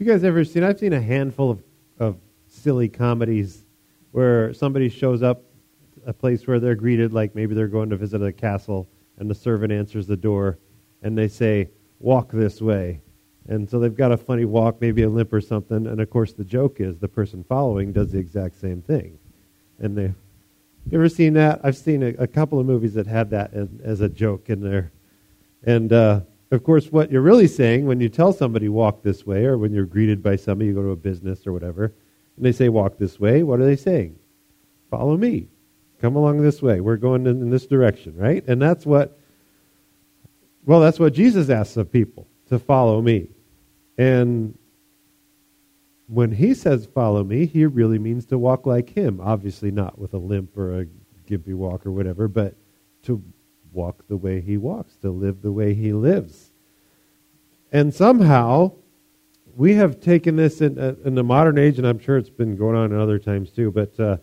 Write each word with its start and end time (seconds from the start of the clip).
You 0.00 0.06
guys 0.06 0.24
ever 0.24 0.46
seen? 0.46 0.64
I've 0.64 0.78
seen 0.78 0.94
a 0.94 1.00
handful 1.00 1.50
of, 1.50 1.62
of 1.98 2.16
silly 2.48 2.88
comedies 2.88 3.66
where 4.12 4.54
somebody 4.54 4.88
shows 4.88 5.22
up 5.22 5.42
a 6.06 6.12
place 6.14 6.46
where 6.46 6.58
they're 6.58 6.74
greeted 6.74 7.12
like 7.12 7.34
maybe 7.34 7.54
they're 7.54 7.68
going 7.68 7.90
to 7.90 7.98
visit 7.98 8.22
a 8.22 8.32
castle 8.32 8.88
and 9.18 9.28
the 9.28 9.34
servant 9.34 9.74
answers 9.74 10.06
the 10.06 10.16
door 10.16 10.58
and 11.02 11.18
they 11.18 11.28
say, 11.28 11.68
"Walk 11.98 12.32
this 12.32 12.62
way." 12.62 13.02
And 13.46 13.68
so 13.68 13.78
they've 13.78 13.94
got 13.94 14.10
a 14.10 14.16
funny 14.16 14.46
walk, 14.46 14.80
maybe 14.80 15.02
a 15.02 15.10
limp 15.10 15.34
or 15.34 15.42
something, 15.42 15.86
and 15.86 16.00
of 16.00 16.08
course 16.08 16.32
the 16.32 16.44
joke 16.44 16.80
is 16.80 16.98
the 16.98 17.06
person 17.06 17.44
following 17.44 17.92
does 17.92 18.12
the 18.12 18.18
exact 18.18 18.58
same 18.58 18.80
thing. 18.80 19.18
And 19.80 19.98
they 19.98 20.14
you 20.90 20.98
ever 20.98 21.10
seen 21.10 21.34
that? 21.34 21.60
I've 21.62 21.76
seen 21.76 22.02
a, 22.02 22.14
a 22.20 22.26
couple 22.26 22.58
of 22.58 22.64
movies 22.64 22.94
that 22.94 23.06
had 23.06 23.28
that 23.30 23.52
as, 23.52 23.68
as 23.84 24.00
a 24.00 24.08
joke 24.08 24.48
in 24.48 24.62
there. 24.62 24.92
And 25.62 25.92
uh, 25.92 26.20
of 26.50 26.64
course, 26.64 26.90
what 26.90 27.12
you're 27.12 27.22
really 27.22 27.46
saying 27.46 27.86
when 27.86 28.00
you 28.00 28.08
tell 28.08 28.32
somebody 28.32 28.68
walk 28.68 29.02
this 29.02 29.24
way, 29.24 29.44
or 29.44 29.56
when 29.56 29.72
you're 29.72 29.84
greeted 29.84 30.22
by 30.22 30.36
somebody, 30.36 30.68
you 30.68 30.74
go 30.74 30.82
to 30.82 30.90
a 30.90 30.96
business 30.96 31.46
or 31.46 31.52
whatever, 31.52 31.94
and 32.36 32.44
they 32.44 32.52
say 32.52 32.68
walk 32.68 32.98
this 32.98 33.20
way, 33.20 33.42
what 33.42 33.60
are 33.60 33.64
they 33.64 33.76
saying? 33.76 34.18
Follow 34.90 35.16
me. 35.16 35.48
Come 36.00 36.16
along 36.16 36.42
this 36.42 36.62
way. 36.62 36.80
We're 36.80 36.96
going 36.96 37.26
in, 37.26 37.42
in 37.42 37.50
this 37.50 37.66
direction, 37.66 38.16
right? 38.16 38.42
And 38.48 38.60
that's 38.60 38.84
what, 38.86 39.18
well, 40.64 40.80
that's 40.80 40.98
what 40.98 41.12
Jesus 41.12 41.50
asks 41.50 41.76
of 41.76 41.92
people 41.92 42.26
to 42.48 42.58
follow 42.58 43.00
me. 43.00 43.28
And 43.98 44.58
when 46.08 46.32
he 46.32 46.54
says 46.54 46.86
follow 46.86 47.22
me, 47.22 47.46
he 47.46 47.66
really 47.66 47.98
means 47.98 48.26
to 48.26 48.38
walk 48.38 48.66
like 48.66 48.90
him. 48.90 49.20
Obviously, 49.20 49.70
not 49.70 49.98
with 49.98 50.14
a 50.14 50.18
limp 50.18 50.56
or 50.56 50.80
a 50.80 50.86
gimpy 51.28 51.54
walk 51.54 51.86
or 51.86 51.92
whatever, 51.92 52.26
but 52.26 52.56
to 53.04 53.22
walk 53.72 54.06
the 54.08 54.16
way 54.16 54.40
he 54.40 54.56
walks, 54.56 54.96
to 54.96 55.10
live 55.10 55.42
the 55.42 55.52
way 55.52 55.74
he 55.74 55.92
lives. 55.92 56.50
And 57.72 57.94
somehow, 57.94 58.72
we 59.56 59.74
have 59.74 60.00
taken 60.00 60.36
this 60.36 60.60
in, 60.60 60.78
uh, 60.78 60.94
in 61.04 61.14
the 61.14 61.22
modern 61.22 61.58
age, 61.58 61.78
and 61.78 61.86
I'm 61.86 61.98
sure 61.98 62.16
it's 62.16 62.30
been 62.30 62.56
going 62.56 62.76
on 62.76 62.92
in 62.92 62.98
other 62.98 63.18
times 63.18 63.50
too, 63.50 63.70
but 63.70 63.98
uh, 64.00 64.16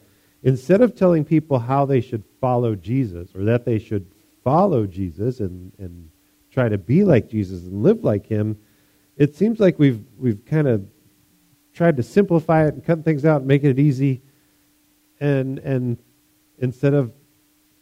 instead 0.43 0.81
of 0.81 0.95
telling 0.95 1.23
people 1.25 1.59
how 1.59 1.85
they 1.85 2.01
should 2.01 2.23
follow 2.39 2.75
Jesus 2.75 3.35
or 3.35 3.43
that 3.45 3.65
they 3.65 3.79
should 3.79 4.05
follow 4.43 4.85
Jesus 4.85 5.39
and, 5.39 5.71
and 5.77 6.09
try 6.51 6.69
to 6.69 6.77
be 6.77 7.03
like 7.03 7.29
Jesus 7.29 7.63
and 7.63 7.83
live 7.83 8.03
like 8.03 8.25
him, 8.25 8.57
it 9.17 9.35
seems 9.35 9.59
like 9.59 9.79
we've, 9.79 10.03
we've 10.17 10.45
kind 10.45 10.67
of 10.67 10.87
tried 11.73 11.97
to 11.97 12.03
simplify 12.03 12.65
it 12.65 12.73
and 12.73 12.83
cut 12.83 13.03
things 13.03 13.25
out 13.25 13.41
and 13.41 13.47
make 13.47 13.63
it 13.63 13.79
easy. 13.79 14.21
And, 15.19 15.59
and 15.59 15.97
instead 16.59 16.93
of 16.93 17.11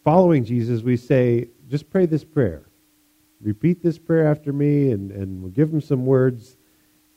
following 0.04 0.44
Jesus, 0.44 0.82
we 0.82 0.98
say, 0.98 1.50
just 1.76 1.90
pray 1.90 2.06
this 2.06 2.24
prayer. 2.24 2.70
Repeat 3.42 3.84
this 3.84 3.98
prayer 3.98 4.32
after 4.32 4.54
me, 4.54 4.92
and, 4.92 5.12
and 5.12 5.42
we'll 5.42 5.52
give 5.52 5.70
them 5.72 5.82
some 5.82 6.06
words. 6.06 6.56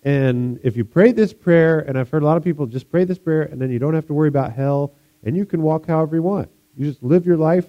And 0.03 0.59
if 0.65 0.77
you 0.77 0.85
pray 0.85 1.13
this 1.13 1.33
prayer, 1.33 1.79
and 1.79 1.97
I've 1.97 2.11
heard 2.11 2.25
a 2.25 2.27
lot 2.27 2.37
of 2.37 2.43
people 2.43 2.67
just 2.67 2.91
pray 2.91 3.05
this 3.05 3.21
prayer, 3.21 3.43
and 3.43 3.63
then 3.63 3.71
you 3.71 3.79
don't 3.79 3.95
have 3.95 4.09
to 4.09 4.13
worry 4.13 4.27
about 4.27 4.53
hell, 4.53 4.95
and 5.23 5.37
you 5.37 5.47
can 5.47 5.63
walk 5.63 5.87
however 5.87 6.17
you 6.17 6.25
want. 6.25 6.51
You 6.77 6.87
just 6.87 7.05
live 7.05 7.25
your 7.25 7.37
life, 7.37 7.69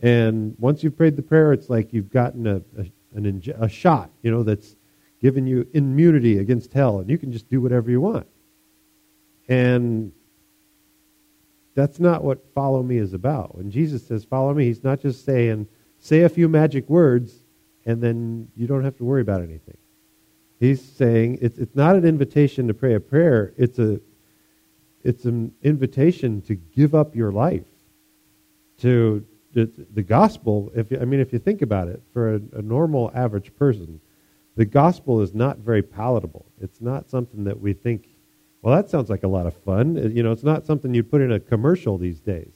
and 0.00 0.54
once 0.58 0.82
you've 0.82 0.98
prayed 0.98 1.16
the 1.16 1.22
prayer, 1.22 1.54
it's 1.54 1.70
like 1.70 1.94
you've 1.94 2.10
gotten 2.10 2.46
a, 2.46 2.56
a, 2.78 2.84
an, 3.14 3.42
a 3.58 3.68
shot, 3.70 4.10
you 4.20 4.30
know, 4.30 4.42
that's 4.42 4.76
given 5.22 5.46
you 5.46 5.66
immunity 5.72 6.40
against 6.40 6.74
hell, 6.74 6.98
and 6.98 7.08
you 7.08 7.16
can 7.16 7.32
just 7.32 7.48
do 7.48 7.62
whatever 7.62 7.90
you 7.90 8.02
want. 8.02 8.26
And 9.48 10.12
that's 11.74 11.98
not 11.98 12.22
what 12.22 12.44
follow 12.54 12.82
me 12.82 12.98
is 12.98 13.14
about. 13.14 13.56
When 13.56 13.70
Jesus 13.70 14.06
says 14.06 14.24
follow 14.24 14.52
me, 14.52 14.66
he's 14.66 14.84
not 14.84 15.00
just 15.00 15.24
saying, 15.24 15.66
say 15.98 16.22
a 16.22 16.28
few 16.28 16.48
magic 16.48 16.88
words 16.88 17.34
and 17.84 18.02
then 18.02 18.48
you 18.56 18.66
don't 18.66 18.84
have 18.84 18.96
to 18.98 19.04
worry 19.04 19.22
about 19.22 19.40
anything. 19.40 19.76
He's 20.60 20.82
saying 20.82 21.38
it's, 21.40 21.58
it's 21.58 21.74
not 21.74 21.96
an 21.96 22.04
invitation 22.04 22.68
to 22.68 22.74
pray 22.74 22.94
a 22.94 23.00
prayer, 23.00 23.52
it's, 23.56 23.78
a, 23.78 24.00
it's 25.04 25.24
an 25.24 25.52
invitation 25.62 26.42
to 26.42 26.54
give 26.54 26.94
up 26.94 27.14
your 27.14 27.32
life. 27.32 27.66
To 28.80 29.24
the, 29.52 29.70
the 29.94 30.02
gospel, 30.02 30.70
if 30.74 30.90
you, 30.90 31.00
I 31.00 31.04
mean, 31.04 31.20
if 31.20 31.32
you 31.32 31.38
think 31.38 31.62
about 31.62 31.88
it, 31.88 32.02
for 32.12 32.34
a, 32.34 32.40
a 32.52 32.62
normal 32.62 33.10
average 33.14 33.54
person, 33.56 34.00
the 34.56 34.64
gospel 34.64 35.20
is 35.20 35.34
not 35.34 35.58
very 35.58 35.82
palatable. 35.82 36.46
It's 36.60 36.80
not 36.80 37.08
something 37.08 37.44
that 37.44 37.60
we 37.60 37.72
think 37.72 38.08
well, 38.62 38.74
that 38.74 38.90
sounds 38.90 39.08
like 39.08 39.22
a 39.22 39.28
lot 39.28 39.46
of 39.46 39.54
fun. 39.54 39.96
You 40.14 40.22
know, 40.22 40.32
it's 40.32 40.42
not 40.42 40.66
something 40.66 40.92
you'd 40.92 41.10
put 41.10 41.20
in 41.20 41.32
a 41.32 41.40
commercial 41.40 41.96
these 41.96 42.20
days. 42.20 42.54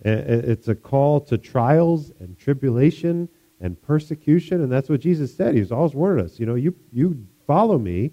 It's 0.00 0.68
a 0.68 0.74
call 0.74 1.20
to 1.22 1.38
trials 1.38 2.12
and 2.20 2.38
tribulation 2.38 3.28
and 3.60 3.80
persecution, 3.80 4.62
and 4.62 4.70
that's 4.70 4.88
what 4.88 5.00
Jesus 5.00 5.34
said. 5.34 5.54
He's 5.54 5.72
always 5.72 5.94
warned 5.94 6.20
us. 6.20 6.38
You 6.38 6.46
know, 6.46 6.54
you 6.54 6.74
you 6.92 7.26
follow 7.46 7.78
me. 7.78 8.12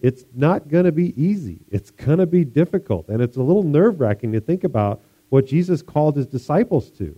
It's 0.00 0.24
not 0.34 0.68
going 0.68 0.86
to 0.86 0.92
be 0.92 1.20
easy. 1.22 1.60
It's 1.70 1.90
going 1.90 2.18
to 2.18 2.26
be 2.26 2.44
difficult, 2.44 3.08
and 3.08 3.20
it's 3.22 3.36
a 3.36 3.42
little 3.42 3.62
nerve 3.62 4.00
wracking 4.00 4.32
to 4.32 4.40
think 4.40 4.64
about 4.64 5.02
what 5.28 5.46
Jesus 5.46 5.82
called 5.82 6.16
his 6.16 6.26
disciples 6.26 6.90
to. 6.92 7.16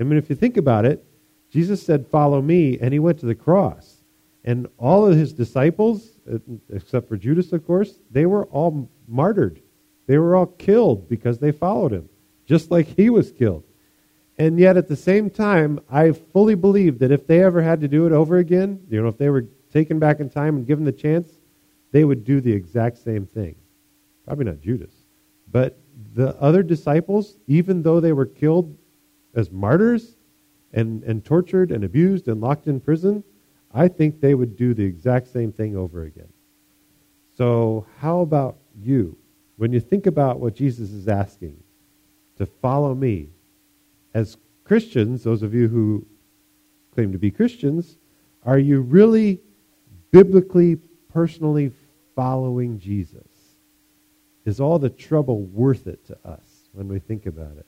I 0.00 0.04
mean, 0.04 0.18
if 0.18 0.30
you 0.30 0.36
think 0.36 0.56
about 0.56 0.86
it, 0.86 1.04
Jesus 1.50 1.82
said, 1.82 2.06
"Follow 2.06 2.40
me," 2.40 2.78
and 2.80 2.92
he 2.92 2.98
went 2.98 3.18
to 3.18 3.26
the 3.26 3.34
cross, 3.34 4.04
and 4.44 4.66
all 4.78 5.04
of 5.06 5.16
his 5.16 5.32
disciples 5.32 6.12
uh, 6.30 6.38
except 6.72 7.08
for 7.08 7.16
Judas, 7.16 7.52
of 7.52 7.66
course, 7.66 7.98
they 8.10 8.26
were 8.26 8.44
all 8.46 8.88
martyred. 9.08 9.60
They 10.06 10.18
were 10.18 10.36
all 10.36 10.46
killed 10.46 11.08
because 11.08 11.38
they 11.38 11.52
followed 11.52 11.92
him, 11.92 12.08
just 12.52 12.70
like 12.70 12.86
he 12.86 13.08
was 13.08 13.32
killed. 13.32 13.64
And 14.36 14.58
yet, 14.58 14.76
at 14.76 14.86
the 14.86 14.94
same 14.94 15.30
time, 15.30 15.80
I 15.90 16.12
fully 16.12 16.54
believe 16.54 16.98
that 16.98 17.10
if 17.10 17.26
they 17.26 17.42
ever 17.42 17.62
had 17.62 17.80
to 17.80 17.88
do 17.88 18.04
it 18.04 18.12
over 18.12 18.36
again, 18.36 18.78
you 18.90 19.00
know, 19.00 19.08
if 19.08 19.16
they 19.16 19.30
were 19.30 19.46
taken 19.72 19.98
back 19.98 20.20
in 20.20 20.28
time 20.28 20.56
and 20.56 20.66
given 20.66 20.84
the 20.84 20.92
chance, 20.92 21.30
they 21.92 22.04
would 22.04 22.26
do 22.26 22.42
the 22.42 22.52
exact 22.52 22.98
same 22.98 23.24
thing. 23.24 23.54
Probably 24.26 24.44
not 24.44 24.60
Judas. 24.60 24.92
But 25.50 25.78
the 26.12 26.36
other 26.42 26.62
disciples, 26.62 27.38
even 27.46 27.82
though 27.82 28.00
they 28.00 28.12
were 28.12 28.26
killed 28.26 28.76
as 29.34 29.50
martyrs 29.50 30.16
and, 30.74 31.02
and 31.04 31.24
tortured 31.24 31.72
and 31.72 31.84
abused 31.84 32.28
and 32.28 32.42
locked 32.42 32.66
in 32.66 32.80
prison, 32.80 33.24
I 33.72 33.88
think 33.88 34.20
they 34.20 34.34
would 34.34 34.58
do 34.58 34.74
the 34.74 34.84
exact 34.84 35.28
same 35.28 35.52
thing 35.52 35.74
over 35.74 36.02
again. 36.02 36.28
So, 37.34 37.86
how 37.98 38.20
about 38.20 38.58
you? 38.78 39.16
When 39.56 39.72
you 39.72 39.80
think 39.80 40.04
about 40.04 40.38
what 40.38 40.54
Jesus 40.54 40.90
is 40.90 41.08
asking 41.08 41.56
to 42.38 42.46
follow 42.46 42.94
me, 42.94 43.28
as 44.14 44.36
Christians, 44.64 45.24
those 45.24 45.42
of 45.42 45.54
you 45.54 45.68
who 45.68 46.06
claim 46.94 47.12
to 47.12 47.18
be 47.18 47.30
Christians, 47.30 47.96
are 48.44 48.58
you 48.58 48.80
really 48.80 49.40
biblically, 50.10 50.76
personally 51.12 51.72
following 52.14 52.78
Jesus? 52.78 53.26
Is 54.44 54.60
all 54.60 54.78
the 54.78 54.90
trouble 54.90 55.42
worth 55.42 55.86
it 55.86 56.04
to 56.06 56.18
us 56.24 56.68
when 56.72 56.88
we 56.88 56.98
think 56.98 57.26
about 57.26 57.56
it? 57.56 57.66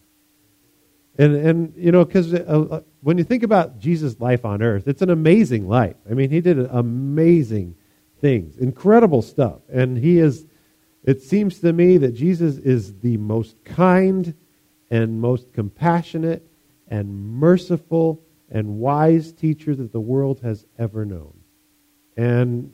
And, 1.16 1.36
and 1.36 1.74
you 1.76 1.92
know, 1.92 2.04
because 2.04 2.34
uh, 2.34 2.38
uh, 2.38 2.80
when 3.00 3.18
you 3.18 3.24
think 3.24 3.44
about 3.44 3.78
Jesus' 3.78 4.18
life 4.18 4.44
on 4.44 4.62
earth, 4.62 4.88
it's 4.88 5.02
an 5.02 5.10
amazing 5.10 5.68
life. 5.68 5.96
I 6.10 6.14
mean, 6.14 6.30
he 6.30 6.40
did 6.40 6.58
amazing 6.58 7.76
things, 8.20 8.56
incredible 8.58 9.22
stuff. 9.22 9.60
And 9.72 9.96
he 9.96 10.18
is, 10.18 10.46
it 11.04 11.22
seems 11.22 11.60
to 11.60 11.72
me 11.72 11.98
that 11.98 12.14
Jesus 12.14 12.56
is 12.56 12.98
the 13.00 13.16
most 13.18 13.62
kind 13.64 14.34
and 14.94 15.20
most 15.20 15.52
compassionate 15.52 16.46
and 16.86 17.12
merciful 17.12 18.22
and 18.48 18.78
wise 18.78 19.32
teacher 19.32 19.74
that 19.74 19.90
the 19.90 20.00
world 20.00 20.38
has 20.40 20.66
ever 20.78 21.04
known. 21.04 21.34
And 22.16 22.72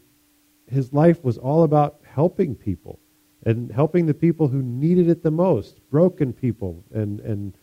his 0.66 0.92
life 0.92 1.24
was 1.24 1.38
all 1.38 1.62
about 1.62 2.00
helping 2.04 2.54
people 2.54 3.00
and 3.46 3.72
helping 3.72 4.04
the 4.04 4.12
people 4.12 4.48
who 4.48 4.60
needed 4.60 5.08
it 5.08 5.22
the 5.22 5.30
most, 5.30 5.80
broken 5.90 6.34
people 6.34 6.84
and, 6.92 7.20
and 7.20 7.54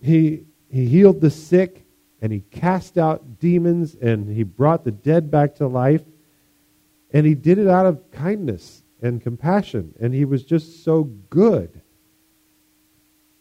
he, 0.00 0.44
he 0.68 0.86
healed 0.86 1.20
the 1.20 1.30
sick 1.30 1.84
and 2.20 2.32
he 2.32 2.42
cast 2.52 2.98
out 2.98 3.40
demons 3.40 3.96
and 3.96 4.30
he 4.30 4.44
brought 4.44 4.84
the 4.84 4.92
dead 4.92 5.28
back 5.28 5.56
to 5.56 5.66
life. 5.66 6.04
And 7.12 7.26
he 7.26 7.34
did 7.34 7.58
it 7.58 7.66
out 7.66 7.86
of 7.86 8.12
kindness 8.12 8.84
and 9.02 9.20
compassion. 9.20 9.92
And 10.00 10.14
he 10.14 10.24
was 10.24 10.44
just 10.44 10.84
so 10.84 11.02
good. 11.30 11.81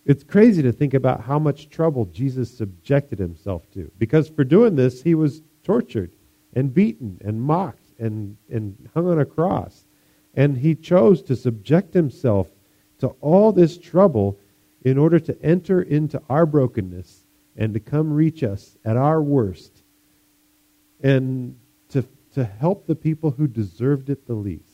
It's 0.05 0.23
crazy 0.23 0.63
to 0.63 0.71
think 0.71 0.93
about 0.93 1.21
how 1.21 1.37
much 1.37 1.69
trouble 1.69 2.05
Jesus 2.05 2.55
subjected 2.55 3.19
himself 3.19 3.69
to. 3.71 3.91
Because 3.97 4.27
for 4.29 4.43
doing 4.43 4.75
this, 4.75 5.03
he 5.03 5.13
was 5.13 5.41
tortured 5.63 6.11
and 6.53 6.73
beaten 6.73 7.19
and 7.23 7.41
mocked 7.41 7.85
and, 7.99 8.37
and 8.49 8.89
hung 8.93 9.07
on 9.07 9.19
a 9.19 9.25
cross. 9.25 9.85
And 10.33 10.57
he 10.57 10.75
chose 10.75 11.21
to 11.23 11.35
subject 11.35 11.93
himself 11.93 12.47
to 12.99 13.09
all 13.21 13.51
this 13.51 13.77
trouble 13.77 14.39
in 14.83 14.97
order 14.97 15.19
to 15.19 15.39
enter 15.43 15.81
into 15.81 16.21
our 16.29 16.45
brokenness 16.45 17.25
and 17.55 17.73
to 17.73 17.79
come 17.79 18.11
reach 18.11 18.43
us 18.43 18.77
at 18.83 18.97
our 18.97 19.21
worst 19.21 19.83
and 21.01 21.57
to, 21.89 22.03
to 22.33 22.43
help 22.43 22.87
the 22.87 22.95
people 22.95 23.31
who 23.31 23.47
deserved 23.47 24.09
it 24.09 24.25
the 24.25 24.33
least. 24.33 24.65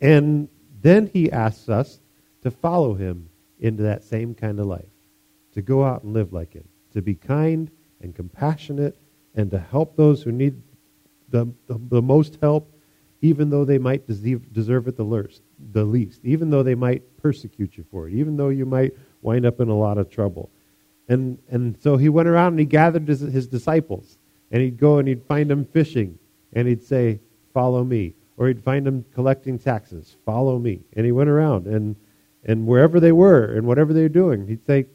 And 0.00 0.48
then 0.82 1.06
he 1.06 1.32
asks 1.32 1.68
us 1.68 2.00
to 2.42 2.50
follow 2.50 2.94
him 2.94 3.29
into 3.60 3.82
that 3.84 4.02
same 4.02 4.34
kind 4.34 4.58
of 4.58 4.66
life, 4.66 4.90
to 5.54 5.62
go 5.62 5.84
out 5.84 6.02
and 6.02 6.12
live 6.12 6.32
like 6.32 6.52
him, 6.52 6.68
to 6.92 7.02
be 7.02 7.14
kind 7.14 7.70
and 8.00 8.14
compassionate 8.14 8.96
and 9.34 9.50
to 9.50 9.58
help 9.58 9.96
those 9.96 10.22
who 10.22 10.32
need 10.32 10.60
the, 11.28 11.46
the, 11.66 11.78
the 11.88 12.02
most 12.02 12.38
help 12.40 12.72
even 13.22 13.50
though 13.50 13.64
they 13.64 13.78
might 13.78 14.06
deserve 14.06 14.88
it 14.88 14.96
the 14.96 15.04
least, 15.04 15.42
the 15.72 15.84
least, 15.84 16.20
even 16.24 16.50
though 16.50 16.62
they 16.62 16.74
might 16.74 17.02
persecute 17.18 17.76
you 17.76 17.84
for 17.90 18.08
it, 18.08 18.14
even 18.14 18.36
though 18.36 18.48
you 18.48 18.64
might 18.64 18.94
wind 19.22 19.44
up 19.44 19.60
in 19.60 19.68
a 19.68 19.76
lot 19.76 19.98
of 19.98 20.08
trouble. 20.08 20.50
And, 21.08 21.38
and 21.50 21.76
so 21.82 21.96
he 21.96 22.08
went 22.08 22.28
around 22.28 22.54
and 22.54 22.60
he 22.60 22.64
gathered 22.64 23.06
his, 23.06 23.20
his 23.20 23.46
disciples, 23.46 24.16
and 24.50 24.62
he'd 24.62 24.78
go 24.78 24.98
and 24.98 25.06
he'd 25.06 25.24
find 25.24 25.50
them 25.50 25.64
fishing, 25.66 26.18
and 26.52 26.66
he'd 26.66 26.82
say, 26.82 27.20
Follow 27.52 27.84
me. 27.84 28.14
Or 28.36 28.48
he'd 28.48 28.62
find 28.62 28.86
them 28.86 29.04
collecting 29.12 29.58
taxes, 29.58 30.16
Follow 30.24 30.58
me. 30.58 30.80
And 30.94 31.04
he 31.04 31.12
went 31.12 31.28
around, 31.28 31.66
and, 31.66 31.96
and 32.44 32.66
wherever 32.66 33.00
they 33.00 33.12
were 33.12 33.44
and 33.44 33.66
whatever 33.66 33.92
they 33.92 34.02
were 34.02 34.08
doing, 34.08 34.46
he'd 34.46 34.66
say, 34.66 34.86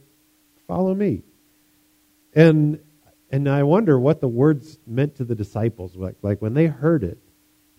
Follow 0.67 0.95
me. 0.95 1.21
And, 2.33 2.79
and 3.29 3.47
I 3.47 3.63
wonder 3.63 3.99
what 3.99 4.19
the 4.19 4.27
words 4.27 4.79
meant 4.87 5.15
to 5.17 5.23
the 5.23 5.35
disciples. 5.35 5.95
Like, 5.95 6.15
like 6.23 6.41
when 6.41 6.55
they 6.55 6.65
heard 6.65 7.03
it, 7.03 7.19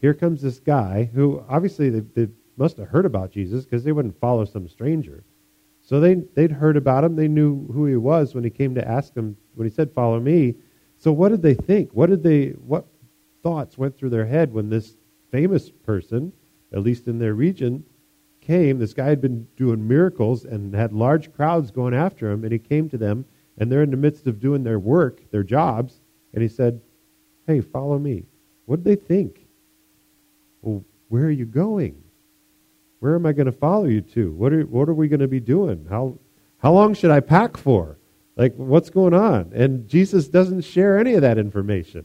here 0.01 0.15
comes 0.15 0.41
this 0.41 0.61
guy 0.61 1.11
who 1.13 1.45
obviously 1.49 1.91
they, 1.91 2.01
they 2.15 2.33
must 2.57 2.77
have 2.77 2.89
heard 2.89 3.05
about 3.05 3.33
Jesus 3.33 3.65
because 3.65 3.83
they 3.83 3.93
wouldn't 3.93 4.21
follow 4.21 4.45
some 4.45 4.69
stranger. 4.69 5.25
So 5.81 6.01
they, 6.01 6.15
they'd 6.15 6.53
heard 6.53 6.77
about 6.77 7.05
him. 7.05 7.17
They 7.17 7.29
knew 7.29 7.67
who 7.73 7.87
he 7.87 7.97
was 7.97 8.35
when 8.35 8.45
he 8.45 8.51
came 8.51 8.75
to 8.75 8.89
ask 8.89 9.15
him, 9.15 9.37
when 9.55 9.69
he 9.69 9.75
said, 9.75 9.93
Follow 9.93 10.21
me. 10.21 10.55
So 10.99 11.12
what 11.12 11.29
did 11.31 11.43
they 11.43 11.55
think? 11.55 11.91
What 11.93 12.09
did 12.09 12.23
they, 12.23 12.51
what 12.51 12.87
thoughts 13.43 13.77
went 13.77 13.97
through 13.97 14.11
their 14.11 14.27
head 14.27 14.53
when 14.53 14.71
this 14.71 14.97
famous 15.31 15.71
person, 15.71 16.33
at 16.73 16.83
least 16.83 17.07
in 17.07 17.19
their 17.19 17.35
region, 17.35 17.85
came? 18.47 18.79
This 18.79 18.95
guy 18.95 19.07
had 19.07 19.21
been 19.21 19.49
doing 19.57 19.87
miracles 19.87 20.45
and 20.45 20.75
had 20.75 20.93
large 20.93 21.33
crowds 21.33 21.71
going 21.71 21.95
after 21.95 22.31
him, 22.31 22.45
and 22.45 22.53
he 22.53 22.59
came 22.59 22.89
to 22.91 22.99
them, 22.99 23.25
and 23.59 23.71
they're 23.71 23.83
in 23.83 23.91
the 23.91 23.97
midst 23.97 24.27
of 24.27 24.41
doing 24.41 24.63
their 24.63 24.79
work, 24.79 25.31
their 25.31 25.43
jobs, 25.43 26.01
and 26.33 26.43
he 26.43 26.49
said, 26.49 26.81
Hey, 27.47 27.61
follow 27.61 27.99
me. 27.99 28.25
What 28.67 28.83
did 28.83 28.85
they 28.85 29.05
think? 29.05 29.47
Well, 30.63 30.85
where 31.09 31.25
are 31.25 31.31
you 31.31 31.47
going? 31.47 32.03
Where 33.01 33.15
am 33.15 33.27
I 33.27 33.33
going 33.33 33.47
to 33.47 33.53
follow 33.53 33.85
you 33.85 34.01
to? 34.01 34.33
What 34.33 34.53
are, 34.53 34.63
what 34.63 34.89
are 34.89 34.95
we 34.95 35.09
going 35.09 35.21
to 35.21 35.29
be 35.29 35.41
doing? 35.41 35.87
How, 35.89 36.19
how 36.59 36.73
long 36.73 36.95
should 36.95 37.11
I 37.11 37.21
pack 37.21 37.57
for? 37.57 37.99
Like, 38.37 38.55
what's 38.57 38.91
going 38.91 39.15
on? 39.15 39.53
And 39.55 39.89
Jesus 39.89 40.29
doesn't 40.29 40.63
share 40.63 40.99
any 40.99 41.15
of 41.15 41.23
that 41.23 41.39
information. 41.39 42.05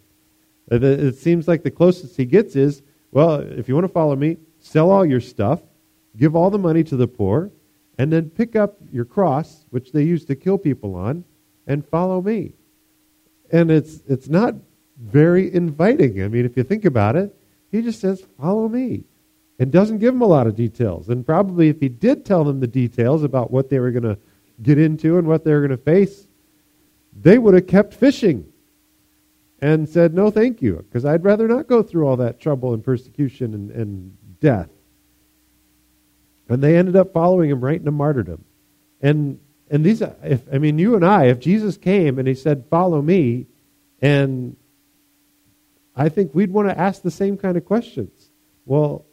It, 0.70 0.84
it 0.84 1.16
seems 1.16 1.48
like 1.48 1.64
the 1.64 1.72
closest 1.72 2.18
he 2.18 2.26
gets 2.26 2.56
is, 2.56 2.84
well, 3.12 3.42
if 3.42 3.68
you 3.68 3.74
want 3.74 3.86
to 3.86 3.94
follow 3.94 4.16
me, 4.16 4.38
sell 4.60 4.92
all 4.92 5.06
your 5.06 5.20
stuff, 5.20 5.62
give 6.18 6.36
all 6.36 6.50
the 6.50 6.58
money 6.58 6.84
to 6.84 6.96
the 6.96 7.08
poor, 7.08 7.52
and 7.98 8.12
then 8.12 8.30
pick 8.30 8.56
up 8.56 8.78
your 8.92 9.06
cross, 9.06 9.66
which 9.70 9.92
they 9.92 10.04
used 10.04 10.28
to 10.28 10.36
kill 10.36 10.58
people 10.58 10.96
on, 10.96 11.24
and 11.68 11.86
follow 11.86 12.22
me. 12.22 12.54
And 13.52 13.70
it's, 13.70 14.02
it's 14.08 14.30
not 14.30 14.56
very 15.00 15.54
inviting. 15.54 16.24
I 16.24 16.28
mean, 16.28 16.46
if 16.46 16.58
you 16.58 16.64
think 16.64 16.86
about 16.86 17.16
it, 17.16 17.36
he 17.72 17.82
just 17.82 18.00
says, 18.00 18.26
follow 18.40 18.68
me 18.68 19.04
and 19.60 19.72
doesn't 19.72 20.00
give 20.00 20.14
them 20.14 20.22
a 20.22 20.28
lot 20.28 20.48
of 20.48 20.56
details. 20.56 21.10
And 21.10 21.26
probably 21.26 21.70
if 21.70 21.80
he 21.80 21.90
did 21.90 22.26
tell 22.26 22.44
them 22.44 22.60
the 22.60 22.68
details 22.68 23.24
about 23.24 23.52
what 23.52 23.70
they 23.70 23.80
were 23.80 23.92
going 23.92 24.04
to 24.04 24.18
get 24.62 24.80
into 24.80 25.18
and 25.18 25.28
what 25.28 25.44
they 25.44 25.54
were 25.54 25.60
going 25.60 25.72
to 25.72 25.78
face, 25.78 26.28
they 27.20 27.38
would 27.38 27.54
have 27.54 27.68
kept 27.68 27.94
fishing 27.94 28.52
and 29.62 29.88
said, 29.88 30.14
no, 30.14 30.32
thank 30.32 30.62
you, 30.62 30.84
because 30.88 31.06
I'd 31.06 31.24
rather 31.24 31.48
not 31.48 31.68
go 31.68 31.84
through 31.84 32.08
all 32.08 32.18
that 32.18 32.40
trouble 32.40 32.74
and 32.74 32.84
persecution 32.84 33.54
and, 33.54 33.72
and 33.72 34.18
death. 34.40 34.70
And 36.52 36.62
they 36.62 36.78
ended 36.78 36.96
up 36.96 37.14
following 37.14 37.50
him 37.50 37.62
right 37.62 37.80
into 37.80 37.92
martyrdom. 37.92 38.44
And 39.02 39.40
and 39.70 39.86
these, 39.86 40.02
if 40.02 40.42
I 40.54 40.58
mean, 40.58 40.78
you 40.78 40.96
and 40.96 41.06
I, 41.06 41.26
if 41.26 41.40
Jesus 41.40 41.78
came 41.78 42.20
and 42.20 42.28
he 42.28 42.36
said, 42.36 42.66
"Follow 42.70 43.02
me," 43.02 43.48
and 44.02 44.58
I 45.96 46.10
think 46.10 46.36
we'd 46.36 46.52
want 46.52 46.68
to 46.68 46.78
ask 46.78 47.02
the 47.02 47.12
same 47.12 47.38
kind 47.38 47.56
of 47.56 47.64
questions. 47.64 48.30
Well, 48.66 49.06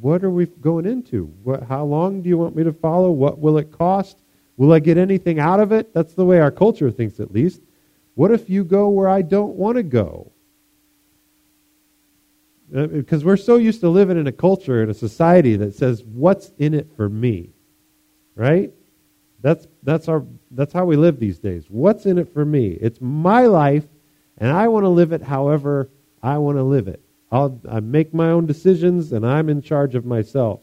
what 0.00 0.22
are 0.22 0.30
we 0.30 0.46
going 0.46 0.84
into? 0.84 1.26
What, 1.42 1.62
how 1.62 1.84
long 1.84 2.20
do 2.22 2.28
you 2.28 2.36
want 2.36 2.54
me 2.54 2.64
to 2.64 2.72
follow? 2.72 3.10
What 3.10 3.38
will 3.38 3.56
it 3.58 3.72
cost? 3.72 4.18
Will 4.58 4.72
I 4.72 4.78
get 4.78 4.98
anything 4.98 5.38
out 5.38 5.60
of 5.60 5.72
it? 5.72 5.94
That's 5.94 6.14
the 6.14 6.24
way 6.24 6.40
our 6.40 6.50
culture 6.50 6.90
thinks, 6.90 7.20
at 7.20 7.32
least. 7.32 7.60
What 8.14 8.30
if 8.30 8.48
you 8.48 8.64
go 8.64 8.88
where 8.88 9.08
I 9.08 9.22
don't 9.22 9.56
want 9.56 9.76
to 9.76 9.82
go? 9.82 10.32
Because 12.70 13.22
uh, 13.22 13.26
we're 13.26 13.36
so 13.36 13.56
used 13.56 13.80
to 13.80 13.88
living 13.88 14.18
in 14.18 14.26
a 14.26 14.32
culture 14.32 14.82
and 14.82 14.90
a 14.90 14.94
society 14.94 15.56
that 15.56 15.74
says, 15.74 16.02
"What's 16.02 16.50
in 16.58 16.74
it 16.74 16.88
for 16.96 17.08
me?" 17.08 17.50
Right? 18.34 18.72
That's 19.40 19.66
that's 19.82 20.08
our 20.08 20.24
that's 20.50 20.72
how 20.72 20.84
we 20.84 20.96
live 20.96 21.20
these 21.20 21.38
days. 21.38 21.66
What's 21.68 22.06
in 22.06 22.18
it 22.18 22.32
for 22.32 22.44
me? 22.44 22.70
It's 22.80 23.00
my 23.00 23.46
life, 23.46 23.84
and 24.38 24.50
I 24.50 24.68
want 24.68 24.84
to 24.84 24.88
live 24.88 25.12
it 25.12 25.22
however 25.22 25.90
I 26.22 26.38
want 26.38 26.58
to 26.58 26.64
live 26.64 26.88
it. 26.88 27.00
I'll, 27.30 27.60
I 27.68 27.80
make 27.80 28.14
my 28.14 28.30
own 28.30 28.46
decisions 28.46 29.12
and 29.12 29.26
I'm 29.26 29.48
in 29.48 29.62
charge 29.62 29.94
of 29.94 30.04
myself. 30.04 30.60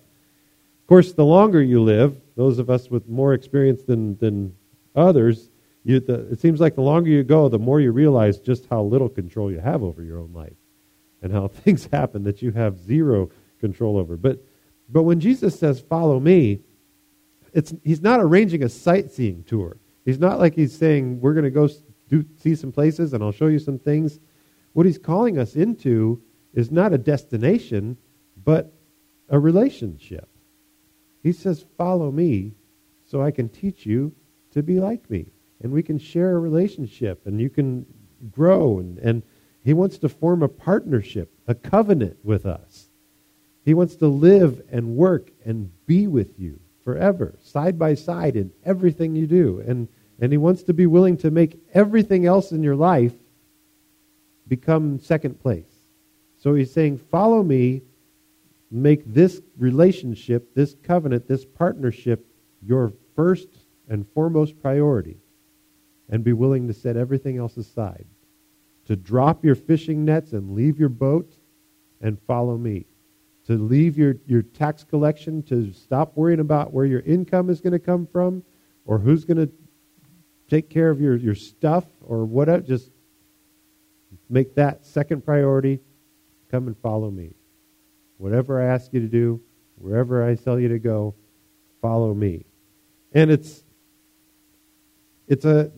Of 0.82 0.88
course, 0.88 1.14
the 1.14 1.26
longer 1.26 1.62
you 1.62 1.82
live, 1.82 2.20
those 2.36 2.60
of 2.60 2.70
us 2.70 2.90
with 2.90 3.08
more 3.08 3.34
experience 3.34 3.84
than, 3.84 4.18
than 4.18 4.56
others, 4.96 5.50
you, 5.84 6.00
the, 6.00 6.32
it 6.32 6.40
seems 6.40 6.60
like 6.60 6.76
the 6.76 6.82
longer 6.82 7.10
you 7.10 7.24
go, 7.24 7.50
the 7.50 7.60
more 7.60 7.80
you 7.80 7.92
realize 7.92 8.40
just 8.40 8.68
how 8.70 8.82
little 8.82 9.10
control 9.10 9.52
you 9.52 9.60
have 9.60 9.84
over 9.84 10.04
your 10.04 10.20
own 10.20 10.34
life 10.34 10.54
and 11.24 11.32
how 11.32 11.48
things 11.64 11.90
happen 11.92 12.24
that 12.26 12.44
you 12.44 12.52
have 12.52 12.78
zero 12.78 13.32
control 13.60 13.98
over. 13.98 14.16
But, 14.16 14.46
but 14.90 15.04
when 15.04 15.20
Jesus 15.20 15.58
says, 15.58 15.80
Follow 15.80 16.20
me, 16.20 16.60
it's, 17.54 17.74
he's 17.84 18.02
not 18.02 18.20
arranging 18.20 18.64
a 18.64 18.70
sightseeing 18.70 19.44
tour. 19.44 19.78
He's 20.06 20.20
not 20.20 20.40
like 20.40 20.54
he's 20.54 20.78
saying, 20.78 21.22
We're 21.22 21.34
going 21.34 21.46
to 21.46 21.50
go 21.50 21.70
do, 22.10 22.26
see 22.38 22.54
some 22.54 22.72
places 22.72 23.14
and 23.14 23.24
I'll 23.24 23.32
show 23.32 23.48
you 23.48 23.60
some 23.60 23.80
things. 23.80 24.20
What 24.74 24.86
he's 24.86 24.98
calling 24.98 25.40
us 25.40 25.56
into 25.56 26.22
is 26.54 26.70
not 26.70 26.94
a 26.94 26.98
destination, 26.98 27.98
but 28.44 28.74
a 29.30 29.40
relationship. 29.40 30.30
He 31.24 31.32
says, 31.32 31.66
Follow 31.78 32.12
me 32.12 32.54
so 33.06 33.22
I 33.22 33.32
can 33.32 33.50
teach 33.50 33.86
you 33.86 34.14
to 34.52 34.62
be 34.62 34.80
like 34.80 35.10
me. 35.10 35.32
And 35.62 35.72
we 35.72 35.82
can 35.84 35.98
share 35.98 36.36
a 36.36 36.40
relationship 36.40 37.26
and 37.26 37.40
you 37.40 37.50
can 37.50 37.86
grow. 38.32 38.80
And, 38.80 38.98
and 39.00 39.24
he 39.64 39.74
wants 39.74 39.98
to 40.00 40.10
form 40.10 40.44
a 40.44 40.48
partnership, 40.48 41.32
a 41.48 41.56
covenant 41.56 42.18
with 42.24 42.46
us. 42.46 42.90
He 43.64 43.74
wants 43.74 43.96
to 43.98 44.08
live 44.08 44.62
and 44.72 44.96
work 44.96 45.32
and 45.46 45.72
be 45.86 46.08
with 46.08 46.40
you 46.40 46.60
forever, 46.84 47.36
side 47.42 47.80
by 47.80 47.96
side 47.96 48.36
in 48.36 48.52
everything 48.66 49.16
you 49.16 49.26
do. 49.26 49.64
And, 49.66 49.88
and 50.20 50.32
he 50.32 50.38
wants 50.38 50.64
to 50.64 50.74
be 50.74 50.86
willing 50.86 51.18
to 51.18 51.32
make 51.32 51.58
everything 51.74 52.26
else 52.26 52.52
in 52.52 52.62
your 52.62 52.76
life 52.76 53.14
become 54.48 55.00
second 55.00 55.40
place. 55.40 55.72
So 56.40 56.54
he's 56.54 56.74
saying, 56.74 56.98
Follow 56.98 57.42
me, 57.42 57.84
make 58.70 59.02
this 59.06 59.42
relationship, 59.58 60.54
this 60.54 60.76
covenant, 60.84 61.28
this 61.28 61.46
partnership 61.46 62.28
your 62.66 62.92
first 63.16 63.48
and 63.88 64.08
foremost 64.10 64.62
priority, 64.62 65.18
and 66.10 66.24
be 66.24 66.34
willing 66.34 66.68
to 66.68 66.74
set 66.74 66.98
everything 66.98 67.38
else 67.38 67.56
aside. 67.56 68.06
To 68.88 68.96
drop 68.96 69.46
your 69.46 69.56
fishing 69.56 70.04
nets 70.04 70.34
and 70.34 70.56
leave 70.56 70.80
your 70.80 70.90
boat 70.90 71.38
and 72.02 72.20
follow 72.28 72.58
me. 72.58 72.86
To 73.48 73.54
leave 73.54 73.98
your, 73.98 74.16
your 74.26 74.42
tax 74.42 74.84
collection, 74.84 75.44
to 75.44 75.72
stop 75.74 76.16
worrying 76.16 76.40
about 76.40 76.74
where 76.74 76.86
your 76.86 77.02
income 77.02 77.50
is 77.50 77.62
going 77.62 77.74
to 77.74 77.80
come 77.80 78.08
from 78.08 78.44
or 78.86 79.00
who's 79.00 79.26
going 79.26 79.38
to 79.38 79.52
take 80.50 80.70
care 80.70 80.90
of 80.90 81.02
your, 81.02 81.16
your 81.16 81.36
stuff 81.36 81.86
or 82.02 82.26
whatever. 82.26 82.62
Just 82.62 82.92
make 84.30 84.56
that 84.56 84.86
second 84.86 85.26
priority. 85.26 85.80
Come 86.52 86.68
and 86.68 86.78
follow 86.78 87.10
me. 87.10 87.34
Whatever 88.18 88.62
I 88.62 88.66
ask 88.66 88.94
you 88.94 89.00
to 89.00 89.08
do, 89.08 89.42
wherever 89.76 90.26
I 90.26 90.36
tell 90.36 90.60
you 90.60 90.70
to 90.70 90.80
go, 90.80 91.16
follow 91.82 92.14
me. 92.14 92.46
And 93.14 93.32
it's 93.32 93.64
it's 95.28 95.46
a 95.46 95.72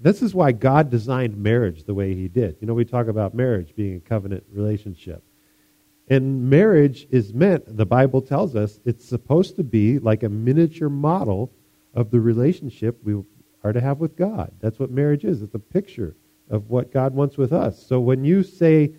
this 0.00 0.22
is 0.22 0.34
why 0.34 0.52
God 0.52 0.90
designed 0.90 1.36
marriage 1.36 1.84
the 1.84 1.94
way 1.94 2.14
he 2.14 2.28
did. 2.28 2.56
You 2.60 2.66
know, 2.66 2.74
we 2.74 2.84
talk 2.84 3.08
about 3.08 3.34
marriage 3.34 3.74
being 3.74 3.96
a 3.96 4.00
covenant 4.00 4.44
relationship. 4.52 5.22
And 6.08 6.48
marriage 6.48 7.06
is 7.10 7.34
meant, 7.34 7.76
the 7.76 7.84
Bible 7.84 8.22
tells 8.22 8.56
us, 8.56 8.80
it's 8.84 9.04
supposed 9.04 9.56
to 9.56 9.64
be 9.64 9.98
like 9.98 10.22
a 10.22 10.28
miniature 10.28 10.88
model 10.88 11.52
of 11.94 12.10
the 12.10 12.20
relationship 12.20 12.98
we 13.02 13.22
are 13.62 13.72
to 13.72 13.80
have 13.80 13.98
with 13.98 14.16
God. 14.16 14.52
That's 14.60 14.78
what 14.78 14.90
marriage 14.90 15.24
is. 15.24 15.42
It's 15.42 15.54
a 15.54 15.58
picture 15.58 16.16
of 16.48 16.70
what 16.70 16.92
God 16.92 17.12
wants 17.14 17.36
with 17.36 17.52
us. 17.52 17.84
So 17.84 18.00
when 18.00 18.24
you 18.24 18.42
say, 18.42 18.94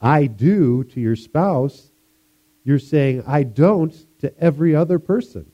I 0.00 0.26
do 0.26 0.84
to 0.84 1.00
your 1.00 1.16
spouse, 1.16 1.90
you're 2.64 2.78
saying, 2.78 3.24
I 3.26 3.42
don't 3.42 3.94
to 4.20 4.36
every 4.38 4.74
other 4.74 4.98
person, 4.98 5.50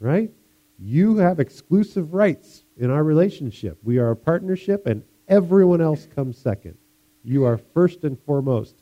right? 0.00 0.30
You 0.78 1.16
have 1.18 1.40
exclusive 1.40 2.14
rights 2.14 2.64
in 2.76 2.90
our 2.90 3.04
relationship. 3.04 3.78
We 3.82 3.98
are 3.98 4.10
a 4.10 4.16
partnership, 4.16 4.86
and 4.86 5.02
everyone 5.28 5.80
else 5.80 6.06
comes 6.14 6.38
second. 6.38 6.76
You 7.24 7.44
are 7.44 7.58
first 7.58 8.04
and 8.04 8.18
foremost. 8.20 8.76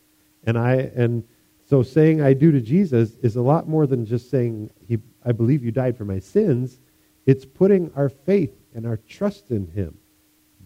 And 0.45 0.59
I 0.59 0.75
and 0.95 1.25
so 1.67 1.83
saying 1.83 2.21
I 2.21 2.35
do 2.35 2.53
to 2.53 2.61
Jesus 2.61 3.17
is 3.23 3.37
a 3.37 3.43
lot 3.43 3.69
more 3.69 3.87
than 3.87 4.05
just 4.05 4.31
saying 4.31 4.71
he, 4.87 4.99
I 5.25 5.33
believe 5.33 5.65
you 5.65 5.71
died 5.71 5.97
for 5.97 6.05
my 6.05 6.19
sins. 6.19 6.81
It's 7.25 7.47
putting 7.47 7.91
our 7.97 8.11
faith 8.11 8.55
and 8.75 8.87
our 8.87 8.99
trust 8.99 9.51
in 9.51 9.67
him 9.69 9.97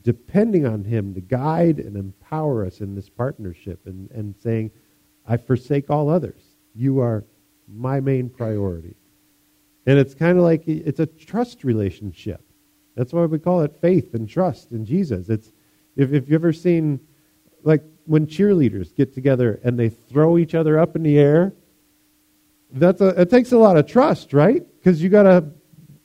depending 0.09 0.67
on 0.67 0.85
Him 0.85 1.13
to 1.13 1.21
guide 1.21 1.79
and 1.79 1.95
empower 1.95 2.65
us 2.65 2.81
in 2.81 2.95
this 2.95 3.11
partnership 3.11 3.81
and, 3.87 4.11
and 4.11 4.35
saying, 4.43 4.71
I 5.27 5.37
forsake 5.37 5.91
all 5.91 6.09
others. 6.09 6.41
You 6.75 7.01
are 7.01 7.25
my 7.71 8.01
main 8.01 8.31
priority. 8.31 8.97
And 9.85 9.99
it's 9.99 10.15
kind 10.15 10.39
of 10.39 10.45
like 10.45 10.67
it's 10.67 11.01
a 11.01 11.05
trust 11.05 11.63
relationship. 11.63 12.41
That's 12.99 13.13
why 13.13 13.27
we 13.27 13.39
call 13.39 13.63
it 13.63 13.77
faith 13.81 14.13
and 14.15 14.29
trust 14.29 14.73
in 14.73 14.85
Jesus. 14.85 15.29
It's 15.29 15.53
if, 15.97 16.13
if 16.13 16.29
you've 16.29 16.43
ever 16.43 16.53
seen 16.53 16.99
like 17.63 17.85
when 18.07 18.27
cheerleaders 18.27 18.93
get 18.93 19.15
together 19.15 19.61
and 19.63 19.79
they 19.79 19.89
throw 19.89 20.37
each 20.37 20.57
other 20.57 20.81
up 20.81 20.97
in 20.97 21.05
the 21.05 21.17
air, 21.17 21.53
that's 22.73 23.01
a, 23.01 23.21
it 23.21 23.31
takes 23.31 23.53
a 23.53 23.59
lot 23.59 23.77
of 23.77 23.87
trust, 23.87 24.33
right? 24.33 24.65
Because 24.79 25.01
you 25.01 25.11
got 25.11 25.23
to 25.23 25.45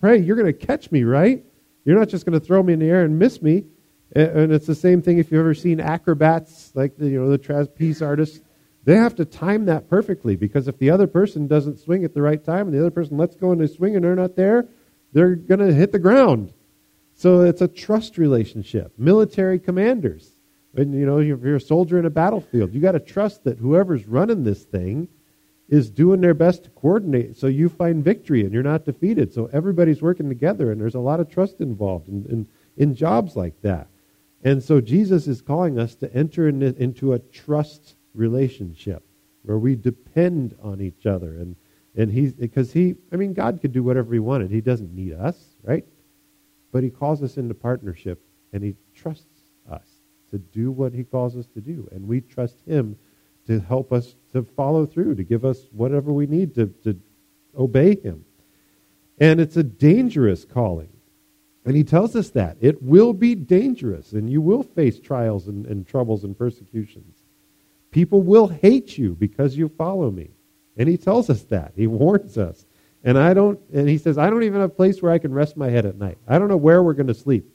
pray, 0.01 0.19
you're 0.19 0.35
going 0.35 0.45
to 0.45 0.53
catch 0.53 0.91
me, 0.91 1.03
right? 1.03 1.43
You're 1.83 1.97
not 1.97 2.09
just 2.09 2.27
going 2.27 2.39
to 2.39 2.45
throw 2.45 2.61
me 2.61 2.73
in 2.73 2.79
the 2.79 2.89
air 2.89 3.03
and 3.03 3.17
miss 3.17 3.41
me. 3.41 3.65
And 4.15 4.53
it's 4.53 4.67
the 4.67 4.75
same 4.75 5.01
thing 5.01 5.17
if 5.17 5.31
you've 5.31 5.39
ever 5.39 5.55
seen 5.55 5.79
acrobats, 5.79 6.71
like 6.75 6.95
the, 6.95 7.09
you 7.09 7.19
know 7.19 7.29
the 7.29 7.39
trapeze 7.39 8.03
artists. 8.03 8.39
They 8.83 8.95
have 8.95 9.15
to 9.15 9.25
time 9.25 9.65
that 9.65 9.89
perfectly 9.89 10.35
because 10.35 10.67
if 10.67 10.77
the 10.77 10.91
other 10.91 11.07
person 11.07 11.47
doesn't 11.47 11.79
swing 11.79 12.05
at 12.05 12.13
the 12.13 12.21
right 12.21 12.43
time 12.43 12.67
and 12.67 12.73
the 12.75 12.79
other 12.79 12.91
person 12.91 13.17
lets 13.17 13.35
go 13.35 13.51
and 13.51 13.59
they 13.59 13.65
swing 13.65 13.95
and 13.95 14.05
they're 14.05 14.15
not 14.15 14.35
there, 14.35 14.67
they're 15.11 15.35
going 15.35 15.59
to 15.59 15.73
hit 15.73 15.91
the 15.91 15.99
ground. 15.99 16.53
So 17.23 17.39
it's 17.43 17.61
a 17.61 17.69
trust 17.69 18.17
relationship. 18.17 18.91
Military 18.97 19.57
commanders, 19.57 20.29
when 20.73 20.91
you 20.91 21.05
know 21.05 21.19
if 21.19 21.41
you're 21.41 21.55
a 21.55 21.61
soldier 21.61 21.97
in 21.97 22.05
a 22.05 22.09
battlefield, 22.09 22.73
you 22.73 22.81
got 22.81 22.91
to 22.91 22.99
trust 22.99 23.45
that 23.45 23.57
whoever's 23.57 24.05
running 24.05 24.43
this 24.43 24.63
thing 24.63 25.07
is 25.69 25.89
doing 25.89 26.19
their 26.19 26.33
best 26.33 26.65
to 26.65 26.69
coordinate 26.71 27.37
so 27.37 27.47
you 27.47 27.69
find 27.69 28.03
victory 28.03 28.41
and 28.41 28.51
you're 28.51 28.61
not 28.61 28.83
defeated. 28.83 29.33
So 29.33 29.49
everybody's 29.53 30.01
working 30.01 30.27
together, 30.27 30.69
and 30.69 30.81
there's 30.81 30.95
a 30.95 30.99
lot 30.99 31.21
of 31.21 31.29
trust 31.29 31.61
involved 31.61 32.09
in, 32.09 32.25
in, 32.25 32.47
in 32.75 32.93
jobs 32.93 33.37
like 33.37 33.61
that. 33.61 33.87
And 34.43 34.61
so 34.61 34.81
Jesus 34.81 35.25
is 35.25 35.41
calling 35.41 35.79
us 35.79 35.95
to 35.95 36.13
enter 36.13 36.49
in, 36.49 36.61
into 36.61 37.13
a 37.13 37.19
trust 37.19 37.95
relationship 38.13 39.01
where 39.43 39.59
we 39.59 39.77
depend 39.77 40.57
on 40.61 40.81
each 40.81 41.05
other. 41.05 41.37
And, 41.37 41.55
and 41.95 42.11
he's, 42.11 42.33
because 42.33 42.73
he, 42.73 42.95
I 43.13 43.15
mean, 43.15 43.33
God 43.33 43.61
could 43.61 43.71
do 43.71 43.81
whatever 43.81 44.11
he 44.11 44.19
wanted. 44.19 44.51
He 44.51 44.59
doesn't 44.59 44.93
need 44.93 45.13
us, 45.13 45.37
right? 45.63 45.85
But 46.73 46.83
he 46.83 46.89
calls 46.89 47.21
us 47.21 47.37
into 47.37 47.53
partnership 47.53 48.19
and 48.51 48.63
he 48.63 48.75
trusts 48.95 49.43
us 49.69 49.87
to 50.31 50.39
do 50.39 50.71
what 50.71 50.91
he 50.91 51.03
calls 51.03 51.37
us 51.37 51.45
to 51.53 51.61
do. 51.61 51.87
And 51.91 52.07
we 52.07 52.19
trust 52.19 52.57
him 52.65 52.97
to 53.45 53.59
help 53.59 53.93
us 53.93 54.15
to 54.33 54.41
follow 54.41 54.87
through, 54.87 55.15
to 55.15 55.23
give 55.23 55.45
us 55.45 55.67
whatever 55.71 56.11
we 56.11 56.25
need 56.25 56.55
to, 56.55 56.67
to 56.83 56.99
obey 57.55 57.95
him. 57.95 58.25
And 59.19 59.39
it's 59.39 59.55
a 59.55 59.63
dangerous 59.63 60.45
calling. 60.45 60.89
And 61.63 61.75
he 61.75 61.83
tells 61.83 62.15
us 62.15 62.31
that. 62.31 62.57
It 62.59 62.81
will 62.81 63.13
be 63.13 63.35
dangerous, 63.35 64.11
and 64.11 64.29
you 64.29 64.41
will 64.41 64.63
face 64.63 64.99
trials 64.99 65.47
and, 65.47 65.67
and 65.67 65.87
troubles 65.87 66.23
and 66.23 66.37
persecutions. 66.37 67.17
People 67.91 68.23
will 68.23 68.47
hate 68.47 68.97
you 68.97 69.13
because 69.13 69.55
you 69.55 69.69
follow 69.69 70.09
me. 70.09 70.31
And 70.75 70.89
he 70.89 70.97
tells 70.97 71.29
us 71.29 71.43
that. 71.43 71.73
He 71.75 71.85
warns 71.85 72.37
us. 72.37 72.65
And 73.03 73.17
I 73.17 73.33
don't 73.33 73.59
and 73.73 73.87
he 73.89 73.97
says, 73.97 74.17
I 74.17 74.29
don't 74.29 74.43
even 74.43 74.61
have 74.61 74.69
a 74.69 74.73
place 74.73 75.01
where 75.01 75.11
I 75.11 75.17
can 75.17 75.33
rest 75.33 75.57
my 75.57 75.69
head 75.69 75.85
at 75.85 75.97
night. 75.97 76.17
I 76.27 76.39
don't 76.39 76.47
know 76.47 76.57
where 76.57 76.81
we're 76.81 76.93
going 76.93 77.07
to 77.07 77.13
sleep. 77.13 77.49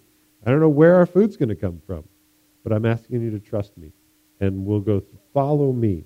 I 0.45 0.51
don't 0.51 0.61
know 0.61 0.69
where 0.69 0.97
our 0.97 1.07
food's 1.07 1.37
going 1.37 1.49
to 1.49 1.57
come 1.57 1.81
from. 1.87 2.05
But 2.65 2.73
I'm 2.73 2.85
asking 2.85 3.23
you 3.23 3.31
to 3.31 3.39
trust 3.39 3.77
me. 3.79 3.93
And 4.41 4.67
we'll 4.67 4.81
go 4.81 5.03
follow 5.33 5.73
me. 5.73 6.05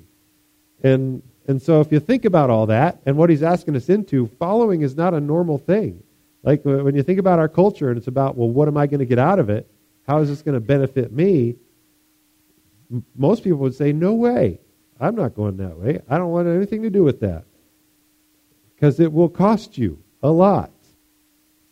And 0.82 1.22
and 1.46 1.60
so 1.60 1.80
if 1.80 1.90
you 1.90 1.98
think 1.98 2.24
about 2.24 2.50
all 2.50 2.66
that 2.66 3.00
and 3.04 3.16
what 3.16 3.30
he's 3.30 3.42
asking 3.42 3.76
us 3.76 3.88
into, 3.88 4.28
following 4.38 4.82
is 4.82 4.96
not 4.96 5.12
a 5.12 5.20
normal 5.20 5.58
thing. 5.58 6.02
Like 6.44 6.64
when 6.64 6.94
you 6.94 7.02
think 7.02 7.18
about 7.18 7.38
our 7.38 7.48
culture 7.48 7.88
and 7.88 7.98
it's 7.98 8.06
about, 8.06 8.36
well, 8.36 8.48
what 8.48 8.68
am 8.68 8.76
I 8.76 8.86
going 8.86 9.00
to 9.00 9.06
get 9.06 9.18
out 9.18 9.38
of 9.38 9.50
it? 9.50 9.68
How 10.06 10.18
is 10.18 10.28
this 10.28 10.42
going 10.42 10.54
to 10.54 10.60
benefit 10.60 11.12
me? 11.12 11.56
M- 12.90 13.04
most 13.16 13.44
people 13.44 13.58
would 13.60 13.74
say, 13.74 13.92
no 13.92 14.14
way. 14.14 14.60
I'm 15.00 15.14
not 15.14 15.34
going 15.34 15.56
that 15.58 15.76
way. 15.76 16.00
I 16.08 16.18
don't 16.18 16.30
want 16.30 16.48
anything 16.48 16.82
to 16.82 16.90
do 16.90 17.02
with 17.04 17.20
that. 17.20 17.44
Because 18.82 18.98
it 18.98 19.12
will 19.12 19.28
cost 19.28 19.78
you 19.78 20.02
a 20.24 20.30
lot. 20.32 20.72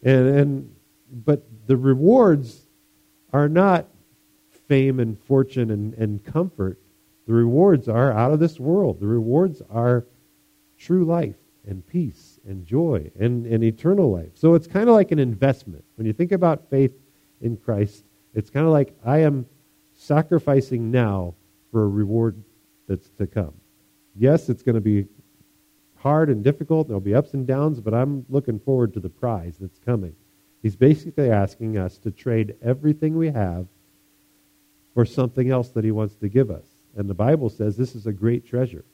And, 0.04 0.28
and 0.28 0.74
but 1.10 1.42
the 1.66 1.76
rewards 1.76 2.68
are 3.32 3.48
not 3.48 3.88
fame 4.68 5.00
and 5.00 5.18
fortune 5.18 5.72
and, 5.72 5.92
and 5.94 6.24
comfort. 6.24 6.78
The 7.26 7.32
rewards 7.32 7.88
are 7.88 8.12
out 8.12 8.32
of 8.32 8.38
this 8.38 8.60
world. 8.60 9.00
The 9.00 9.08
rewards 9.08 9.60
are 9.70 10.06
true 10.78 11.04
life 11.04 11.34
and 11.66 11.84
peace 11.84 12.38
and 12.46 12.64
joy 12.64 13.10
and, 13.18 13.44
and 13.44 13.64
eternal 13.64 14.12
life. 14.12 14.30
So 14.34 14.54
it's 14.54 14.68
kind 14.68 14.88
of 14.88 14.94
like 14.94 15.10
an 15.10 15.18
investment. 15.18 15.84
When 15.96 16.06
you 16.06 16.12
think 16.12 16.30
about 16.30 16.70
faith 16.70 16.92
in 17.40 17.56
Christ, 17.56 18.04
it's 18.34 18.50
kind 18.50 18.66
of 18.66 18.70
like 18.70 18.94
I 19.04 19.18
am 19.22 19.46
sacrificing 19.96 20.92
now 20.92 21.34
for 21.72 21.82
a 21.82 21.88
reward 21.88 22.40
that's 22.86 23.10
to 23.18 23.26
come. 23.26 23.54
Yes, 24.14 24.48
it's 24.48 24.62
going 24.62 24.76
to 24.76 24.80
be 24.80 25.08
hard 26.00 26.30
and 26.30 26.42
difficult. 26.42 26.88
There'll 26.88 27.00
be 27.00 27.14
ups 27.14 27.34
and 27.34 27.46
downs, 27.46 27.80
but 27.80 27.94
I'm 27.94 28.24
looking 28.28 28.58
forward 28.58 28.94
to 28.94 29.00
the 29.00 29.08
prize 29.08 29.56
that's 29.60 29.78
coming. 29.78 30.16
He's 30.62 30.76
basically 30.76 31.30
asking 31.30 31.78
us 31.78 31.98
to 31.98 32.10
trade 32.10 32.56
everything 32.62 33.16
we 33.16 33.30
have 33.30 33.66
for 34.94 35.04
something 35.04 35.50
else 35.50 35.68
that 35.70 35.84
he 35.84 35.90
wants 35.90 36.16
to 36.16 36.28
give 36.28 36.50
us. 36.50 36.64
And 36.96 37.08
the 37.08 37.14
Bible 37.14 37.48
says 37.48 37.76
this 37.76 37.94
is 37.94 38.06
a 38.06 38.12
great 38.12 38.46
treasure. 38.46 38.84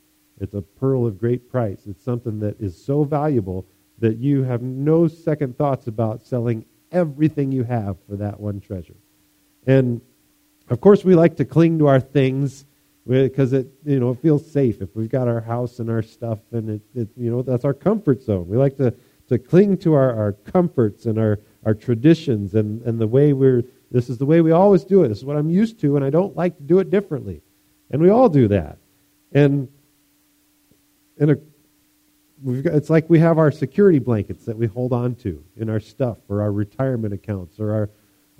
It's 0.40 0.54
a 0.54 0.62
pearl 0.62 1.06
of 1.06 1.18
great 1.18 1.50
price. 1.50 1.80
It's 1.86 2.04
something 2.04 2.40
that 2.40 2.60
is 2.60 2.76
so 2.76 3.04
valuable 3.04 3.66
that 3.98 4.18
you 4.18 4.42
have 4.42 4.62
no 4.62 5.08
second 5.08 5.56
thoughts 5.56 5.86
about 5.86 6.26
selling 6.26 6.66
everything 6.92 7.52
you 7.52 7.64
have 7.64 7.96
for 8.08 8.16
that 8.16 8.38
one 8.38 8.60
treasure. 8.60 8.96
And 9.66 10.00
of 10.68 10.80
course, 10.80 11.04
we 11.04 11.14
like 11.14 11.36
to 11.36 11.44
cling 11.44 11.78
to 11.78 11.86
our 11.86 12.00
things 12.00 12.64
because 13.06 13.52
it 13.52 13.68
you 13.84 14.00
know 14.00 14.10
it 14.10 14.20
feels 14.20 14.50
safe 14.50 14.82
if 14.82 14.94
we've 14.96 15.08
got 15.08 15.28
our 15.28 15.40
house 15.40 15.78
and 15.78 15.88
our 15.88 16.02
stuff 16.02 16.38
and 16.52 16.68
it, 16.70 16.80
it 16.94 17.08
you 17.16 17.30
know 17.30 17.42
that's 17.42 17.64
our 17.64 17.74
comfort 17.74 18.22
zone. 18.22 18.48
We 18.48 18.56
like 18.56 18.76
to 18.78 18.94
to 19.28 19.38
cling 19.38 19.76
to 19.78 19.94
our, 19.94 20.14
our 20.14 20.32
comforts 20.32 21.06
and 21.06 21.18
our, 21.18 21.40
our 21.64 21.74
traditions 21.74 22.54
and, 22.54 22.82
and 22.82 23.00
the 23.00 23.06
way 23.06 23.32
we're 23.32 23.64
this 23.90 24.08
is 24.10 24.18
the 24.18 24.26
way 24.26 24.40
we 24.40 24.50
always 24.50 24.84
do 24.84 25.04
it. 25.04 25.08
This 25.08 25.18
is 25.18 25.24
what 25.24 25.36
I'm 25.36 25.50
used 25.50 25.80
to 25.80 25.96
and 25.96 26.04
I 26.04 26.10
don't 26.10 26.36
like 26.36 26.56
to 26.56 26.62
do 26.62 26.78
it 26.80 26.90
differently. 26.90 27.42
And 27.90 28.02
we 28.02 28.10
all 28.10 28.28
do 28.28 28.48
that. 28.48 28.78
And 29.32 29.68
in 31.18 31.30
a 31.30 31.36
we've 32.42 32.62
Got, 32.62 32.74
it's 32.74 32.90
like 32.90 33.08
we 33.08 33.18
have 33.20 33.38
our 33.38 33.50
security 33.50 33.98
blankets 33.98 34.44
that 34.44 34.56
we 34.56 34.66
hold 34.66 34.92
on 34.92 35.14
to 35.16 35.42
in 35.56 35.70
our 35.70 35.80
stuff 35.80 36.18
or 36.28 36.42
our 36.42 36.52
retirement 36.52 37.14
accounts 37.14 37.58
or 37.58 37.72
our, 37.72 37.90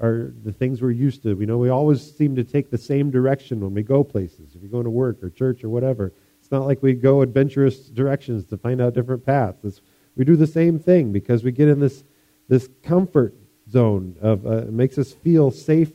our 0.01 0.33
the 0.45 0.53
things 0.53 0.83
we're 0.83 0.91
used 0.91 1.23
to. 1.23 1.35
We 1.35 1.47
know 1.47 1.59
we 1.59 1.71
always 1.71 2.15
seem 2.17 2.37
to 2.37 2.45
take 2.45 2.71
the 2.71 2.79
same 2.79 3.11
direction 3.11 3.61
when 3.61 3.75
we 3.75 3.83
go 3.83 4.05
places. 4.05 4.55
If 4.55 4.63
you're 4.63 4.71
going 4.71 4.85
to 4.85 4.91
work 4.91 5.23
or 5.23 5.31
church 5.31 5.65
or 5.65 5.69
whatever, 5.69 6.13
it's 6.41 6.51
not 6.51 6.67
like 6.67 6.83
we 6.83 6.95
go 6.95 7.23
adventurous 7.23 7.89
directions 7.89 8.45
to 8.47 8.57
find 8.57 8.81
out 8.81 8.95
different 8.95 9.25
paths. 9.25 9.65
It's, 9.65 9.81
we 10.17 10.25
do 10.25 10.37
the 10.37 10.47
same 10.47 10.79
thing 10.79 11.13
because 11.13 11.43
we 11.43 11.53
get 11.53 11.69
in 11.69 11.81
this 11.81 12.05
this 12.49 12.69
comfort 12.83 13.35
zone 13.71 14.17
of 14.21 14.47
uh, 14.47 14.65
makes 14.69 14.99
us 14.99 15.13
feel 15.13 15.51
safe, 15.51 15.93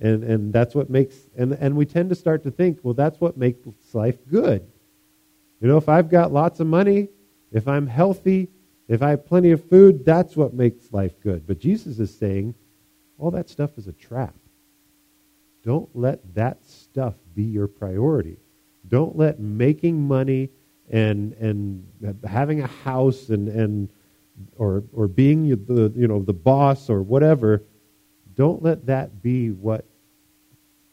and 0.00 0.24
and 0.24 0.52
that's 0.52 0.74
what 0.74 0.90
makes 0.90 1.16
and 1.36 1.52
and 1.52 1.76
we 1.76 1.86
tend 1.86 2.10
to 2.10 2.16
start 2.16 2.42
to 2.42 2.50
think, 2.50 2.80
well, 2.82 2.94
that's 2.94 3.20
what 3.20 3.36
makes 3.36 3.58
life 3.92 4.18
good. 4.30 4.66
You 5.60 5.68
know, 5.68 5.78
if 5.78 5.88
I've 5.88 6.10
got 6.10 6.32
lots 6.32 6.60
of 6.60 6.66
money, 6.66 7.08
if 7.52 7.66
I'm 7.66 7.86
healthy, 7.86 8.48
if 8.88 9.02
I 9.02 9.10
have 9.10 9.26
plenty 9.26 9.52
of 9.52 9.64
food, 9.68 10.04
that's 10.04 10.36
what 10.36 10.52
makes 10.52 10.92
life 10.92 11.18
good. 11.22 11.46
But 11.46 11.58
Jesus 11.58 11.98
is 11.98 12.14
saying 12.14 12.54
all 13.18 13.30
that 13.30 13.48
stuff 13.48 13.78
is 13.78 13.86
a 13.86 13.92
trap. 13.92 14.34
Don't 15.62 15.88
let 15.94 16.34
that 16.34 16.64
stuff 16.64 17.14
be 17.34 17.42
your 17.42 17.66
priority. 17.66 18.36
Don't 18.88 19.16
let 19.16 19.40
making 19.40 20.06
money 20.06 20.50
and 20.90 21.32
and 21.34 21.84
having 22.24 22.60
a 22.62 22.66
house 22.66 23.30
and 23.30 23.48
and 23.48 23.88
or 24.56 24.84
or 24.92 25.08
being 25.08 25.48
the 25.48 25.92
you 25.96 26.06
know 26.06 26.22
the 26.22 26.32
boss 26.32 26.88
or 26.88 27.02
whatever. 27.02 27.64
Don't 28.34 28.62
let 28.62 28.86
that 28.86 29.22
be 29.22 29.50
what 29.50 29.86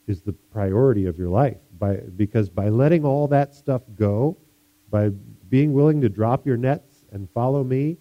is 0.07 0.21
the 0.21 0.33
priority 0.33 1.05
of 1.05 1.17
your 1.17 1.29
life. 1.29 1.57
By 1.77 1.97
because 1.97 2.49
by 2.49 2.69
letting 2.69 3.05
all 3.05 3.27
that 3.27 3.53
stuff 3.53 3.83
go, 3.95 4.37
by 4.89 5.09
being 5.49 5.73
willing 5.73 6.01
to 6.01 6.09
drop 6.09 6.47
your 6.47 6.57
nets 6.57 7.05
and 7.11 7.29
follow 7.31 7.63
me, 7.63 7.97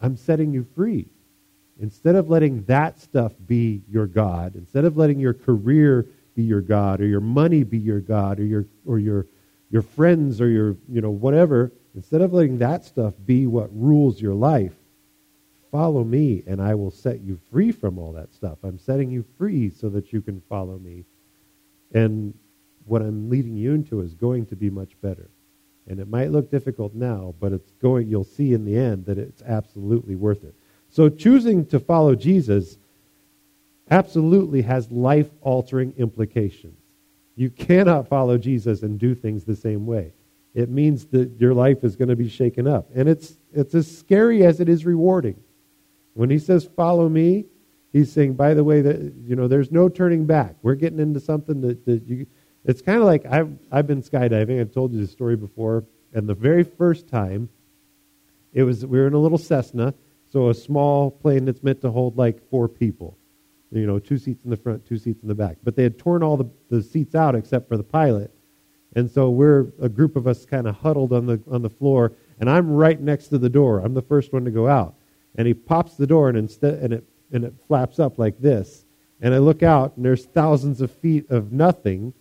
I'm 0.00 0.16
setting 0.16 0.52
you 0.52 0.66
free. 0.74 1.08
Instead 1.80 2.14
of 2.14 2.30
letting 2.30 2.62
that 2.64 3.00
stuff 3.00 3.32
be 3.46 3.82
your 3.88 4.06
God, 4.06 4.54
instead 4.54 4.84
of 4.84 4.96
letting 4.96 5.18
your 5.18 5.34
career 5.34 6.06
be 6.34 6.42
your 6.42 6.60
God, 6.60 7.00
or 7.00 7.06
your 7.06 7.20
money 7.20 7.64
be 7.64 7.78
your 7.78 8.00
God, 8.00 8.38
or 8.38 8.44
your 8.44 8.66
or 8.84 8.98
your 8.98 9.26
your 9.70 9.82
friends 9.82 10.40
or 10.40 10.48
your 10.48 10.76
you 10.88 11.00
know 11.00 11.10
whatever, 11.10 11.72
instead 11.94 12.20
of 12.20 12.32
letting 12.32 12.58
that 12.58 12.84
stuff 12.84 13.14
be 13.24 13.46
what 13.46 13.68
rules 13.72 14.20
your 14.20 14.34
life, 14.34 14.74
follow 15.74 16.04
me 16.04 16.44
and 16.46 16.62
I 16.62 16.76
will 16.76 16.92
set 16.92 17.20
you 17.20 17.36
free 17.50 17.72
from 17.72 17.98
all 17.98 18.12
that 18.12 18.32
stuff. 18.32 18.58
I'm 18.62 18.78
setting 18.78 19.10
you 19.10 19.24
free 19.36 19.70
so 19.70 19.88
that 19.88 20.12
you 20.12 20.22
can 20.22 20.40
follow 20.48 20.78
me. 20.78 21.04
And 21.92 22.32
what 22.86 23.02
I'm 23.02 23.28
leading 23.28 23.56
you 23.56 23.72
into 23.74 24.00
is 24.00 24.14
going 24.14 24.46
to 24.46 24.56
be 24.56 24.70
much 24.70 24.92
better. 25.00 25.28
And 25.88 25.98
it 25.98 26.08
might 26.08 26.30
look 26.30 26.48
difficult 26.48 26.94
now, 26.94 27.34
but 27.40 27.52
it's 27.52 27.72
going 27.82 28.08
you'll 28.08 28.22
see 28.22 28.52
in 28.54 28.64
the 28.64 28.76
end 28.76 29.06
that 29.06 29.18
it's 29.18 29.42
absolutely 29.42 30.14
worth 30.14 30.44
it. 30.44 30.54
So 30.94 31.08
choosing 31.08 31.66
to 31.66 31.80
follow 31.80 32.14
Jesus 32.14 32.78
absolutely 33.90 34.62
has 34.62 34.92
life-altering 34.92 35.94
implications. 35.98 36.78
You 37.34 37.50
cannot 37.50 38.06
follow 38.06 38.38
Jesus 38.38 38.84
and 38.84 38.96
do 38.96 39.12
things 39.16 39.42
the 39.42 39.56
same 39.56 39.86
way. 39.86 40.12
It 40.54 40.68
means 40.68 41.06
that 41.06 41.32
your 41.40 41.52
life 41.52 41.82
is 41.82 41.96
going 41.96 42.10
to 42.10 42.14
be 42.14 42.28
shaken 42.28 42.68
up. 42.68 42.90
And 42.94 43.08
it's, 43.08 43.36
it's 43.52 43.74
as 43.74 43.90
scary 43.90 44.46
as 44.46 44.60
it 44.60 44.68
is 44.68 44.86
rewarding. 44.86 45.42
When 46.12 46.30
he 46.30 46.38
says, 46.38 46.64
follow 46.76 47.08
me, 47.08 47.46
he's 47.92 48.12
saying, 48.12 48.34
by 48.34 48.54
the 48.54 48.62
way, 48.62 48.80
that 48.82 49.14
you 49.26 49.34
know, 49.34 49.48
there's 49.48 49.72
no 49.72 49.88
turning 49.88 50.26
back. 50.26 50.54
We're 50.62 50.76
getting 50.76 51.00
into 51.00 51.18
something 51.18 51.60
that, 51.62 51.84
that 51.86 52.06
you, 52.06 52.28
it's 52.64 52.82
kind 52.82 52.98
of 52.98 53.04
like 53.04 53.26
I've, 53.26 53.50
I've 53.72 53.88
been 53.88 54.00
skydiving. 54.00 54.60
I've 54.60 54.72
told 54.72 54.92
you 54.92 55.00
this 55.00 55.10
story 55.10 55.34
before. 55.34 55.86
And 56.12 56.28
the 56.28 56.34
very 56.34 56.62
first 56.62 57.08
time, 57.08 57.48
it 58.52 58.62
was, 58.62 58.86
we 58.86 58.96
were 58.96 59.08
in 59.08 59.14
a 59.14 59.18
little 59.18 59.38
Cessna, 59.38 59.92
so 60.34 60.50
a 60.50 60.54
small 60.54 61.10
plane 61.10 61.46
that's 61.46 61.62
meant 61.62 61.80
to 61.80 61.90
hold 61.90 62.18
like 62.18 62.46
four 62.50 62.68
people 62.68 63.16
you 63.74 63.86
know, 63.86 63.98
two 63.98 64.18
seats 64.18 64.44
in 64.44 64.50
the 64.50 64.56
front, 64.56 64.86
two 64.86 64.98
seats 64.98 65.22
in 65.22 65.28
the 65.28 65.34
back. 65.34 65.56
But 65.64 65.74
they 65.74 65.82
had 65.82 65.98
torn 65.98 66.22
all 66.22 66.36
the, 66.36 66.48
the 66.70 66.82
seats 66.82 67.14
out 67.14 67.34
except 67.34 67.68
for 67.68 67.76
the 67.76 67.82
pilot. 67.82 68.32
And 68.94 69.10
so 69.10 69.30
we're 69.30 69.72
a 69.80 69.88
group 69.88 70.14
of 70.14 70.28
us 70.28 70.46
kind 70.46 70.68
of 70.68 70.76
huddled 70.76 71.12
on 71.12 71.26
the 71.26 71.42
on 71.50 71.62
the 71.62 71.70
floor, 71.70 72.12
and 72.38 72.48
I'm 72.48 72.70
right 72.70 73.00
next 73.00 73.28
to 73.28 73.38
the 73.38 73.48
door. 73.48 73.80
I'm 73.80 73.94
the 73.94 74.02
first 74.02 74.32
one 74.32 74.44
to 74.44 74.52
go 74.52 74.68
out. 74.68 74.94
And 75.34 75.48
he 75.48 75.54
pops 75.54 75.96
the 75.96 76.06
door 76.06 76.28
and 76.28 76.38
instead 76.38 76.74
and 76.74 76.92
it 76.92 77.04
and 77.32 77.44
it 77.44 77.54
flaps 77.66 77.98
up 77.98 78.18
like 78.18 78.38
this. 78.40 78.84
And 79.20 79.34
I 79.34 79.38
look 79.38 79.64
out 79.64 79.96
and 79.96 80.04
there's 80.04 80.26
thousands 80.26 80.80
of 80.80 80.92
feet 80.92 81.28
of 81.30 81.50
nothing 81.50 82.14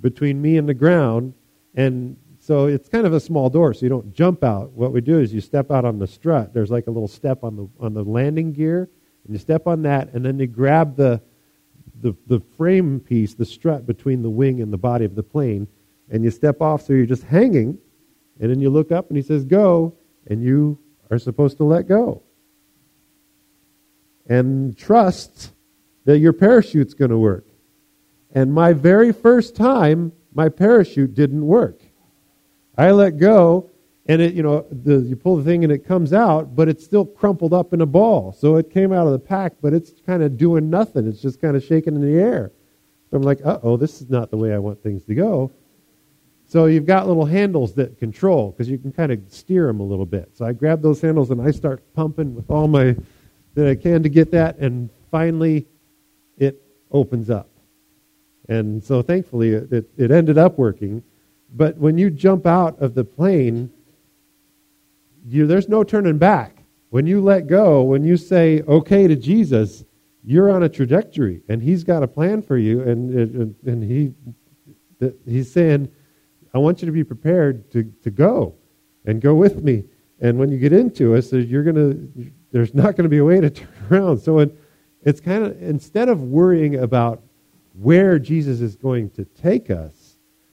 between 0.00 0.42
me 0.42 0.56
and 0.56 0.68
the 0.68 0.74
ground. 0.74 1.34
And 1.76 2.16
so 2.42 2.66
it's 2.66 2.88
kind 2.88 3.06
of 3.06 3.12
a 3.12 3.20
small 3.20 3.48
door, 3.48 3.72
so 3.72 3.86
you 3.86 3.88
don't 3.88 4.12
jump 4.12 4.42
out. 4.42 4.72
What 4.72 4.92
we 4.92 5.00
do 5.00 5.20
is 5.20 5.32
you 5.32 5.40
step 5.40 5.70
out 5.70 5.84
on 5.84 5.98
the 5.98 6.06
strut. 6.06 6.52
There's 6.52 6.70
like 6.70 6.88
a 6.88 6.90
little 6.90 7.08
step 7.08 7.44
on 7.44 7.56
the 7.56 7.68
on 7.78 7.94
the 7.94 8.02
landing 8.04 8.52
gear 8.52 8.90
and 9.24 9.34
you 9.34 9.38
step 9.38 9.66
on 9.66 9.82
that, 9.82 10.12
and 10.12 10.24
then 10.24 10.38
you 10.38 10.46
grab 10.46 10.96
the, 10.96 11.20
the, 12.00 12.14
the 12.26 12.40
frame 12.56 13.00
piece, 13.00 13.34
the 13.34 13.44
strut 13.44 13.86
between 13.86 14.22
the 14.22 14.30
wing 14.30 14.60
and 14.60 14.72
the 14.72 14.78
body 14.78 15.04
of 15.04 15.14
the 15.14 15.22
plane, 15.22 15.68
and 16.10 16.24
you 16.24 16.30
step 16.30 16.60
off 16.60 16.82
so 16.82 16.92
you're 16.92 17.06
just 17.06 17.24
hanging, 17.24 17.78
and 18.40 18.50
then 18.50 18.60
you 18.60 18.70
look 18.70 18.90
up 18.90 19.08
and 19.08 19.16
he 19.16 19.22
says, 19.22 19.44
Go, 19.44 19.94
and 20.26 20.42
you 20.42 20.78
are 21.10 21.18
supposed 21.18 21.56
to 21.58 21.64
let 21.64 21.86
go. 21.86 22.22
And 24.26 24.76
trust 24.76 25.52
that 26.04 26.18
your 26.18 26.32
parachute's 26.32 26.94
going 26.94 27.10
to 27.10 27.18
work. 27.18 27.46
And 28.34 28.52
my 28.52 28.72
very 28.72 29.12
first 29.12 29.54
time, 29.54 30.12
my 30.34 30.48
parachute 30.48 31.14
didn't 31.14 31.46
work. 31.46 31.81
I 32.76 32.90
let 32.90 33.18
go, 33.18 33.70
and 34.06 34.20
it, 34.20 34.34
you 34.34 34.42
know, 34.42 34.66
the, 34.70 34.98
you 35.00 35.16
pull 35.16 35.36
the 35.36 35.44
thing 35.44 35.62
and 35.62 35.72
it 35.72 35.86
comes 35.86 36.12
out, 36.12 36.56
but 36.56 36.68
it's 36.68 36.84
still 36.84 37.04
crumpled 37.04 37.52
up 37.52 37.72
in 37.72 37.80
a 37.80 37.86
ball. 37.86 38.32
So 38.32 38.56
it 38.56 38.70
came 38.70 38.92
out 38.92 39.06
of 39.06 39.12
the 39.12 39.18
pack, 39.18 39.54
but 39.60 39.72
it's 39.72 39.92
kind 40.04 40.22
of 40.22 40.36
doing 40.36 40.70
nothing. 40.70 41.06
It's 41.06 41.20
just 41.20 41.40
kind 41.40 41.56
of 41.56 41.62
shaking 41.62 41.94
in 41.94 42.00
the 42.00 42.20
air. 42.20 42.52
So 43.10 43.16
I'm 43.16 43.22
like, 43.22 43.44
uh 43.44 43.58
oh, 43.62 43.76
this 43.76 44.00
is 44.00 44.08
not 44.08 44.30
the 44.30 44.36
way 44.36 44.54
I 44.54 44.58
want 44.58 44.82
things 44.82 45.04
to 45.04 45.14
go. 45.14 45.52
So 46.46 46.66
you've 46.66 46.86
got 46.86 47.06
little 47.06 47.24
handles 47.24 47.74
that 47.74 47.98
control 47.98 48.50
because 48.50 48.68
you 48.68 48.78
can 48.78 48.92
kind 48.92 49.12
of 49.12 49.20
steer 49.28 49.66
them 49.66 49.80
a 49.80 49.84
little 49.84 50.06
bit. 50.06 50.30
So 50.34 50.44
I 50.44 50.52
grab 50.52 50.82
those 50.82 51.00
handles 51.00 51.30
and 51.30 51.40
I 51.40 51.50
start 51.50 51.82
pumping 51.94 52.34
with 52.34 52.50
all 52.50 52.68
my 52.68 52.96
that 53.54 53.68
I 53.68 53.74
can 53.74 54.02
to 54.02 54.08
get 54.08 54.30
that, 54.32 54.58
and 54.58 54.88
finally 55.10 55.66
it 56.38 56.62
opens 56.90 57.30
up. 57.30 57.50
And 58.48 58.82
so 58.82 59.02
thankfully 59.02 59.52
it, 59.52 59.72
it, 59.72 59.90
it 59.96 60.10
ended 60.10 60.38
up 60.38 60.58
working. 60.58 61.02
But 61.54 61.76
when 61.76 61.98
you 61.98 62.10
jump 62.10 62.46
out 62.46 62.80
of 62.80 62.94
the 62.94 63.04
plane, 63.04 63.70
you, 65.26 65.46
there's 65.46 65.68
no 65.68 65.84
turning 65.84 66.18
back. 66.18 66.64
When 66.90 67.06
you 67.06 67.20
let 67.20 67.46
go, 67.46 67.82
when 67.82 68.04
you 68.04 68.16
say 68.16 68.62
okay 68.62 69.06
to 69.06 69.16
Jesus, 69.16 69.84
you're 70.24 70.50
on 70.50 70.62
a 70.62 70.68
trajectory, 70.68 71.42
and 71.48 71.62
He's 71.62 71.84
got 71.84 72.02
a 72.02 72.08
plan 72.08 72.42
for 72.42 72.56
you, 72.56 72.82
and 72.82 73.54
and, 73.64 73.82
He 73.82 74.12
He's 75.24 75.50
saying, 75.50 75.90
I 76.54 76.58
want 76.58 76.80
you 76.82 76.86
to 76.86 76.92
be 76.92 77.02
prepared 77.02 77.70
to, 77.72 77.84
to 78.02 78.10
go 78.10 78.54
and 79.04 79.20
go 79.20 79.34
with 79.34 79.64
me. 79.64 79.84
And 80.20 80.38
when 80.38 80.50
you 80.50 80.58
get 80.58 80.72
into 80.72 81.16
us, 81.16 81.32
you're 81.32 81.64
gonna 81.64 81.96
there's 82.52 82.74
not 82.74 82.94
going 82.96 83.04
to 83.04 83.08
be 83.08 83.18
a 83.18 83.24
way 83.24 83.40
to 83.40 83.50
turn 83.50 83.68
around. 83.90 84.18
So 84.18 84.38
it, 84.38 84.56
it's 85.02 85.20
kind 85.20 85.44
of 85.44 85.60
instead 85.60 86.08
of 86.08 86.22
worrying 86.22 86.76
about 86.76 87.22
where 87.74 88.18
Jesus 88.18 88.60
is 88.60 88.76
going 88.76 89.10
to 89.10 89.24
take 89.24 89.70
us, 89.70 90.01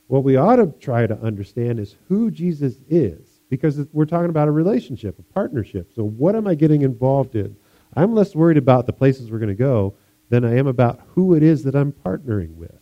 what 0.09 0.23
we 0.23 0.37
ought 0.37 0.55
to 0.55 0.73
try 0.79 1.05
to 1.05 1.15
understand 1.21 1.79
is 1.79 1.95
who 2.07 2.31
Jesus 2.31 2.79
is 2.89 3.41
because 3.47 3.79
we're 3.93 4.05
talking 4.05 4.31
about 4.31 4.47
a 4.47 4.51
relationship, 4.51 5.19
a 5.19 5.33
partnership. 5.33 5.91
So, 5.95 6.03
what 6.03 6.35
am 6.35 6.47
I 6.47 6.55
getting 6.55 6.81
involved 6.81 7.35
in? 7.35 7.55
I'm 7.95 8.15
less 8.15 8.33
worried 8.33 8.57
about 8.57 8.87
the 8.87 8.93
places 8.93 9.29
we're 9.29 9.37
going 9.37 9.49
to 9.49 9.55
go 9.55 9.93
than 10.29 10.43
I 10.43 10.57
am 10.57 10.65
about 10.65 10.99
who 11.09 11.35
it 11.35 11.43
is 11.43 11.63
that 11.63 11.75
I'm 11.75 11.91
partnering 11.91 12.55
with. 12.55 12.73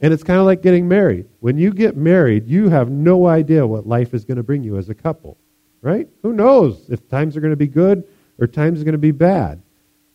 And 0.00 0.14
it's 0.14 0.22
kind 0.22 0.40
of 0.40 0.46
like 0.46 0.62
getting 0.62 0.88
married. 0.88 1.26
When 1.40 1.58
you 1.58 1.74
get 1.74 1.94
married, 1.94 2.48
you 2.48 2.70
have 2.70 2.90
no 2.90 3.26
idea 3.26 3.66
what 3.66 3.86
life 3.86 4.14
is 4.14 4.24
going 4.24 4.38
to 4.38 4.42
bring 4.42 4.62
you 4.62 4.78
as 4.78 4.88
a 4.88 4.94
couple, 4.94 5.36
right? 5.82 6.08
Who 6.22 6.32
knows 6.32 6.88
if 6.88 7.06
times 7.10 7.36
are 7.36 7.40
going 7.40 7.52
to 7.52 7.56
be 7.56 7.66
good 7.66 8.02
or 8.38 8.46
times 8.46 8.80
are 8.80 8.84
going 8.84 8.92
to 8.92 8.98
be 8.98 9.10
bad. 9.10 9.60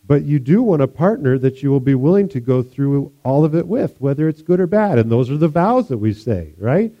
But 0.06 0.24
you 0.24 0.38
do 0.38 0.62
want 0.62 0.82
a 0.82 0.88
partner 0.88 1.38
that 1.38 1.62
you 1.62 1.70
will 1.70 1.80
be 1.80 1.94
willing 1.94 2.28
to 2.30 2.40
go 2.40 2.62
through 2.62 3.12
all 3.24 3.44
of 3.44 3.54
it 3.54 3.66
with, 3.66 4.00
whether 4.00 4.28
it's 4.28 4.42
good 4.42 4.60
or 4.60 4.66
bad. 4.66 4.98
And 4.98 5.10
those 5.10 5.30
are 5.30 5.38
the 5.38 5.48
vows 5.48 5.88
that 5.88 5.98
we 5.98 6.12
say, 6.12 6.52
right? 6.58 6.92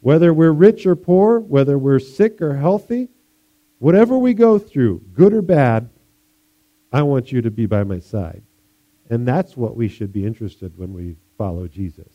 Whether 0.00 0.32
we're 0.32 0.52
rich 0.52 0.86
or 0.86 0.94
poor, 0.94 1.40
whether 1.40 1.76
we're 1.76 1.98
sick 1.98 2.40
or 2.40 2.56
healthy, 2.56 3.08
whatever 3.78 4.16
we 4.16 4.32
go 4.34 4.58
through, 4.58 5.02
good 5.12 5.32
or 5.32 5.42
bad, 5.42 5.90
I 6.92 7.02
want 7.02 7.32
you 7.32 7.42
to 7.42 7.50
be 7.50 7.66
by 7.66 7.82
my 7.84 7.98
side. 7.98 8.42
And 9.10 9.26
that's 9.26 9.56
what 9.56 9.76
we 9.76 9.88
should 9.88 10.12
be 10.12 10.24
interested 10.24 10.78
when 10.78 10.92
we 10.92 11.16
follow 11.36 11.66
Jesus. 11.66 12.12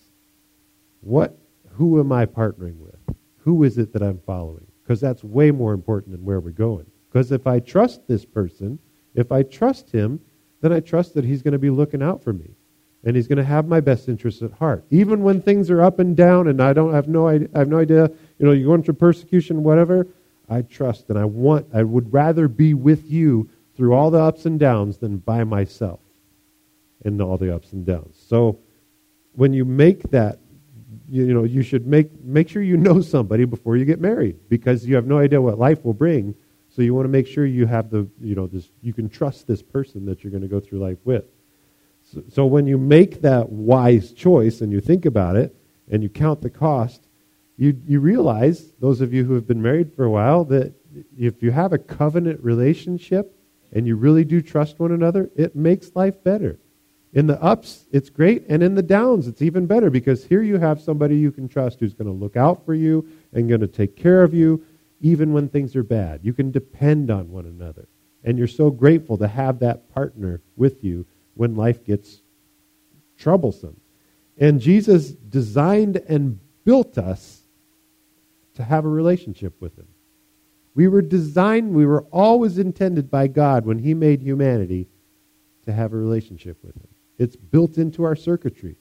What 1.02 1.38
who 1.74 2.00
am 2.00 2.12
I 2.12 2.26
partnering 2.26 2.78
with? 2.78 2.96
Who 3.40 3.64
is 3.64 3.78
it 3.78 3.94
that 3.94 4.02
I'm 4.02 4.20
following? 4.26 4.66
Because 4.84 5.00
that's 5.00 5.24
way 5.24 5.52
more 5.52 5.74
important 5.74 6.14
than 6.14 6.26
where 6.26 6.40
we're 6.40 6.52
going. 6.52 6.86
Because 7.10 7.32
if 7.32 7.46
I 7.46 7.60
trust 7.60 8.08
this 8.08 8.26
person, 8.26 8.80
if 9.14 9.32
I 9.32 9.44
trust 9.44 9.92
him, 9.92 10.20
then 10.62 10.74
I 10.74 10.80
trust 10.80 11.14
that 11.14 11.26
he's 11.26 11.42
going 11.42 11.54
to 11.54 11.60
be 11.60 11.70
looking 11.70 12.02
out 12.02 12.24
for 12.24 12.34
me 12.34 12.52
and 13.04 13.16
he's 13.16 13.28
going 13.28 13.38
to 13.38 13.44
have 13.44 13.68
my 13.68 13.80
best 13.80 14.10
interests 14.10 14.42
at 14.42 14.52
heart. 14.52 14.84
Even 14.90 15.24
when 15.24 15.42
things 15.42 15.70
are 15.70 15.82
up 15.82 16.00
and 16.00 16.16
down 16.16 16.48
and 16.48 16.62
I 16.62 16.74
don't 16.74 16.94
have 16.94 17.08
no 17.08 17.28
idea, 17.28 17.48
I 17.56 17.60
have 17.60 17.70
no 17.70 17.80
idea, 17.80 18.12
you 18.40 18.46
know, 18.46 18.52
you're 18.52 18.68
going 18.68 18.84
through 18.84 18.96
persecution, 18.96 19.64
whatever, 19.64 20.08
I 20.50 20.62
trust 20.62 21.10
and 21.10 21.18
I 21.18 21.26
want, 21.26 21.68
I 21.74 21.84
would 21.84 22.12
rather 22.12 22.48
be 22.48 22.74
with 22.74 23.10
you 23.10 23.50
through 23.76 23.94
all 23.94 24.10
the 24.10 24.20
ups 24.20 24.46
and 24.46 24.60
downs 24.60 24.98
than 24.98 25.18
by 25.18 25.44
myself 25.44 26.00
in 27.06 27.22
all 27.22 27.38
the 27.38 27.54
ups 27.54 27.74
and 27.74 27.86
downs. 27.86 28.18
So 28.28 28.60
when 29.34 29.54
you 29.54 29.66
make 29.66 30.10
that, 30.12 30.40
you 31.08 31.34
know, 31.34 31.44
you 31.44 31.62
should 31.62 31.86
make, 31.86 32.12
make 32.24 32.50
sure 32.50 32.62
you 32.62 32.78
know 32.78 33.02
somebody 33.02 33.46
before 33.46 33.78
you 33.78 33.86
get 33.86 34.02
married 34.02 34.38
because 34.50 34.86
you 34.86 34.96
have 34.96 35.06
no 35.06 35.20
idea 35.20 35.42
what 35.42 35.60
life 35.60 35.86
will 35.86 35.94
bring. 35.94 36.36
So 36.78 36.84
you 36.84 36.94
want 36.94 37.06
to 37.06 37.10
make 37.10 37.26
sure 37.26 37.44
you 37.44 37.66
have 37.66 37.90
the, 37.90 38.08
you 38.22 38.36
know, 38.36 38.46
this, 38.46 38.70
you 38.84 38.94
can 38.94 39.10
trust 39.10 39.48
this 39.48 39.64
person 39.64 40.06
that 40.06 40.24
you're 40.24 40.30
going 40.30 40.44
to 40.44 40.48
go 40.48 40.60
through 40.60 40.78
life 40.78 41.00
with. 41.06 41.26
So, 42.04 42.24
so 42.32 42.46
when 42.46 42.68
you 42.68 42.78
make 42.78 43.22
that 43.24 43.50
wise 43.50 44.12
choice 44.12 44.62
and 44.62 44.72
you 44.72 44.80
think 44.80 45.08
about 45.08 45.38
it 45.38 45.56
and 45.90 46.04
you 46.04 46.10
count 46.10 46.44
the 46.44 46.52
cost, 46.52 47.08
you, 47.58 47.82
you 47.88 48.00
realize, 48.00 48.74
those 48.80 49.02
of 49.02 49.12
you 49.12 49.24
who 49.24 49.34
have 49.34 49.48
been 49.48 49.60
married 49.60 49.92
for 49.92 50.04
a 50.04 50.12
while, 50.12 50.44
that 50.46 50.72
if 51.18 51.42
you 51.42 51.50
have 51.50 51.74
a 51.74 51.80
covenant 51.80 52.44
relationship 52.44 53.36
and 53.72 53.88
you 53.88 53.96
really 53.96 54.24
do 54.24 54.40
trust 54.40 54.78
one 54.78 54.92
another, 54.92 55.32
it 55.36 55.56
makes 55.56 55.96
life 55.96 56.24
better. 56.24 56.60
In 57.12 57.26
the 57.26 57.42
ups, 57.42 57.88
it's 57.92 58.12
great, 58.12 58.46
and 58.50 58.62
in 58.62 58.76
the 58.76 58.84
downs, 58.84 59.28
it's 59.28 59.42
even 59.42 59.66
better 59.66 59.90
because 59.90 60.26
here 60.26 60.44
you 60.44 60.60
have 60.60 60.80
somebody 60.80 61.18
you 61.18 61.32
can 61.32 61.48
trust 61.48 61.80
who's 61.80 61.96
going 61.96 62.06
to 62.06 62.14
look 62.14 62.38
out 62.38 62.64
for 62.68 62.76
you 62.76 63.10
and 63.34 63.50
going 63.50 63.62
to 63.62 63.68
take 63.68 63.96
care 63.96 64.22
of 64.22 64.36
you 64.36 64.64
even 65.00 65.34
when 65.34 65.50
things 65.50 65.76
are 65.76 65.84
bad. 65.84 66.22
You 66.24 66.34
can 66.34 66.52
depend 66.52 67.12
on 67.12 67.32
one 67.32 67.46
another. 67.46 67.88
And 68.24 68.38
you're 68.38 68.48
so 68.48 68.70
grateful 68.72 69.18
to 69.18 69.28
have 69.28 69.60
that 69.60 69.94
partner 69.94 70.42
with 70.56 70.84
you 70.84 71.06
when 71.36 71.56
life 71.56 71.86
gets 71.86 72.22
troublesome. 73.18 73.80
And 74.38 74.60
Jesus 74.60 75.10
designed 75.12 75.98
and 76.08 76.40
built 76.64 76.98
us 76.98 77.44
to 78.56 78.64
have 78.64 78.86
a 78.86 78.90
relationship 78.90 79.60
with 79.62 79.78
Him. 79.78 79.88
We 80.74 80.88
were 80.88 81.02
designed, 81.02 81.74
we 81.74 81.86
were 81.86 82.04
always 82.12 82.58
intended 82.58 83.10
by 83.10 83.28
God 83.28 83.66
when 83.66 83.80
He 83.80 83.94
made 83.94 84.22
humanity 84.22 84.88
to 85.66 85.74
have 85.74 85.94
a 85.94 85.98
relationship 85.98 86.58
with 86.64 86.76
Him. 86.76 86.88
It's 87.18 87.36
built 87.36 87.78
into 87.78 88.04
our 88.04 88.16
circuitry. 88.16 88.76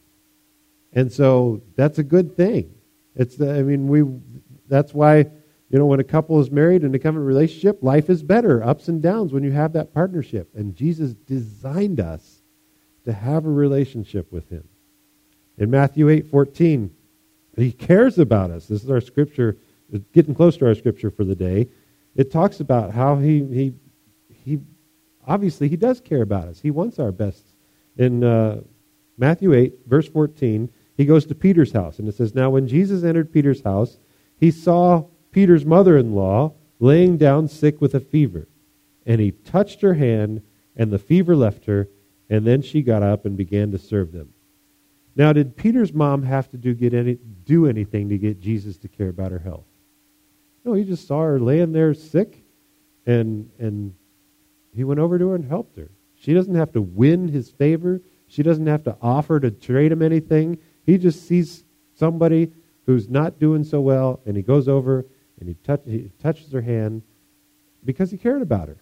And 0.93 1.13
so 1.13 1.63
that's 1.75 1.99
a 1.99 2.03
good 2.03 2.37
thing. 2.37 2.75
It's 3.15 3.41
I 3.41 3.63
mean, 3.63 3.89
we, 3.89 4.05
that's 4.69 4.93
why, 4.93 5.27
you 5.69 5.79
know, 5.79 5.87
when 5.87 6.01
a 6.01 6.05
couple 6.05 6.39
is 6.41 6.51
married 6.51 6.83
and 6.83 6.95
they 6.95 6.99
come 6.99 7.17
in 7.17 7.23
a 7.23 7.25
relationship, 7.25 7.83
life 7.83 8.09
is 8.09 8.23
better, 8.23 8.63
ups 8.63 8.89
and 8.89 9.03
downs 9.03 9.33
when 9.33 9.43
you 9.43 9.51
have 9.51 9.73
that 9.73 9.93
partnership. 9.93 10.49
And 10.55 10.77
Jesus 10.77 11.13
designed 11.13 12.01
us 12.01 12.43
to 13.05 13.13
have 13.13 13.47
a 13.47 13.51
relationship 13.51 14.31
with 14.31 14.49
him. 14.49 14.69
In 15.59 15.71
Matthew 15.71 16.09
8 16.09 16.29
14, 16.31 16.95
he 17.57 17.73
cares 17.73 18.19
about 18.19 18.51
us. 18.51 18.67
This 18.67 18.85
is 18.85 18.91
our 18.91 19.01
scripture, 19.01 19.57
getting 20.13 20.35
close 20.35 20.57
to 20.59 20.67
our 20.67 20.75
scripture 20.75 21.11
for 21.11 21.25
the 21.25 21.35
day. 21.35 21.69
It 22.15 22.31
talks 22.31 22.61
about 22.61 22.93
how 22.93 23.17
he, 23.17 23.45
he, 23.45 23.75
he 24.45 24.59
obviously, 25.27 25.69
he 25.69 25.77
does 25.77 26.01
care 26.01 26.23
about 26.23 26.49
us. 26.49 26.61
He 26.61 26.71
wants 26.71 26.99
our 26.99 27.13
best. 27.13 27.45
In 27.97 28.23
uh, 28.23 28.61
Matthew 29.19 29.55
8, 29.55 29.81
verse 29.87 30.09
14, 30.09 30.71
he 30.97 31.07
goes 31.07 31.27
to 31.27 31.35
Peter's 31.35 31.73
house. 31.73 31.99
And 31.99 32.09
it 32.09 32.15
says, 32.15 32.35
Now 32.35 32.51
when 32.51 32.69
Jesus 32.69 33.03
entered 33.03 33.33
Peter's 33.33 33.63
house, 33.63 33.99
he 34.39 34.51
saw 34.51 35.07
Peter's 35.37 35.67
mother 35.67 35.99
in 35.99 36.15
law 36.15 36.55
laying 36.81 37.19
down 37.19 37.47
sick 37.47 37.79
with 37.79 37.95
a 37.95 38.01
fever. 38.01 38.49
And 39.05 39.21
he 39.21 39.33
touched 39.33 39.83
her 39.83 39.93
hand, 39.93 40.41
and 40.75 40.91
the 40.91 40.99
fever 40.99 41.37
left 41.37 41.67
her, 41.67 41.91
and 42.31 42.47
then 42.47 42.63
she 42.63 42.81
got 42.81 43.03
up 43.03 43.27
and 43.27 43.37
began 43.37 43.71
to 43.73 43.79
serve 43.79 44.13
them. 44.13 44.33
Now, 45.15 45.35
did 45.35 45.55
Peter's 45.55 45.93
mom 45.93 46.23
have 46.23 46.51
to 46.53 46.57
do, 46.57 46.73
get 46.73 46.95
any, 46.95 47.19
do 47.45 47.67
anything 47.67 48.09
to 48.09 48.17
get 48.17 48.41
Jesus 48.41 48.79
to 48.79 48.89
care 48.89 49.11
about 49.11 49.31
her 49.31 49.39
health? 49.39 49.67
No, 50.65 50.73
he 50.73 50.85
just 50.85 51.07
saw 51.07 51.21
her 51.21 51.39
laying 51.39 51.73
there 51.73 51.93
sick, 51.93 52.43
and, 53.05 53.51
and 53.59 53.95
he 54.75 54.85
went 54.85 55.01
over 55.01 55.19
to 55.19 55.29
her 55.29 55.35
and 55.35 55.45
helped 55.45 55.77
her. 55.77 55.91
She 56.15 56.33
doesn't 56.33 56.55
have 56.55 56.73
to 56.73 56.81
win 56.81 57.29
his 57.29 57.51
favor. 57.51 58.01
She 58.27 58.43
doesn't 58.43 58.69
have 58.69 58.85
to 58.85 58.97
offer 59.03 59.39
to 59.39 59.51
trade 59.51 59.93
him 59.93 60.01
anything. 60.01 60.57
He 60.87 60.97
just 60.97 61.29
sees 61.29 61.63
somebody 61.95 62.53
who's 62.87 63.11
not 63.11 63.39
doing 63.39 63.65
so 63.65 63.83
well, 63.83 64.21
and 64.25 64.35
he 64.35 64.43
goes 64.43 64.67
over 64.67 65.05
and 65.39 65.49
he, 65.49 65.55
touch, 65.55 65.83
he 65.87 66.11
touches 66.23 66.53
her 66.53 66.63
hand 66.63 67.03
because 67.85 68.11
he 68.11 68.19
cared 68.19 68.43
about 68.43 68.69
her. 68.69 68.79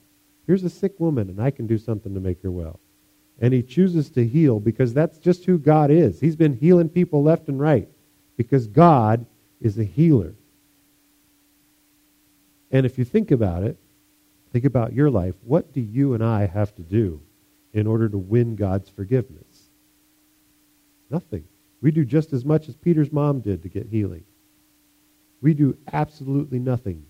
Here's 0.46 0.64
a 0.64 0.70
sick 0.70 0.98
woman, 0.98 1.28
and 1.30 1.40
I 1.40 1.50
can 1.50 1.66
do 1.66 1.78
something 1.78 2.14
to 2.14 2.20
make 2.20 2.42
her 2.42 2.50
well. 2.50 2.80
And 3.40 3.52
he 3.52 3.62
chooses 3.62 4.10
to 4.10 4.26
heal 4.26 4.60
because 4.60 4.94
that's 4.94 5.18
just 5.18 5.44
who 5.44 5.58
God 5.58 5.90
is. 5.90 6.20
He's 6.20 6.36
been 6.36 6.56
healing 6.56 6.88
people 6.88 7.22
left 7.22 7.48
and 7.48 7.58
right 7.58 7.88
because 8.36 8.66
God 8.66 9.26
is 9.60 9.78
a 9.78 9.84
healer. 9.84 10.34
And 12.70 12.86
if 12.86 12.98
you 12.98 13.04
think 13.04 13.30
about 13.30 13.64
it, 13.64 13.76
think 14.52 14.64
about 14.64 14.92
your 14.92 15.10
life. 15.10 15.34
What 15.42 15.72
do 15.72 15.80
you 15.80 16.14
and 16.14 16.22
I 16.22 16.46
have 16.46 16.74
to 16.76 16.82
do 16.82 17.20
in 17.72 17.86
order 17.86 18.08
to 18.08 18.18
win 18.18 18.56
God's 18.56 18.88
forgiveness? 18.88 19.70
Nothing. 21.10 21.44
We 21.80 21.90
do 21.90 22.04
just 22.04 22.32
as 22.32 22.44
much 22.44 22.68
as 22.68 22.76
Peter's 22.76 23.12
mom 23.12 23.40
did 23.40 23.62
to 23.62 23.68
get 23.68 23.88
healing. 23.88 24.24
We 25.44 25.52
do 25.52 25.76
absolutely 25.92 26.58
nothing 26.58 27.04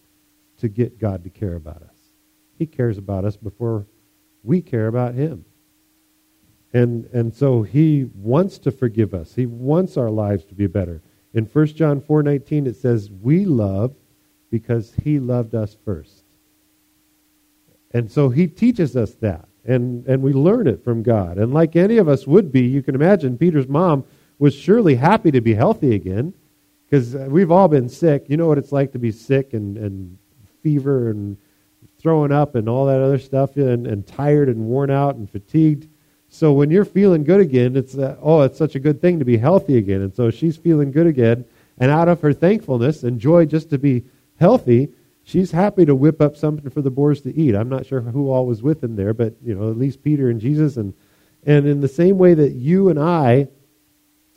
to 0.59 0.67
get 0.67 0.99
God 0.99 1.23
to 1.23 1.31
care 1.31 1.55
about 1.55 1.83
us. 1.83 1.97
He 2.59 2.67
cares 2.67 2.99
about 2.99 3.25
us 3.25 3.37
before 3.37 3.87
we 4.43 4.61
care 4.61 4.89
about 4.89 5.15
him. 5.15 5.45
And, 6.73 7.05
and 7.13 7.33
so 7.33 7.63
he 7.63 8.11
wants 8.13 8.59
to 8.59 8.73
forgive 8.73 9.15
us. 9.15 9.37
He 9.37 9.47
wants 9.47 9.97
our 9.97 10.11
lives 10.11 10.45
to 10.47 10.55
be 10.55 10.67
better. 10.67 11.01
In 11.33 11.45
1 11.45 11.67
John 11.69 12.01
4.19 12.01 12.67
it 12.67 12.75
says, 12.75 13.09
we 13.09 13.45
love 13.45 13.95
because 14.51 14.93
he 15.05 15.21
loved 15.21 15.55
us 15.55 15.77
first. 15.85 16.25
And 17.93 18.11
so 18.11 18.31
he 18.31 18.49
teaches 18.49 18.97
us 18.97 19.15
that. 19.21 19.47
And, 19.65 20.05
and 20.09 20.25
we 20.25 20.33
learn 20.33 20.67
it 20.67 20.83
from 20.83 21.05
God. 21.05 21.39
And 21.39 21.55
like 21.55 21.77
any 21.77 21.99
of 21.99 22.09
us 22.09 22.27
would 22.27 22.51
be, 22.51 22.63
you 22.63 22.83
can 22.83 22.97
imagine 22.97 23.39
Peter's 23.39 23.69
mom 23.69 24.03
was 24.41 24.57
surely 24.57 24.97
happy 24.97 25.31
to 25.31 25.41
be 25.41 25.55
healthy 25.55 25.95
again 25.95 26.35
because 26.95 27.17
we've 27.29 27.51
all 27.51 27.67
been 27.67 27.89
sick. 27.89 28.27
You 28.29 28.37
know 28.37 28.47
what 28.47 28.57
it's 28.57 28.71
like 28.71 28.93
to 28.93 29.01
be 29.01 29.11
sick 29.11 29.53
and, 29.53 29.77
and 29.77 30.17
fever 30.63 31.11
and 31.11 31.37
throwing 31.99 32.31
up 32.31 32.55
and 32.55 32.69
all 32.69 32.87
that 32.87 33.01
other 33.01 33.19
stuff 33.19 33.57
and, 33.57 33.85
and 33.85 34.07
tired 34.07 34.49
and 34.49 34.67
worn 34.67 34.93
out 34.93 35.17
and 35.17 35.29
fatigued. 35.29 35.89
So 36.29 36.53
when 36.53 36.71
you're 36.71 36.85
feeling 36.85 37.25
good 37.25 37.41
again, 37.41 37.75
it's 37.75 37.99
uh, 37.99 38.17
oh, 38.23 38.43
it's 38.43 38.57
such 38.57 38.77
a 38.77 38.79
good 38.79 39.01
thing 39.01 39.19
to 39.19 39.25
be 39.25 39.37
healthy 39.37 39.77
again. 39.77 40.03
And 40.03 40.15
so 40.15 40.31
she's 40.31 40.57
feeling 40.57 40.93
good 40.93 41.09
again, 41.09 41.45
and 41.79 41.91
out 41.91 42.09
of 42.09 42.21
her 42.21 42.33
thankfulness 42.33 43.03
and 43.03 43.19
joy 43.19 43.45
just 43.45 43.71
to 43.71 43.79
be 43.79 44.05
healthy, 44.39 44.91
she's 45.25 45.51
happy 45.51 45.85
to 45.87 45.97
whip 45.97 46.21
up 46.21 46.37
something 46.37 46.71
for 46.71 46.81
the 46.81 46.93
boys 46.93 47.23
to 47.23 47.35
eat. 47.37 47.57
I'm 47.57 47.69
not 47.69 47.87
sure 47.87 48.03
who 48.03 48.31
all 48.31 48.47
was 48.47 48.63
with 48.63 48.85
him 48.85 48.95
there, 48.95 49.15
but 49.15 49.35
you 49.45 49.57
know, 49.57 49.69
at 49.69 49.79
least 49.79 50.05
Peter 50.05 50.31
and 50.31 50.41
Jesus 50.41 50.77
and 50.77 50.95
and 51.45 51.67
in 51.67 51.81
the 51.81 51.89
same 51.89 52.19
way 52.19 52.35
that 52.35 52.53
you 52.53 52.89
and 52.89 53.01
I 53.01 53.49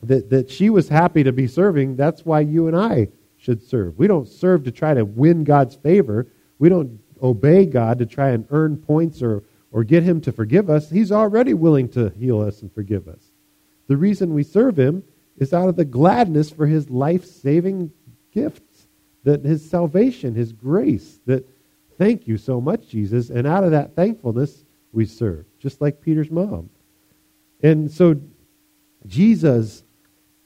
that 0.03 0.29
that 0.29 0.49
she 0.49 0.69
was 0.69 0.89
happy 0.89 1.23
to 1.23 1.31
be 1.31 1.47
serving, 1.47 1.95
that's 1.95 2.25
why 2.25 2.41
you 2.41 2.67
and 2.67 2.77
I 2.77 3.09
should 3.37 3.61
serve. 3.61 3.97
We 3.97 4.07
don't 4.07 4.27
serve 4.27 4.63
to 4.65 4.71
try 4.71 4.93
to 4.93 5.05
win 5.05 5.43
God's 5.43 5.75
favor. 5.75 6.27
We 6.59 6.69
don't 6.69 6.99
obey 7.21 7.65
God 7.65 7.99
to 7.99 8.05
try 8.05 8.29
and 8.29 8.45
earn 8.49 8.77
points 8.77 9.21
or 9.21 9.43
or 9.71 9.83
get 9.83 10.03
him 10.03 10.21
to 10.21 10.31
forgive 10.31 10.69
us, 10.69 10.89
he's 10.89 11.11
already 11.11 11.53
willing 11.53 11.89
to 11.89 12.09
heal 12.17 12.41
us 12.41 12.61
and 12.61 12.73
forgive 12.73 13.07
us. 13.07 13.21
The 13.87 13.97
reason 13.97 14.33
we 14.33 14.43
serve 14.43 14.77
him 14.77 15.03
is 15.37 15.53
out 15.53 15.69
of 15.69 15.75
the 15.75 15.85
gladness 15.85 16.49
for 16.49 16.65
his 16.65 16.89
life 16.89 17.25
saving 17.25 17.91
gifts, 18.31 18.87
that 19.23 19.43
his 19.43 19.69
salvation, 19.69 20.33
his 20.33 20.53
grace, 20.53 21.19
that 21.25 21.47
thank 21.97 22.27
you 22.27 22.37
so 22.37 22.59
much, 22.59 22.87
Jesus. 22.87 23.29
And 23.29 23.45
out 23.45 23.63
of 23.63 23.71
that 23.71 23.95
thankfulness, 23.95 24.63
we 24.93 25.05
serve, 25.05 25.45
just 25.59 25.81
like 25.81 26.01
Peter's 26.01 26.31
mom. 26.31 26.69
And 27.61 27.91
so 27.91 28.19
Jesus 29.05 29.83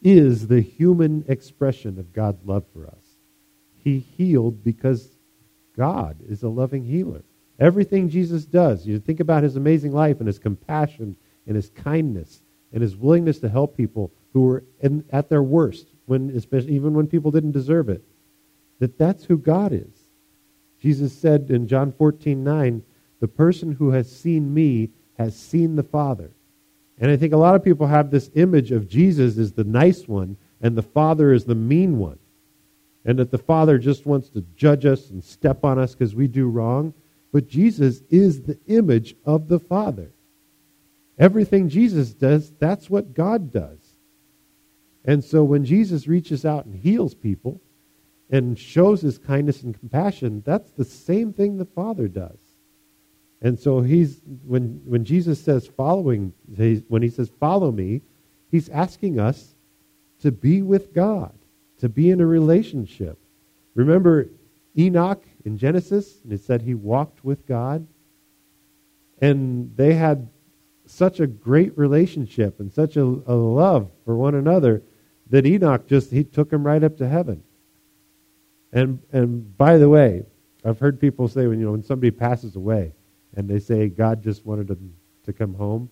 is 0.02 0.48
the 0.48 0.62
human 0.62 1.26
expression 1.28 2.00
of 2.00 2.14
God's 2.14 2.44
love 2.46 2.66
for 2.74 2.88
us. 2.88 3.18
He 3.84 4.00
healed 4.00 4.64
because 4.64 5.10
God 5.78 6.18
is 6.28 6.44
a 6.44 6.50
loving 6.50 6.84
healer. 6.84 7.24
Everything 7.60 8.10
Jesus 8.10 8.46
does, 8.46 8.86
you 8.88 9.00
think 9.00 9.20
about 9.20 9.44
his 9.44 9.56
amazing 9.56 9.92
life 9.92 10.18
and 10.20 10.28
his 10.28 10.40
compassion 10.40 11.16
and 11.46 11.56
his 11.56 11.70
kindness 11.70 12.42
and 12.74 12.82
his 12.82 12.96
willingness 12.96 13.40
to 13.40 13.50
help 13.50 13.78
people 13.78 14.12
who 14.34 14.42
were 14.42 14.64
in, 14.80 15.04
at 15.12 15.30
their 15.30 15.44
worst, 15.44 15.88
when, 16.06 16.32
especially, 16.32 16.74
even 16.74 16.94
when 16.94 17.08
people 17.08 17.32
didn't 17.32 17.52
deserve 17.52 17.90
it, 17.90 18.04
that 18.80 18.98
that's 18.98 19.26
who 19.26 19.38
God 19.38 19.74
is. 19.74 20.10
Jesus 20.80 21.14
said 21.14 21.52
in 21.52 21.68
John 21.68 21.92
14, 21.92 22.44
9, 22.44 22.84
the 23.20 23.28
person 23.28 23.74
who 23.74 23.92
has 23.92 24.12
seen 24.12 24.54
me 24.54 24.90
has 25.18 25.36
seen 25.36 25.76
the 25.76 25.84
Father. 25.84 26.32
And 27.02 27.10
I 27.10 27.18
think 27.18 27.34
a 27.34 27.38
lot 27.38 27.56
of 27.56 27.64
people 27.64 27.88
have 27.88 28.12
this 28.12 28.30
image 28.36 28.72
of 28.72 28.88
Jesus 28.88 29.40
as 29.40 29.54
the 29.54 29.64
nice 29.64 30.08
one 30.08 30.38
and 30.62 30.78
the 30.78 30.84
Father 30.84 31.34
is 31.34 31.46
the 31.46 31.56
mean 31.56 31.98
one. 31.98 32.20
And 33.04 33.18
that 33.18 33.32
the 33.32 33.40
Father 33.40 33.80
just 33.80 34.06
wants 34.06 34.30
to 34.30 34.46
judge 34.56 34.86
us 34.86 35.10
and 35.10 35.24
step 35.24 35.66
on 35.66 35.80
us 35.80 35.96
because 35.96 36.14
we 36.14 36.28
do 36.28 36.48
wrong. 36.48 36.94
But 37.34 37.48
Jesus 37.48 38.04
is 38.12 38.44
the 38.44 38.60
image 38.68 39.16
of 39.26 39.48
the 39.48 39.58
Father. 39.58 40.12
Everything 41.18 41.70
Jesus 41.70 42.14
does, 42.14 42.52
that's 42.60 42.90
what 42.90 43.16
God 43.16 43.52
does. 43.52 43.80
And 45.04 45.24
so 45.24 45.44
when 45.44 45.66
Jesus 45.66 46.08
reaches 46.08 46.46
out 46.46 46.66
and 46.66 46.76
heals 46.76 47.16
people 47.16 47.60
and 48.30 48.60
shows 48.60 49.02
his 49.02 49.18
kindness 49.18 49.64
and 49.64 49.78
compassion, 49.78 50.44
that's 50.46 50.70
the 50.72 50.86
same 50.86 51.34
thing 51.34 51.58
the 51.58 51.66
Father 51.66 52.08
does. 52.08 52.51
And 53.42 53.60
so 53.60 53.82
he's 53.82 54.22
when 54.46 54.82
when 54.86 55.04
Jesus 55.04 55.44
says 55.44 55.66
following 55.66 56.34
when 56.88 57.02
he 57.02 57.10
says 57.10 57.32
follow 57.40 57.72
me, 57.72 58.02
he's 58.52 58.70
asking 58.70 59.20
us 59.20 59.56
to 60.20 60.32
be 60.32 60.62
with 60.62 60.94
God, 60.94 61.34
to 61.80 61.90
be 61.90 62.12
in 62.12 62.22
a 62.22 62.26
relationship. 62.26 63.18
Remember 63.74 64.30
Enoch 64.78 65.24
in 65.44 65.58
Genesis, 65.58 66.20
and 66.24 66.32
it 66.32 66.42
said 66.42 66.62
he 66.62 66.76
walked 66.76 67.26
with 67.26 67.48
God. 67.48 67.88
And 69.20 69.76
they 69.76 69.94
had 69.94 70.30
such 70.86 71.20
a 71.20 71.28
great 71.28 71.78
relationship 71.78 72.60
and 72.60 72.72
such 72.72 72.96
a, 72.98 73.04
a 73.04 73.34
love 73.34 73.90
for 74.06 74.16
one 74.16 74.36
another 74.36 74.84
that 75.30 75.46
Enoch 75.46 75.88
just 75.88 76.12
he 76.12 76.24
took 76.24 76.52
him 76.52 76.66
right 76.66 76.84
up 76.84 76.98
to 76.98 77.08
heaven. 77.08 77.44
And 78.72 79.00
and 79.12 79.58
by 79.58 79.80
the 79.80 79.90
way, 79.90 80.26
I've 80.64 80.78
heard 80.78 81.00
people 81.00 81.28
say 81.28 81.48
when 81.48 81.60
you 81.60 81.66
know 81.66 81.72
when 81.72 81.84
somebody 81.84 82.12
passes 82.12 82.56
away 82.56 82.94
and 83.36 83.50
they 83.50 83.60
say 83.60 83.88
God 83.88 84.24
just 84.24 84.46
wanted 84.46 84.68
them 84.68 84.94
to 85.26 85.34
come 85.34 85.54
home, 85.54 85.90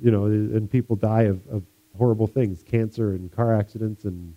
you 0.00 0.10
know, 0.10 0.24
and 0.24 0.70
people 0.70 0.96
die 0.96 1.22
of, 1.22 1.46
of 1.48 1.62
horrible 1.96 2.26
things, 2.26 2.62
cancer 2.62 3.12
and 3.12 3.30
car 3.32 3.54
accidents 3.54 4.04
and 4.04 4.34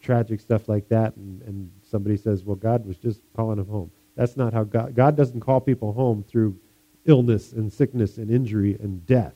tragic 0.00 0.40
stuff 0.40 0.68
like 0.68 0.88
that, 0.88 1.14
and, 1.16 1.42
and 1.42 1.70
somebody 1.82 2.16
says, 2.16 2.44
well, 2.44 2.56
God 2.56 2.86
was 2.86 2.96
just 2.96 3.20
calling 3.36 3.56
them 3.56 3.68
home. 3.68 3.90
That's 4.16 4.36
not 4.36 4.52
how 4.52 4.64
God, 4.64 4.94
God 4.94 5.16
doesn't 5.16 5.40
call 5.40 5.60
people 5.60 5.92
home 5.92 6.24
through 6.26 6.58
illness 7.04 7.52
and 7.52 7.72
sickness 7.72 8.18
and 8.18 8.30
injury 8.30 8.76
and 8.80 9.04
death. 9.06 9.34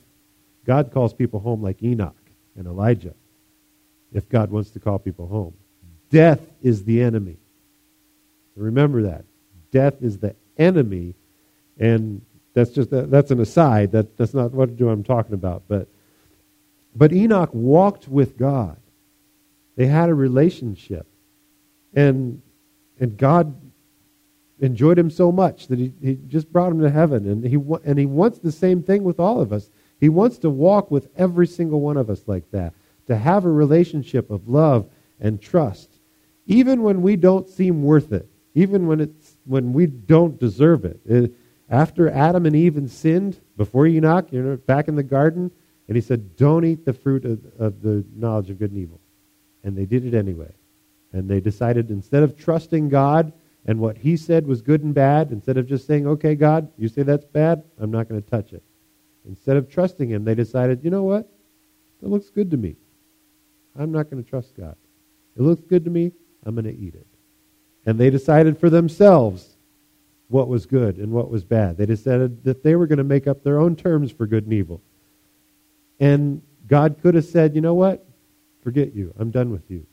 God 0.65 0.91
calls 0.91 1.13
people 1.13 1.39
home 1.39 1.61
like 1.61 1.81
Enoch 1.83 2.15
and 2.55 2.67
Elijah, 2.67 3.13
if 4.13 4.27
God 4.29 4.51
wants 4.51 4.71
to 4.71 4.79
call 4.79 4.99
people 4.99 5.27
home. 5.27 5.53
Death 6.09 6.41
is 6.61 6.83
the 6.83 7.01
enemy. 7.01 7.37
Remember 8.55 9.03
that. 9.03 9.25
Death 9.71 10.01
is 10.01 10.17
the 10.19 10.35
enemy, 10.57 11.15
and 11.79 12.21
that's 12.53 12.71
just 12.71 12.89
that's 12.91 13.31
an 13.31 13.39
aside. 13.39 13.91
That, 13.91 14.17
that's 14.17 14.33
not 14.33 14.51
what 14.51 14.69
I'm 14.79 15.03
talking 15.03 15.33
about. 15.33 15.63
But 15.67 15.87
but 16.95 17.11
Enoch 17.11 17.53
walked 17.53 18.07
with 18.07 18.37
God. 18.37 18.77
They 19.75 19.87
had 19.87 20.09
a 20.09 20.13
relationship. 20.13 21.05
And, 21.93 22.41
and 22.99 23.17
God 23.17 23.55
enjoyed 24.59 24.97
him 24.97 25.09
so 25.09 25.31
much 25.31 25.67
that 25.67 25.79
he, 25.79 25.91
he 26.01 26.17
just 26.27 26.51
brought 26.51 26.71
him 26.71 26.81
to 26.81 26.89
heaven. 26.89 27.27
And 27.27 27.43
he, 27.43 27.59
and 27.83 27.99
he 27.99 28.05
wants 28.05 28.39
the 28.39 28.51
same 28.51 28.81
thing 28.81 29.03
with 29.03 29.19
all 29.19 29.41
of 29.41 29.51
us. 29.51 29.69
He 29.99 30.09
wants 30.09 30.37
to 30.39 30.49
walk 30.49 30.91
with 30.91 31.09
every 31.17 31.47
single 31.47 31.81
one 31.81 31.97
of 31.97 32.09
us 32.09 32.23
like 32.27 32.49
that, 32.51 32.73
to 33.07 33.17
have 33.17 33.45
a 33.45 33.51
relationship 33.51 34.29
of 34.29 34.47
love 34.47 34.89
and 35.19 35.41
trust, 35.41 35.99
even 36.45 36.83
when 36.83 37.01
we 37.01 37.15
don't 37.15 37.49
seem 37.49 37.83
worth 37.83 38.11
it, 38.11 38.27
even 38.53 38.87
when, 38.87 39.01
it's, 39.01 39.37
when 39.45 39.73
we 39.73 39.85
don't 39.85 40.39
deserve 40.39 40.85
it. 40.85 40.99
it 41.05 41.33
after 41.69 42.09
Adam 42.09 42.45
and 42.45 42.55
Eve 42.55 42.91
sinned, 42.91 43.39
before 43.57 43.87
Enoch, 43.87 44.27
you 44.31 44.41
know, 44.41 44.57
back 44.57 44.87
in 44.87 44.95
the 44.95 45.03
garden, 45.03 45.51
and 45.87 45.95
he 45.95 46.01
said, 46.01 46.35
Don't 46.35 46.65
eat 46.65 46.85
the 46.85 46.93
fruit 46.93 47.25
of, 47.25 47.39
of 47.59 47.81
the 47.81 48.03
knowledge 48.15 48.49
of 48.49 48.59
good 48.59 48.71
and 48.71 48.79
evil. 48.79 48.99
And 49.63 49.77
they 49.77 49.85
did 49.85 50.05
it 50.05 50.13
anyway. 50.13 50.53
And 51.11 51.29
they 51.29 51.39
decided 51.39 51.89
instead 51.89 52.23
of 52.23 52.37
trusting 52.37 52.89
God 52.89 53.33
and 53.65 53.79
what 53.79 53.97
He 53.97 54.17
said 54.17 54.45
was 54.45 54.61
good 54.61 54.83
and 54.83 54.93
bad, 54.93 55.31
instead 55.31 55.57
of 55.57 55.67
just 55.67 55.87
saying, 55.87 56.05
okay, 56.07 56.35
God, 56.35 56.69
you 56.77 56.87
say 56.87 57.03
that's 57.03 57.25
bad, 57.25 57.63
I'm 57.79 57.91
not 57.91 58.07
going 58.07 58.21
to 58.21 58.29
touch 58.29 58.53
it. 58.53 58.63
Instead 59.27 59.57
of 59.57 59.69
trusting 59.69 60.09
Him, 60.09 60.23
they 60.23 60.35
decided, 60.35 60.83
you 60.83 60.91
know 60.91 61.03
what? 61.03 61.27
That 62.01 62.09
looks 62.09 62.29
good 62.29 62.51
to 62.51 62.57
me. 62.57 62.75
I'm 63.77 63.91
not 63.91 64.09
going 64.09 64.23
to 64.23 64.29
trust 64.29 64.55
God. 64.55 64.75
It 65.35 65.41
looks 65.41 65.63
good 65.63 65.83
to 65.85 65.91
me. 65.91 66.11
I'm 66.45 66.53
going 66.53 66.65
to 66.65 66.75
eat 66.75 66.93
it. 66.95 67.07
And 67.85 67.99
they 67.99 68.09
decided 68.09 68.59
for 68.59 68.69
themselves 68.69 69.54
what 70.27 70.47
was 70.47 70.65
good 70.65 70.97
and 70.97 71.11
what 71.11 71.29
was 71.29 71.43
bad. 71.43 71.77
They 71.77 71.85
decided 71.85 72.43
that 72.43 72.63
they 72.63 72.75
were 72.75 72.87
going 72.87 72.97
to 72.97 73.03
make 73.03 73.27
up 73.27 73.43
their 73.43 73.59
own 73.59 73.75
terms 73.75 74.11
for 74.11 74.25
good 74.25 74.45
and 74.45 74.53
evil. 74.53 74.81
And 75.99 76.41
God 76.67 76.97
could 77.01 77.15
have 77.15 77.25
said, 77.25 77.55
you 77.55 77.61
know 77.61 77.75
what? 77.75 78.05
Forget 78.63 78.95
you. 78.95 79.13
I'm 79.19 79.31
done 79.31 79.51
with 79.51 79.69
you. 79.69 79.85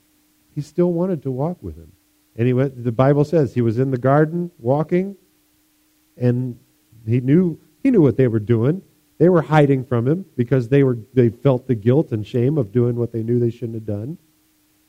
He 0.55 0.63
still 0.63 0.93
wanted 0.93 1.23
to 1.25 1.31
walk 1.31 1.63
with 1.63 1.77
him. 1.77 1.93
And 2.37 2.47
he 2.47 2.53
went, 2.53 2.83
the 2.83 2.93
Bible 2.93 3.25
says 3.25 3.53
he 3.53 3.61
was 3.61 3.79
in 3.79 3.91
the 3.91 3.99
garden 3.99 4.51
walking, 4.59 5.17
and 6.17 6.59
he 7.07 7.21
knew 7.21 7.59
he 7.83 7.91
knew 7.91 8.01
what 8.01 8.17
they 8.17 8.29
were 8.29 8.41
doing. 8.41 8.83
They 9.19 9.29
were 9.29 9.43
hiding 9.43 9.85
from 9.85 10.09
him 10.09 10.25
because 10.37 10.69
they 10.69 10.83
were 10.83 10.99
they 11.13 11.29
felt 11.29 11.67
the 11.67 11.75
guilt 11.75 12.13
and 12.13 12.27
shame 12.27 12.57
of 12.57 12.73
doing 12.73 12.97
what 12.97 13.13
they 13.13 13.23
knew 13.23 13.39
they 13.39 13.51
shouldn't 13.51 13.75
have 13.75 13.87
done. 13.87 14.19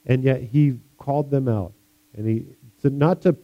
And 0.05 0.23
yet 0.23 0.41
he 0.41 0.79
called 0.97 1.31
them 1.31 1.47
out. 1.47 1.73
And 2.15 2.27
he 2.27 2.45
to 2.81 2.89
not 2.89 3.21
to 3.23 3.35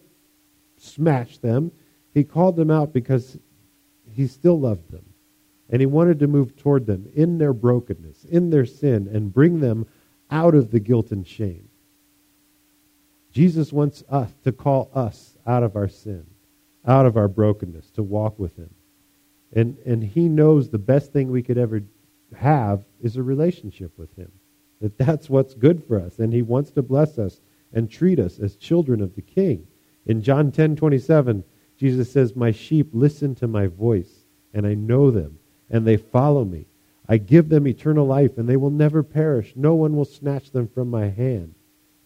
smash 0.78 1.38
them, 1.40 1.72
he 2.20 2.24
called 2.26 2.56
them 2.56 2.70
out 2.70 2.94
because 2.94 3.38
he 4.12 4.28
still 4.28 4.60
loved 4.60 4.92
them. 4.92 5.06
And 5.70 5.82
he 5.82 5.86
wanted 5.86 6.20
to 6.20 6.28
move 6.28 6.56
toward 6.56 6.86
them 6.86 7.08
in 7.14 7.38
their 7.38 7.54
brokenness, 7.54 8.26
in 8.26 8.50
their 8.50 8.66
sin, 8.66 9.08
and 9.12 9.34
bring 9.34 9.60
them 9.60 9.86
out 10.32 10.56
of 10.56 10.72
the 10.72 10.80
guilt 10.80 11.12
and 11.12 11.26
shame. 11.26 11.70
Jesus 13.32 13.72
wants 13.72 14.04
us 14.10 14.32
to 14.44 14.52
call 14.52 14.90
us 14.94 15.38
out 15.46 15.64
of 15.64 15.76
our 15.76 15.88
sin, 15.88 16.26
out 16.86 17.06
of 17.06 17.18
our 17.18 17.28
brokenness, 17.28 17.92
to 17.92 18.04
walk 18.04 18.40
with 18.40 18.56
him. 18.58 18.74
And, 19.54 19.78
and 19.86 20.04
he 20.04 20.28
knows 20.28 20.70
the 20.70 20.80
best 20.80 21.14
thing 21.14 21.32
we 21.32 21.44
could 21.44 21.58
ever 21.58 21.82
have 22.36 22.84
is 23.02 23.16
a 23.16 23.24
relationship 23.24 23.98
with 23.98 24.16
him. 24.16 24.32
That 24.82 24.98
that's 24.98 25.30
what's 25.30 25.54
good 25.54 25.84
for 25.84 26.00
us. 26.00 26.20
And 26.20 26.34
he 26.34 26.42
wants 26.42 26.72
to 26.72 26.82
bless 26.82 27.18
us 27.18 27.40
and 27.74 27.90
treat 27.90 28.20
us 28.20 28.40
as 28.40 28.56
children 28.56 29.02
of 29.02 29.16
the 29.16 29.22
king. 29.22 29.68
In 30.06 30.22
John 30.22 30.52
10 30.52 30.76
27, 30.76 31.44
Jesus 31.80 32.12
says, 32.12 32.36
My 32.36 32.52
sheep 32.52 32.90
listen 32.92 33.36
to 33.36 33.48
my 33.48 33.68
voice, 33.68 34.12
and 34.54 34.68
I 34.68 34.74
know 34.74 35.12
them, 35.12 35.40
and 35.70 35.88
they 35.88 35.96
follow 35.96 36.44
me. 36.44 36.66
I 37.08 37.18
give 37.18 37.48
them 37.48 37.68
eternal 37.68 38.06
life, 38.06 38.38
and 38.38 38.48
they 38.48 38.58
will 38.58 38.70
never 38.70 39.02
perish. 39.02 39.54
No 39.56 39.76
one 39.76 39.96
will 39.96 40.06
snatch 40.06 40.52
them 40.52 40.68
from 40.68 40.90
my 40.90 41.08
hand. 41.08 41.56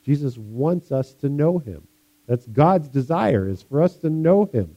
Jesus 0.05 0.37
wants 0.37 0.91
us 0.91 1.13
to 1.15 1.27
know 1.27 1.57
him. 1.57 1.87
That's 2.27 2.45
God's 2.45 2.87
desire, 2.87 3.49
is 3.49 3.63
for 3.63 3.81
us 3.81 3.97
to 3.97 4.09
know 4.09 4.45
him. 4.45 4.75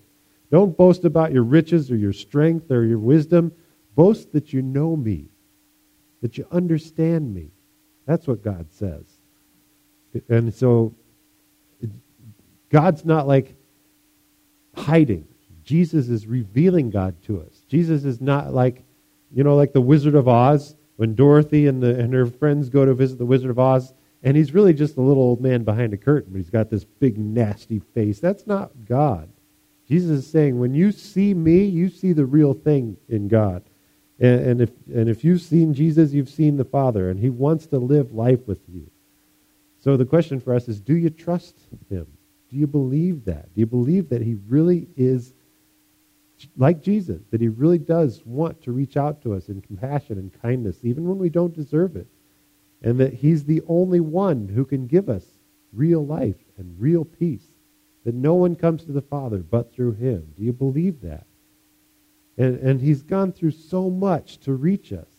Don't 0.50 0.76
boast 0.76 1.04
about 1.04 1.32
your 1.32 1.42
riches 1.42 1.90
or 1.90 1.96
your 1.96 2.14
strength 2.14 2.70
or 2.70 2.84
your 2.84 2.98
wisdom. 2.98 3.52
Boast 3.94 4.32
that 4.32 4.52
you 4.52 4.62
know 4.62 4.96
me, 4.96 5.26
that 6.22 6.38
you 6.38 6.46
understand 6.50 7.34
me. 7.34 7.50
That's 8.06 8.26
what 8.26 8.42
God 8.42 8.66
says. 8.72 9.04
And 10.28 10.54
so 10.54 10.94
God's 12.70 13.04
not 13.04 13.26
like 13.26 13.54
hiding. 14.76 15.26
Jesus 15.64 16.08
is 16.08 16.26
revealing 16.26 16.90
God 16.90 17.20
to 17.24 17.40
us. 17.40 17.64
Jesus 17.68 18.04
is 18.04 18.20
not 18.20 18.54
like, 18.54 18.84
you 19.32 19.42
know, 19.42 19.56
like 19.56 19.72
the 19.72 19.80
Wizard 19.80 20.14
of 20.14 20.28
Oz 20.28 20.76
when 20.96 21.14
Dorothy 21.14 21.66
and, 21.66 21.82
the, 21.82 21.98
and 21.98 22.12
her 22.14 22.26
friends 22.26 22.68
go 22.68 22.84
to 22.84 22.94
visit 22.94 23.18
the 23.18 23.26
Wizard 23.26 23.50
of 23.50 23.58
Oz, 23.58 23.92
and 24.22 24.36
he's 24.36 24.54
really 24.54 24.72
just 24.72 24.96
a 24.96 25.00
little 25.00 25.22
old 25.22 25.40
man 25.40 25.62
behind 25.62 25.92
a 25.92 25.96
curtain, 25.96 26.32
but 26.32 26.38
he's 26.38 26.50
got 26.50 26.70
this 26.70 26.84
big, 26.84 27.18
nasty 27.18 27.78
face. 27.78 28.18
That's 28.18 28.46
not 28.46 28.70
God. 28.86 29.28
Jesus 29.88 30.10
is 30.10 30.26
saying, 30.26 30.58
when 30.58 30.74
you 30.74 30.90
see 30.90 31.32
me, 31.34 31.64
you 31.64 31.88
see 31.90 32.12
the 32.12 32.24
real 32.24 32.54
thing 32.54 32.96
in 33.08 33.28
God. 33.28 33.62
And, 34.18 34.40
and, 34.40 34.60
if, 34.62 34.70
and 34.92 35.08
if 35.08 35.22
you've 35.22 35.42
seen 35.42 35.74
Jesus, 35.74 36.12
you've 36.12 36.30
seen 36.30 36.56
the 36.56 36.64
Father, 36.64 37.10
and 37.10 37.20
he 37.20 37.30
wants 37.30 37.66
to 37.68 37.78
live 37.78 38.12
life 38.12 38.46
with 38.46 38.60
you. 38.68 38.90
So 39.78 39.96
the 39.96 40.06
question 40.06 40.40
for 40.40 40.54
us 40.54 40.66
is 40.66 40.80
do 40.80 40.96
you 40.96 41.10
trust 41.10 41.58
him? 41.88 42.06
Do 42.56 42.60
you 42.60 42.66
believe 42.66 43.26
that? 43.26 43.52
Do 43.52 43.60
you 43.60 43.66
believe 43.66 44.08
that 44.08 44.22
he 44.22 44.38
really 44.48 44.88
is 44.96 45.34
like 46.56 46.82
Jesus, 46.82 47.20
that 47.30 47.42
he 47.42 47.48
really 47.48 47.76
does 47.76 48.22
want 48.24 48.62
to 48.62 48.72
reach 48.72 48.96
out 48.96 49.20
to 49.24 49.34
us 49.34 49.50
in 49.50 49.60
compassion 49.60 50.16
and 50.16 50.32
kindness, 50.40 50.78
even 50.82 51.06
when 51.06 51.18
we 51.18 51.28
don't 51.28 51.52
deserve 51.52 51.96
it? 51.96 52.06
And 52.80 52.98
that 52.98 53.12
he's 53.12 53.44
the 53.44 53.60
only 53.68 54.00
one 54.00 54.48
who 54.48 54.64
can 54.64 54.86
give 54.86 55.10
us 55.10 55.22
real 55.70 56.06
life 56.06 56.38
and 56.56 56.80
real 56.80 57.04
peace 57.04 57.44
that 58.06 58.14
no 58.14 58.32
one 58.32 58.56
comes 58.56 58.84
to 58.84 58.92
the 58.92 59.02
Father 59.02 59.40
but 59.40 59.74
through 59.74 59.92
him. 59.92 60.32
Do 60.34 60.42
you 60.42 60.54
believe 60.54 61.02
that? 61.02 61.26
And, 62.38 62.58
and 62.60 62.80
he's 62.80 63.02
gone 63.02 63.32
through 63.32 63.50
so 63.50 63.90
much 63.90 64.38
to 64.38 64.54
reach 64.54 64.94
us. 64.94 65.10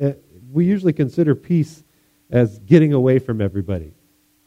Uh, 0.00 0.12
we 0.50 0.64
usually 0.64 0.94
consider 0.94 1.34
peace 1.34 1.84
as 2.30 2.58
getting 2.60 2.94
away 2.94 3.18
from 3.18 3.42
everybody. 3.42 3.92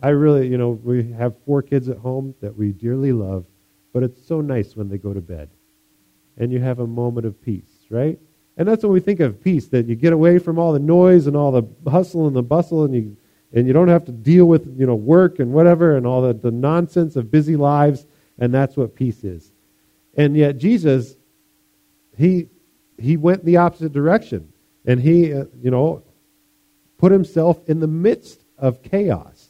I 0.01 0.09
really, 0.09 0.47
you 0.47 0.57
know, 0.57 0.71
we 0.71 1.11
have 1.11 1.35
four 1.45 1.61
kids 1.61 1.89
at 1.89 1.97
home 1.97 2.33
that 2.41 2.55
we 2.55 2.71
dearly 2.71 3.11
love, 3.13 3.45
but 3.93 4.03
it's 4.03 4.25
so 4.25 4.41
nice 4.41 4.75
when 4.75 4.89
they 4.89 4.97
go 4.97 5.13
to 5.13 5.21
bed. 5.21 5.49
And 6.37 6.51
you 6.51 6.59
have 6.59 6.79
a 6.79 6.87
moment 6.87 7.25
of 7.25 7.41
peace, 7.41 7.85
right? 7.89 8.19
And 8.57 8.67
that's 8.67 8.83
what 8.83 8.91
we 8.91 8.99
think 8.99 9.19
of 9.19 9.43
peace, 9.43 9.67
that 9.67 9.87
you 9.87 9.95
get 9.95 10.13
away 10.13 10.39
from 10.39 10.57
all 10.57 10.73
the 10.73 10.79
noise 10.79 11.27
and 11.27 11.35
all 11.35 11.51
the 11.51 11.89
hustle 11.89 12.27
and 12.27 12.35
the 12.35 12.43
bustle 12.43 12.83
and 12.83 12.93
you 12.93 13.17
and 13.53 13.67
you 13.67 13.73
don't 13.73 13.87
have 13.87 14.05
to 14.05 14.11
deal 14.11 14.45
with 14.45 14.75
you 14.79 14.85
know 14.85 14.95
work 14.95 15.39
and 15.39 15.51
whatever 15.51 15.97
and 15.97 16.05
all 16.05 16.21
the, 16.21 16.33
the 16.33 16.51
nonsense 16.51 17.15
of 17.15 17.31
busy 17.31 17.55
lives 17.55 18.05
and 18.39 18.53
that's 18.53 18.77
what 18.77 18.95
peace 18.95 19.23
is 19.23 19.51
and 20.15 20.35
yet 20.35 20.57
jesus 20.57 21.15
he 22.17 22.47
he 22.97 23.17
went 23.17 23.43
the 23.45 23.57
opposite 23.57 23.91
direction 23.91 24.51
and 24.85 25.01
he 25.01 25.33
uh, 25.33 25.45
you 25.61 25.71
know 25.71 26.03
put 26.97 27.11
himself 27.11 27.59
in 27.67 27.79
the 27.79 27.87
midst 27.87 28.43
of 28.57 28.81
chaos 28.83 29.40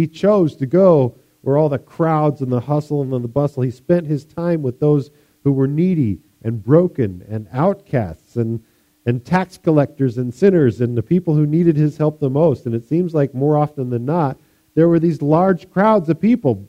he 0.00 0.06
chose 0.06 0.56
to 0.56 0.64
go 0.64 1.14
where 1.42 1.58
all 1.58 1.68
the 1.68 1.78
crowds 1.78 2.40
and 2.40 2.50
the 2.50 2.60
hustle 2.60 3.02
and 3.02 3.12
the 3.24 3.28
bustle 3.28 3.62
he 3.62 3.70
spent 3.70 4.06
his 4.06 4.24
time 4.24 4.62
with 4.62 4.80
those 4.80 5.10
who 5.44 5.52
were 5.52 5.66
needy 5.66 6.18
and 6.42 6.64
broken 6.64 7.22
and 7.28 7.46
outcasts 7.52 8.36
and 8.36 8.62
and 9.06 9.24
tax 9.24 9.58
collectors 9.58 10.18
and 10.18 10.32
sinners 10.32 10.80
and 10.80 10.96
the 10.96 11.02
people 11.02 11.34
who 11.34 11.46
needed 11.46 11.76
his 11.76 11.96
help 11.96 12.20
the 12.20 12.30
most. 12.30 12.66
And 12.66 12.74
it 12.74 12.84
seems 12.84 13.14
like 13.14 13.34
more 13.34 13.56
often 13.56 13.88
than 13.88 14.04
not, 14.04 14.38
there 14.74 14.88
were 14.88 14.98
these 14.98 15.22
large 15.22 15.70
crowds 15.70 16.08
of 16.08 16.20
people 16.20 16.68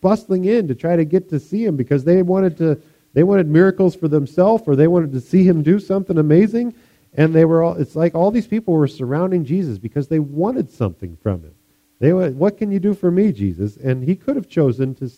bustling 0.00 0.44
in 0.44 0.68
to 0.68 0.74
try 0.74 0.96
to 0.96 1.04
get 1.04 1.28
to 1.28 1.40
see 1.40 1.64
him 1.64 1.76
because 1.76 2.04
they 2.04 2.22
wanted 2.22 2.56
to 2.58 2.80
they 3.12 3.22
wanted 3.22 3.46
miracles 3.46 3.94
for 3.94 4.08
themselves 4.08 4.64
or 4.66 4.74
they 4.74 4.88
wanted 4.88 5.12
to 5.12 5.20
see 5.20 5.44
him 5.46 5.62
do 5.62 5.78
something 5.78 6.18
amazing 6.18 6.74
and 7.14 7.32
they 7.32 7.44
were 7.44 7.62
all 7.62 7.74
it's 7.74 7.94
like 7.94 8.14
all 8.14 8.30
these 8.30 8.46
people 8.46 8.74
were 8.74 8.88
surrounding 8.88 9.44
Jesus 9.44 9.78
because 9.78 10.08
they 10.08 10.18
wanted 10.18 10.70
something 10.70 11.16
from 11.22 11.42
him. 11.42 11.54
They 12.00 12.12
went, 12.12 12.36
what 12.36 12.58
can 12.58 12.70
you 12.70 12.80
do 12.80 12.94
for 12.94 13.10
me, 13.10 13.32
Jesus? 13.32 13.76
And 13.76 14.02
he 14.02 14.16
could 14.16 14.36
have 14.36 14.48
chosen 14.48 14.94
to 14.96 15.10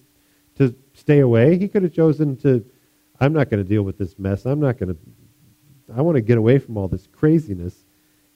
to 0.56 0.74
stay 0.94 1.20
away. 1.20 1.58
He 1.58 1.68
could 1.68 1.82
have 1.82 1.92
chosen 1.92 2.36
to 2.38 2.64
I'm 3.20 3.32
not 3.32 3.50
going 3.50 3.62
to 3.62 3.68
deal 3.68 3.82
with 3.82 3.98
this 3.98 4.18
mess. 4.18 4.46
I'm 4.46 4.60
not 4.60 4.78
going 4.78 4.94
to 4.94 4.98
I 5.94 6.00
want 6.02 6.16
to 6.16 6.22
get 6.22 6.38
away 6.38 6.58
from 6.58 6.76
all 6.76 6.88
this 6.88 7.06
craziness. 7.06 7.84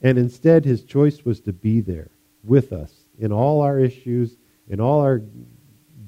And 0.02 0.16
instead, 0.18 0.64
his 0.64 0.84
choice 0.84 1.24
was 1.24 1.40
to 1.42 1.52
be 1.52 1.80
there 1.80 2.10
with 2.42 2.72
us 2.72 2.92
in 3.18 3.32
all 3.32 3.60
our 3.60 3.78
issues, 3.78 4.36
in 4.68 4.80
all 4.80 5.00
our 5.00 5.22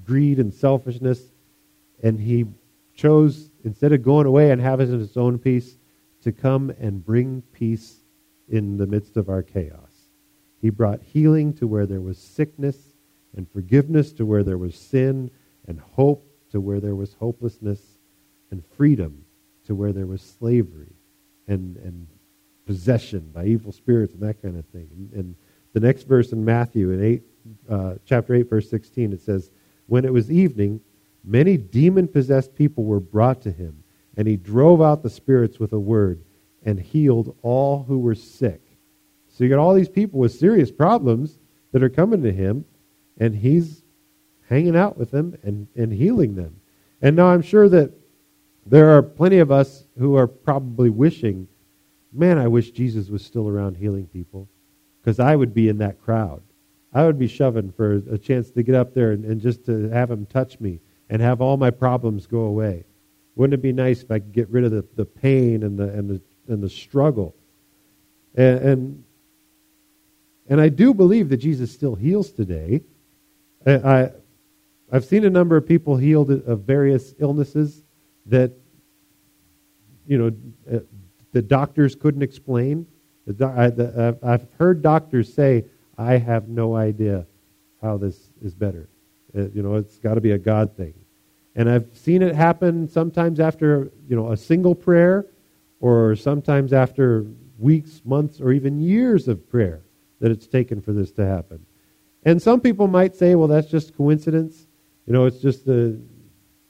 greed 0.04 0.38
and 0.38 0.52
selfishness. 0.52 1.20
And 2.02 2.18
he 2.18 2.46
chose, 2.94 3.50
instead 3.64 3.92
of 3.92 4.02
going 4.02 4.26
away 4.26 4.50
and 4.50 4.60
having 4.60 4.90
his 4.90 5.16
own 5.16 5.38
peace, 5.38 5.76
to 6.22 6.32
come 6.32 6.70
and 6.80 7.04
bring 7.04 7.42
peace 7.52 7.96
in 8.48 8.76
the 8.76 8.86
midst 8.86 9.16
of 9.16 9.28
our 9.28 9.42
chaos. 9.42 9.91
He 10.62 10.70
brought 10.70 11.02
healing 11.02 11.52
to 11.54 11.66
where 11.66 11.86
there 11.86 12.00
was 12.00 12.16
sickness, 12.16 12.78
and 13.36 13.50
forgiveness 13.50 14.12
to 14.12 14.24
where 14.24 14.44
there 14.44 14.56
was 14.56 14.76
sin, 14.76 15.30
and 15.66 15.80
hope 15.80 16.24
to 16.52 16.60
where 16.60 16.80
there 16.80 16.94
was 16.94 17.14
hopelessness, 17.14 17.80
and 18.50 18.64
freedom 18.76 19.24
to 19.66 19.74
where 19.74 19.92
there 19.92 20.06
was 20.06 20.22
slavery 20.22 20.94
and, 21.48 21.76
and 21.78 22.06
possession 22.64 23.30
by 23.34 23.44
evil 23.44 23.72
spirits 23.72 24.14
and 24.14 24.22
that 24.22 24.40
kind 24.40 24.56
of 24.56 24.64
thing. 24.66 24.88
And, 24.92 25.12
and 25.12 25.34
the 25.72 25.80
next 25.80 26.04
verse 26.04 26.32
in 26.32 26.44
Matthew, 26.44 26.90
in 26.92 27.02
eight, 27.04 27.22
uh, 27.68 27.94
chapter 28.04 28.34
8, 28.34 28.48
verse 28.48 28.70
16, 28.70 29.12
it 29.12 29.20
says, 29.20 29.50
When 29.86 30.04
it 30.04 30.12
was 30.12 30.30
evening, 30.30 30.80
many 31.24 31.56
demon 31.56 32.06
possessed 32.06 32.54
people 32.54 32.84
were 32.84 33.00
brought 33.00 33.42
to 33.42 33.50
him, 33.50 33.82
and 34.16 34.28
he 34.28 34.36
drove 34.36 34.80
out 34.80 35.02
the 35.02 35.10
spirits 35.10 35.58
with 35.58 35.72
a 35.72 35.80
word 35.80 36.22
and 36.64 36.78
healed 36.78 37.36
all 37.42 37.82
who 37.84 37.98
were 37.98 38.14
sick. 38.14 38.60
So 39.32 39.44
you 39.44 39.50
got 39.50 39.58
all 39.58 39.74
these 39.74 39.88
people 39.88 40.20
with 40.20 40.32
serious 40.32 40.70
problems 40.70 41.38
that 41.72 41.82
are 41.82 41.88
coming 41.88 42.22
to 42.22 42.32
him, 42.32 42.66
and 43.18 43.34
he's 43.34 43.82
hanging 44.48 44.76
out 44.76 44.98
with 44.98 45.10
them 45.10 45.36
and, 45.42 45.66
and 45.74 45.90
healing 45.90 46.34
them. 46.34 46.60
And 47.00 47.16
now 47.16 47.28
I'm 47.28 47.40
sure 47.40 47.68
that 47.70 47.92
there 48.66 48.90
are 48.90 49.02
plenty 49.02 49.38
of 49.38 49.50
us 49.50 49.86
who 49.98 50.16
are 50.16 50.26
probably 50.26 50.90
wishing, 50.90 51.48
man, 52.12 52.38
I 52.38 52.46
wish 52.46 52.72
Jesus 52.72 53.08
was 53.08 53.24
still 53.24 53.48
around 53.48 53.76
healing 53.76 54.06
people 54.06 54.48
because 55.00 55.18
I 55.18 55.34
would 55.34 55.54
be 55.54 55.68
in 55.68 55.78
that 55.78 56.00
crowd. 56.02 56.42
I 56.92 57.06
would 57.06 57.18
be 57.18 57.26
shoving 57.26 57.72
for 57.72 58.02
a 58.10 58.18
chance 58.18 58.50
to 58.50 58.62
get 58.62 58.74
up 58.74 58.92
there 58.92 59.12
and, 59.12 59.24
and 59.24 59.40
just 59.40 59.64
to 59.64 59.88
have 59.88 60.10
him 60.10 60.26
touch 60.26 60.60
me 60.60 60.80
and 61.08 61.22
have 61.22 61.40
all 61.40 61.56
my 61.56 61.70
problems 61.70 62.26
go 62.26 62.40
away. 62.40 62.84
Wouldn't 63.34 63.54
it 63.54 63.62
be 63.62 63.72
nice 63.72 64.02
if 64.02 64.10
I 64.10 64.18
could 64.18 64.32
get 64.32 64.50
rid 64.50 64.64
of 64.64 64.72
the, 64.72 64.84
the 64.94 65.06
pain 65.06 65.62
and 65.62 65.78
the, 65.78 65.88
and 65.88 66.10
the, 66.10 66.20
and 66.48 66.62
the 66.62 66.68
struggle? 66.68 67.34
And, 68.34 68.58
and, 68.58 69.04
and 70.48 70.60
I 70.60 70.68
do 70.68 70.92
believe 70.94 71.28
that 71.28 71.38
Jesus 71.38 71.72
still 71.72 71.94
heals 71.94 72.32
today. 72.32 72.82
I, 73.66 74.10
I've 74.90 75.04
seen 75.04 75.24
a 75.24 75.30
number 75.30 75.56
of 75.56 75.66
people 75.66 75.96
healed 75.96 76.30
of 76.30 76.62
various 76.62 77.14
illnesses 77.18 77.82
that, 78.26 78.52
you 80.06 80.18
know, 80.18 80.32
uh, 80.70 80.80
the 81.32 81.42
doctors 81.42 81.94
couldn't 81.94 82.22
explain. 82.22 82.86
I've 83.40 84.46
heard 84.58 84.82
doctors 84.82 85.32
say, 85.32 85.64
I 85.96 86.18
have 86.18 86.48
no 86.48 86.74
idea 86.74 87.26
how 87.80 87.96
this 87.96 88.30
is 88.42 88.54
better. 88.54 88.88
Uh, 89.36 89.48
you 89.50 89.62
know, 89.62 89.76
it's 89.76 89.98
got 89.98 90.14
to 90.14 90.20
be 90.20 90.32
a 90.32 90.38
God 90.38 90.76
thing. 90.76 90.94
And 91.54 91.70
I've 91.70 91.88
seen 91.92 92.22
it 92.22 92.34
happen 92.34 92.88
sometimes 92.88 93.38
after, 93.38 93.92
you 94.08 94.16
know, 94.16 94.32
a 94.32 94.36
single 94.36 94.74
prayer 94.74 95.26
or 95.80 96.16
sometimes 96.16 96.72
after 96.72 97.26
weeks, 97.58 98.02
months, 98.04 98.40
or 98.40 98.52
even 98.52 98.80
years 98.80 99.28
of 99.28 99.48
prayer 99.48 99.82
that 100.22 100.30
it's 100.30 100.46
taken 100.46 100.80
for 100.80 100.92
this 100.92 101.10
to 101.10 101.26
happen. 101.26 101.66
And 102.22 102.40
some 102.40 102.60
people 102.60 102.86
might 102.86 103.16
say, 103.16 103.34
well, 103.34 103.48
that's 103.48 103.66
just 103.66 103.96
coincidence. 103.96 104.68
You 105.04 105.12
know, 105.12 105.26
it's 105.26 105.40
just 105.40 105.66
the, 105.66 106.00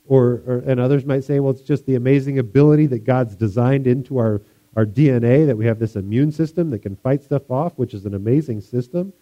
or, 0.06 0.42
or, 0.46 0.62
and 0.66 0.80
others 0.80 1.04
might 1.04 1.24
say, 1.24 1.38
well, 1.38 1.52
it's 1.52 1.60
just 1.60 1.84
the 1.84 1.94
amazing 1.94 2.38
ability 2.38 2.86
that 2.86 3.04
God's 3.04 3.36
designed 3.36 3.86
into 3.86 4.16
our, 4.16 4.40
our 4.74 4.86
DNA, 4.86 5.46
that 5.46 5.56
we 5.58 5.66
have 5.66 5.78
this 5.78 5.96
immune 5.96 6.32
system 6.32 6.70
that 6.70 6.78
can 6.78 6.96
fight 6.96 7.22
stuff 7.22 7.50
off, 7.50 7.74
which 7.76 7.92
is 7.92 8.06
an 8.06 8.14
amazing 8.14 8.62
system. 8.62 9.12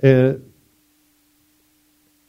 And, 0.00 0.52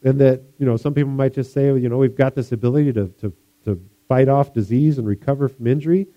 and 0.03 0.19
that, 0.19 0.41
you 0.57 0.65
know, 0.65 0.77
some 0.77 0.95
people 0.95 1.11
might 1.11 1.35
just 1.35 1.53
say, 1.53 1.67
well, 1.67 1.77
you 1.77 1.89
know, 1.89 1.97
we've 1.97 2.17
got 2.17 2.33
this 2.33 2.51
ability 2.51 2.91
to, 2.93 3.09
to, 3.21 3.31
to 3.65 3.79
fight 4.07 4.29
off 4.29 4.51
disease 4.51 4.97
and 4.97 5.07
recover 5.07 5.47
from 5.47 5.67
injury. 5.67 6.07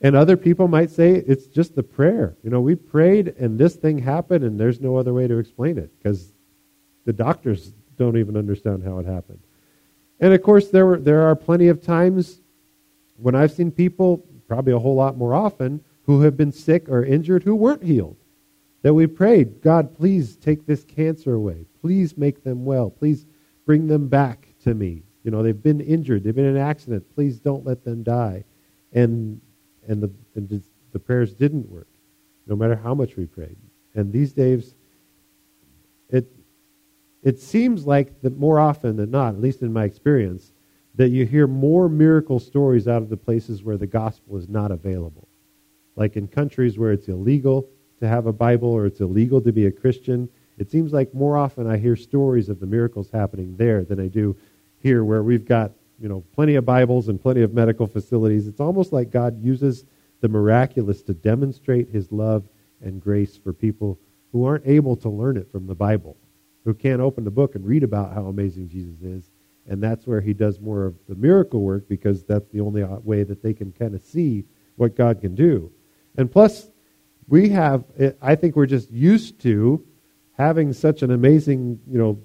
And 0.00 0.14
other 0.14 0.36
people 0.36 0.68
might 0.68 0.90
say 0.90 1.12
it's 1.12 1.46
just 1.46 1.74
the 1.74 1.82
prayer. 1.82 2.36
You 2.42 2.50
know, 2.50 2.60
we 2.60 2.74
prayed 2.74 3.28
and 3.38 3.58
this 3.58 3.76
thing 3.76 3.98
happened 3.98 4.44
and 4.44 4.60
there's 4.60 4.80
no 4.80 4.96
other 4.96 5.14
way 5.14 5.26
to 5.26 5.38
explain 5.38 5.78
it 5.78 5.90
because 5.98 6.32
the 7.04 7.12
doctors 7.12 7.72
don't 7.96 8.16
even 8.18 8.36
understand 8.36 8.84
how 8.84 8.98
it 8.98 9.06
happened. 9.06 9.40
And 10.20 10.34
of 10.34 10.42
course, 10.42 10.68
there, 10.68 10.86
were, 10.86 10.98
there 10.98 11.22
are 11.22 11.36
plenty 11.36 11.68
of 11.68 11.82
times 11.82 12.40
when 13.16 13.34
I've 13.34 13.52
seen 13.52 13.70
people, 13.70 14.18
probably 14.48 14.72
a 14.72 14.78
whole 14.78 14.94
lot 14.94 15.16
more 15.16 15.34
often, 15.34 15.82
who 16.02 16.22
have 16.22 16.36
been 16.36 16.52
sick 16.52 16.88
or 16.88 17.04
injured 17.04 17.42
who 17.42 17.54
weren't 17.54 17.82
healed. 17.82 18.16
That 18.82 18.94
we 18.94 19.06
prayed, 19.06 19.62
God, 19.62 19.96
please 19.96 20.36
take 20.36 20.66
this 20.66 20.84
cancer 20.84 21.34
away. 21.34 21.66
Please 21.80 22.16
make 22.16 22.44
them 22.44 22.64
well. 22.64 22.90
Please 22.90 23.26
bring 23.64 23.88
them 23.88 24.08
back 24.08 24.48
to 24.62 24.74
me. 24.74 25.02
You 25.24 25.32
know, 25.32 25.42
they've 25.42 25.60
been 25.60 25.80
injured. 25.80 26.22
They've 26.22 26.34
been 26.34 26.44
in 26.44 26.56
an 26.56 26.62
accident. 26.62 27.12
Please 27.14 27.40
don't 27.40 27.64
let 27.66 27.84
them 27.84 28.04
die. 28.04 28.44
And 28.92 29.40
and 29.88 30.02
the, 30.02 30.10
and 30.34 30.62
the 30.92 30.98
prayers 30.98 31.34
didn't 31.34 31.68
work, 31.68 31.88
no 32.46 32.56
matter 32.56 32.76
how 32.76 32.94
much 32.94 33.16
we 33.16 33.26
prayed. 33.26 33.56
And 33.94 34.12
these 34.12 34.32
days, 34.32 34.74
it, 36.10 36.30
it 37.22 37.40
seems 37.40 37.86
like 37.86 38.20
that 38.22 38.38
more 38.38 38.58
often 38.58 38.96
than 38.96 39.10
not, 39.10 39.34
at 39.34 39.40
least 39.40 39.62
in 39.62 39.72
my 39.72 39.84
experience, 39.84 40.52
that 40.94 41.08
you 41.10 41.26
hear 41.26 41.46
more 41.46 41.88
miracle 41.88 42.38
stories 42.38 42.88
out 42.88 43.02
of 43.02 43.08
the 43.08 43.16
places 43.16 43.62
where 43.62 43.76
the 43.76 43.86
gospel 43.86 44.36
is 44.36 44.48
not 44.48 44.70
available. 44.70 45.28
Like 45.94 46.16
in 46.16 46.28
countries 46.28 46.78
where 46.78 46.92
it's 46.92 47.08
illegal 47.08 47.68
to 48.00 48.08
have 48.08 48.26
a 48.26 48.32
Bible 48.32 48.68
or 48.68 48.86
it's 48.86 49.00
illegal 49.00 49.40
to 49.42 49.52
be 49.52 49.66
a 49.66 49.72
Christian, 49.72 50.28
it 50.58 50.70
seems 50.70 50.92
like 50.92 51.12
more 51.12 51.36
often 51.36 51.66
I 51.66 51.76
hear 51.76 51.96
stories 51.96 52.48
of 52.48 52.60
the 52.60 52.66
miracles 52.66 53.10
happening 53.10 53.56
there 53.56 53.84
than 53.84 54.00
I 54.00 54.08
do 54.08 54.36
here 54.78 55.04
where 55.04 55.22
we've 55.22 55.44
got 55.44 55.72
you 56.00 56.08
know, 56.08 56.24
plenty 56.34 56.54
of 56.56 56.64
Bibles 56.64 57.08
and 57.08 57.20
plenty 57.20 57.42
of 57.42 57.54
medical 57.54 57.86
facilities. 57.86 58.46
It's 58.46 58.60
almost 58.60 58.92
like 58.92 59.10
God 59.10 59.42
uses 59.42 59.84
the 60.20 60.28
miraculous 60.28 61.02
to 61.02 61.14
demonstrate 61.14 61.88
his 61.90 62.12
love 62.12 62.44
and 62.80 63.00
grace 63.00 63.36
for 63.36 63.52
people 63.52 63.98
who 64.32 64.44
aren't 64.44 64.66
able 64.66 64.96
to 64.96 65.08
learn 65.08 65.36
it 65.36 65.50
from 65.50 65.66
the 65.66 65.74
Bible, 65.74 66.16
who 66.64 66.74
can't 66.74 67.00
open 67.00 67.24
the 67.24 67.30
book 67.30 67.54
and 67.54 67.66
read 67.66 67.82
about 67.82 68.12
how 68.12 68.26
amazing 68.26 68.68
Jesus 68.68 69.00
is. 69.02 69.30
And 69.68 69.82
that's 69.82 70.06
where 70.06 70.20
he 70.20 70.32
does 70.32 70.60
more 70.60 70.84
of 70.84 70.94
the 71.08 71.14
miracle 71.14 71.62
work 71.62 71.88
because 71.88 72.22
that's 72.24 72.48
the 72.50 72.60
only 72.60 72.84
way 72.84 73.22
that 73.24 73.42
they 73.42 73.54
can 73.54 73.72
kind 73.72 73.94
of 73.94 74.02
see 74.02 74.44
what 74.76 74.94
God 74.94 75.20
can 75.20 75.34
do. 75.34 75.72
And 76.16 76.30
plus, 76.30 76.70
we 77.28 77.48
have, 77.50 77.84
eh, 77.98 78.12
I 78.22 78.36
think 78.36 78.54
we're 78.54 78.66
just 78.66 78.90
used 78.90 79.40
to 79.40 79.84
having 80.36 80.72
such 80.72 81.02
an 81.02 81.10
amazing, 81.10 81.80
you 81.88 81.98
know, 81.98 82.22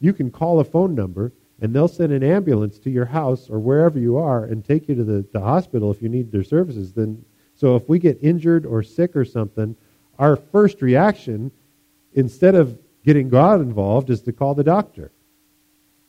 you 0.00 0.12
can 0.12 0.30
call 0.30 0.60
a 0.60 0.64
phone 0.64 0.94
number 0.94 1.32
and 1.60 1.74
they'll 1.74 1.88
send 1.88 2.12
an 2.12 2.22
ambulance 2.22 2.78
to 2.80 2.90
your 2.90 3.06
house 3.06 3.48
or 3.48 3.58
wherever 3.58 3.98
you 3.98 4.18
are 4.18 4.44
and 4.44 4.64
take 4.64 4.88
you 4.88 4.94
to 4.94 5.04
the, 5.04 5.26
the 5.32 5.40
hospital 5.40 5.90
if 5.90 6.02
you 6.02 6.08
need 6.08 6.30
their 6.30 6.44
services. 6.44 6.92
Then, 6.92 7.24
so 7.54 7.76
if 7.76 7.88
we 7.88 7.98
get 7.98 8.18
injured 8.22 8.66
or 8.66 8.82
sick 8.82 9.16
or 9.16 9.24
something, 9.24 9.74
our 10.18 10.36
first 10.36 10.82
reaction, 10.82 11.50
instead 12.12 12.54
of 12.54 12.78
getting 13.04 13.28
God 13.28 13.60
involved, 13.60 14.10
is 14.10 14.22
to 14.22 14.32
call 14.32 14.54
the 14.54 14.64
doctor. 14.64 15.12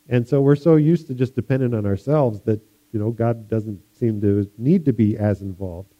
And 0.10 0.28
so 0.28 0.42
we're 0.42 0.56
so 0.56 0.76
used 0.76 1.08
to 1.08 1.14
just 1.14 1.36
depending 1.36 1.74
on 1.74 1.86
ourselves 1.86 2.42
that 2.42 2.62
you 2.92 3.00
know 3.00 3.12
God 3.12 3.50
doesn't 3.50 3.80
seem 3.98 4.22
to 4.22 4.50
need 4.58 4.86
to 4.86 4.94
be 4.94 5.18
as 5.18 5.42
involved. 5.42 5.94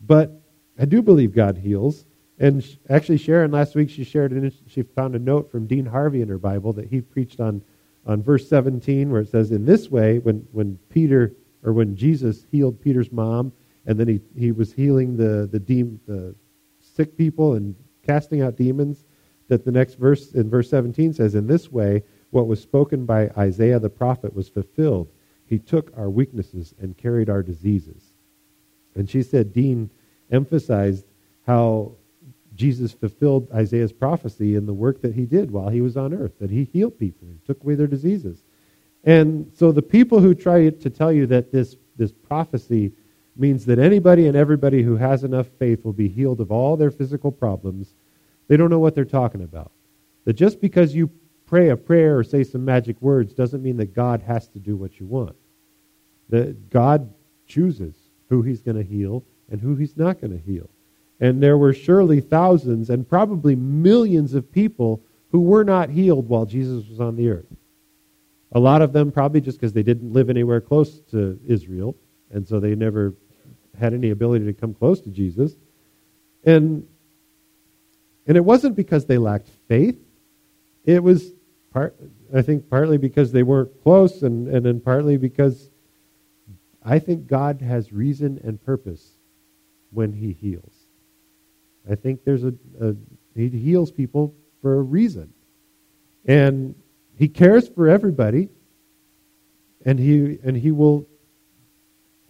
But 0.00 0.40
I 0.78 0.84
do 0.84 1.02
believe 1.02 1.34
God 1.34 1.56
heals. 1.56 2.04
And 2.38 2.64
actually, 2.88 3.18
Sharon 3.18 3.50
last 3.50 3.74
week 3.74 3.90
she 3.90 4.04
shared 4.04 4.30
and 4.30 4.52
she 4.68 4.82
found 4.82 5.16
a 5.16 5.18
note 5.18 5.50
from 5.50 5.66
Dean 5.66 5.86
Harvey 5.86 6.22
in 6.22 6.28
her 6.28 6.38
Bible 6.38 6.72
that 6.74 6.86
he 6.86 7.00
preached 7.00 7.40
on 7.40 7.62
on 8.08 8.22
verse 8.22 8.48
17 8.48 9.10
where 9.10 9.20
it 9.20 9.28
says, 9.28 9.52
In 9.52 9.64
this 9.64 9.90
way, 9.90 10.18
when, 10.18 10.46
when 10.50 10.78
Peter, 10.88 11.34
or 11.62 11.72
when 11.72 11.94
Jesus 11.94 12.46
healed 12.50 12.80
Peter's 12.80 13.12
mom, 13.12 13.52
and 13.86 14.00
then 14.00 14.08
he, 14.08 14.20
he 14.36 14.50
was 14.50 14.72
healing 14.72 15.16
the, 15.16 15.46
the, 15.46 15.60
de- 15.60 15.98
the 16.06 16.34
sick 16.80 17.16
people 17.16 17.54
and 17.54 17.76
casting 18.04 18.42
out 18.42 18.56
demons, 18.56 19.04
that 19.48 19.64
the 19.64 19.70
next 19.70 19.94
verse, 19.94 20.32
in 20.32 20.50
verse 20.50 20.68
17, 20.70 21.12
says, 21.12 21.34
In 21.34 21.46
this 21.46 21.70
way, 21.70 22.02
what 22.30 22.46
was 22.46 22.60
spoken 22.60 23.06
by 23.06 23.28
Isaiah 23.36 23.78
the 23.78 23.90
prophet 23.90 24.34
was 24.34 24.48
fulfilled. 24.48 25.10
He 25.46 25.58
took 25.58 25.92
our 25.96 26.10
weaknesses 26.10 26.74
and 26.80 26.96
carried 26.96 27.30
our 27.30 27.42
diseases. 27.42 28.12
And 28.94 29.08
she 29.08 29.22
said, 29.22 29.52
Dean 29.52 29.90
emphasized 30.30 31.06
how 31.46 31.92
Jesus 32.58 32.92
fulfilled 32.92 33.48
Isaiah's 33.54 33.92
prophecy 33.92 34.56
in 34.56 34.66
the 34.66 34.74
work 34.74 35.00
that 35.02 35.14
he 35.14 35.26
did 35.26 35.52
while 35.52 35.68
he 35.68 35.80
was 35.80 35.96
on 35.96 36.12
earth, 36.12 36.32
that 36.40 36.50
he 36.50 36.64
healed 36.64 36.98
people, 36.98 37.28
he 37.28 37.38
took 37.46 37.62
away 37.62 37.76
their 37.76 37.86
diseases. 37.86 38.42
And 39.04 39.52
so 39.54 39.70
the 39.70 39.80
people 39.80 40.18
who 40.18 40.34
try 40.34 40.68
to 40.68 40.90
tell 40.90 41.12
you 41.12 41.26
that 41.26 41.52
this, 41.52 41.76
this 41.96 42.10
prophecy 42.10 42.92
means 43.36 43.64
that 43.66 43.78
anybody 43.78 44.26
and 44.26 44.36
everybody 44.36 44.82
who 44.82 44.96
has 44.96 45.22
enough 45.22 45.46
faith 45.60 45.84
will 45.84 45.92
be 45.92 46.08
healed 46.08 46.40
of 46.40 46.50
all 46.50 46.76
their 46.76 46.90
physical 46.90 47.30
problems, 47.30 47.94
they 48.48 48.56
don't 48.56 48.70
know 48.70 48.80
what 48.80 48.96
they're 48.96 49.04
talking 49.04 49.44
about. 49.44 49.70
That 50.24 50.32
just 50.32 50.60
because 50.60 50.96
you 50.96 51.10
pray 51.46 51.68
a 51.68 51.76
prayer 51.76 52.18
or 52.18 52.24
say 52.24 52.42
some 52.42 52.64
magic 52.64 53.00
words 53.00 53.34
doesn't 53.34 53.62
mean 53.62 53.76
that 53.76 53.94
God 53.94 54.20
has 54.22 54.48
to 54.48 54.58
do 54.58 54.74
what 54.74 54.98
you 54.98 55.06
want. 55.06 55.36
That 56.28 56.70
God 56.70 57.14
chooses 57.46 57.94
who 58.28 58.42
he's 58.42 58.62
going 58.62 58.76
to 58.76 58.82
heal 58.82 59.24
and 59.48 59.60
who 59.60 59.76
he's 59.76 59.96
not 59.96 60.20
going 60.20 60.32
to 60.32 60.44
heal. 60.44 60.68
And 61.20 61.42
there 61.42 61.58
were 61.58 61.72
surely 61.72 62.20
thousands 62.20 62.90
and 62.90 63.08
probably 63.08 63.56
millions 63.56 64.34
of 64.34 64.52
people 64.52 65.02
who 65.30 65.40
were 65.40 65.64
not 65.64 65.90
healed 65.90 66.28
while 66.28 66.46
Jesus 66.46 66.88
was 66.88 67.00
on 67.00 67.16
the 67.16 67.30
earth. 67.30 67.46
A 68.52 68.60
lot 68.60 68.82
of 68.82 68.92
them 68.92 69.12
probably 69.12 69.40
just 69.40 69.58
because 69.58 69.72
they 69.72 69.82
didn't 69.82 70.12
live 70.12 70.30
anywhere 70.30 70.60
close 70.60 71.00
to 71.10 71.38
Israel, 71.46 71.96
and 72.30 72.46
so 72.46 72.60
they 72.60 72.74
never 72.74 73.14
had 73.78 73.92
any 73.92 74.10
ability 74.10 74.46
to 74.46 74.52
come 74.52 74.74
close 74.74 75.00
to 75.02 75.10
Jesus. 75.10 75.54
And 76.44 76.86
and 78.26 78.36
it 78.36 78.44
wasn't 78.44 78.76
because 78.76 79.06
they 79.06 79.18
lacked 79.18 79.48
faith. 79.68 79.98
It 80.84 81.02
was 81.02 81.32
part 81.72 81.94
I 82.34 82.42
think 82.42 82.70
partly 82.70 82.96
because 82.96 83.32
they 83.32 83.42
weren't 83.42 83.82
close 83.82 84.22
and, 84.22 84.48
and 84.48 84.64
then 84.64 84.80
partly 84.80 85.16
because 85.16 85.68
I 86.82 86.98
think 86.98 87.26
God 87.26 87.60
has 87.60 87.92
reason 87.92 88.40
and 88.44 88.62
purpose 88.62 89.18
when 89.90 90.12
he 90.12 90.32
heals. 90.32 90.77
I 91.90 91.94
think 91.94 92.24
there's 92.24 92.44
a, 92.44 92.54
a 92.80 92.94
he 93.34 93.48
heals 93.48 93.90
people 93.90 94.34
for 94.60 94.78
a 94.78 94.82
reason. 94.82 95.32
And 96.24 96.74
he 97.16 97.28
cares 97.28 97.68
for 97.68 97.88
everybody 97.88 98.48
and 99.84 99.98
he 99.98 100.38
and 100.42 100.56
he 100.56 100.70
will 100.72 101.06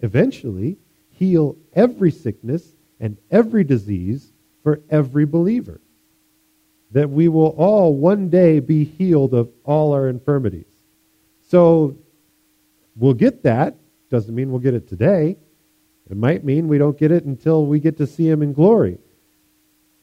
eventually 0.01 0.79
heal 1.11 1.57
every 1.73 2.11
sickness 2.11 2.77
and 3.01 3.17
every 3.31 3.65
disease 3.65 4.33
for 4.63 4.81
every 4.91 5.25
believer. 5.25 5.81
That 6.93 7.11
we 7.11 7.29
will 7.29 7.55
all 7.59 7.95
one 7.95 8.29
day 8.29 8.61
be 8.61 8.85
healed 8.85 9.35
of 9.35 9.51
all 9.65 9.93
our 9.93 10.09
infirmities. 10.09 10.67
So 11.49 11.97
we'll 12.97 13.15
get 13.15 13.43
that. 13.43 13.77
Doesn't 14.11 14.35
mean 14.35 14.51
we'll 14.51 14.61
get 14.61 14.75
it 14.75 14.89
today. 14.89 15.37
It 16.11 16.17
might 16.17 16.45
mean 16.45 16.69
we 16.69 16.79
don't 16.79 16.99
get 16.99 17.11
it 17.11 17.25
until 17.25 17.67
we 17.67 17.81
get 17.81 17.99
to 17.99 18.07
see 18.07 18.29
him 18.29 18.43
in 18.43 18.53
glory. 18.53 18.99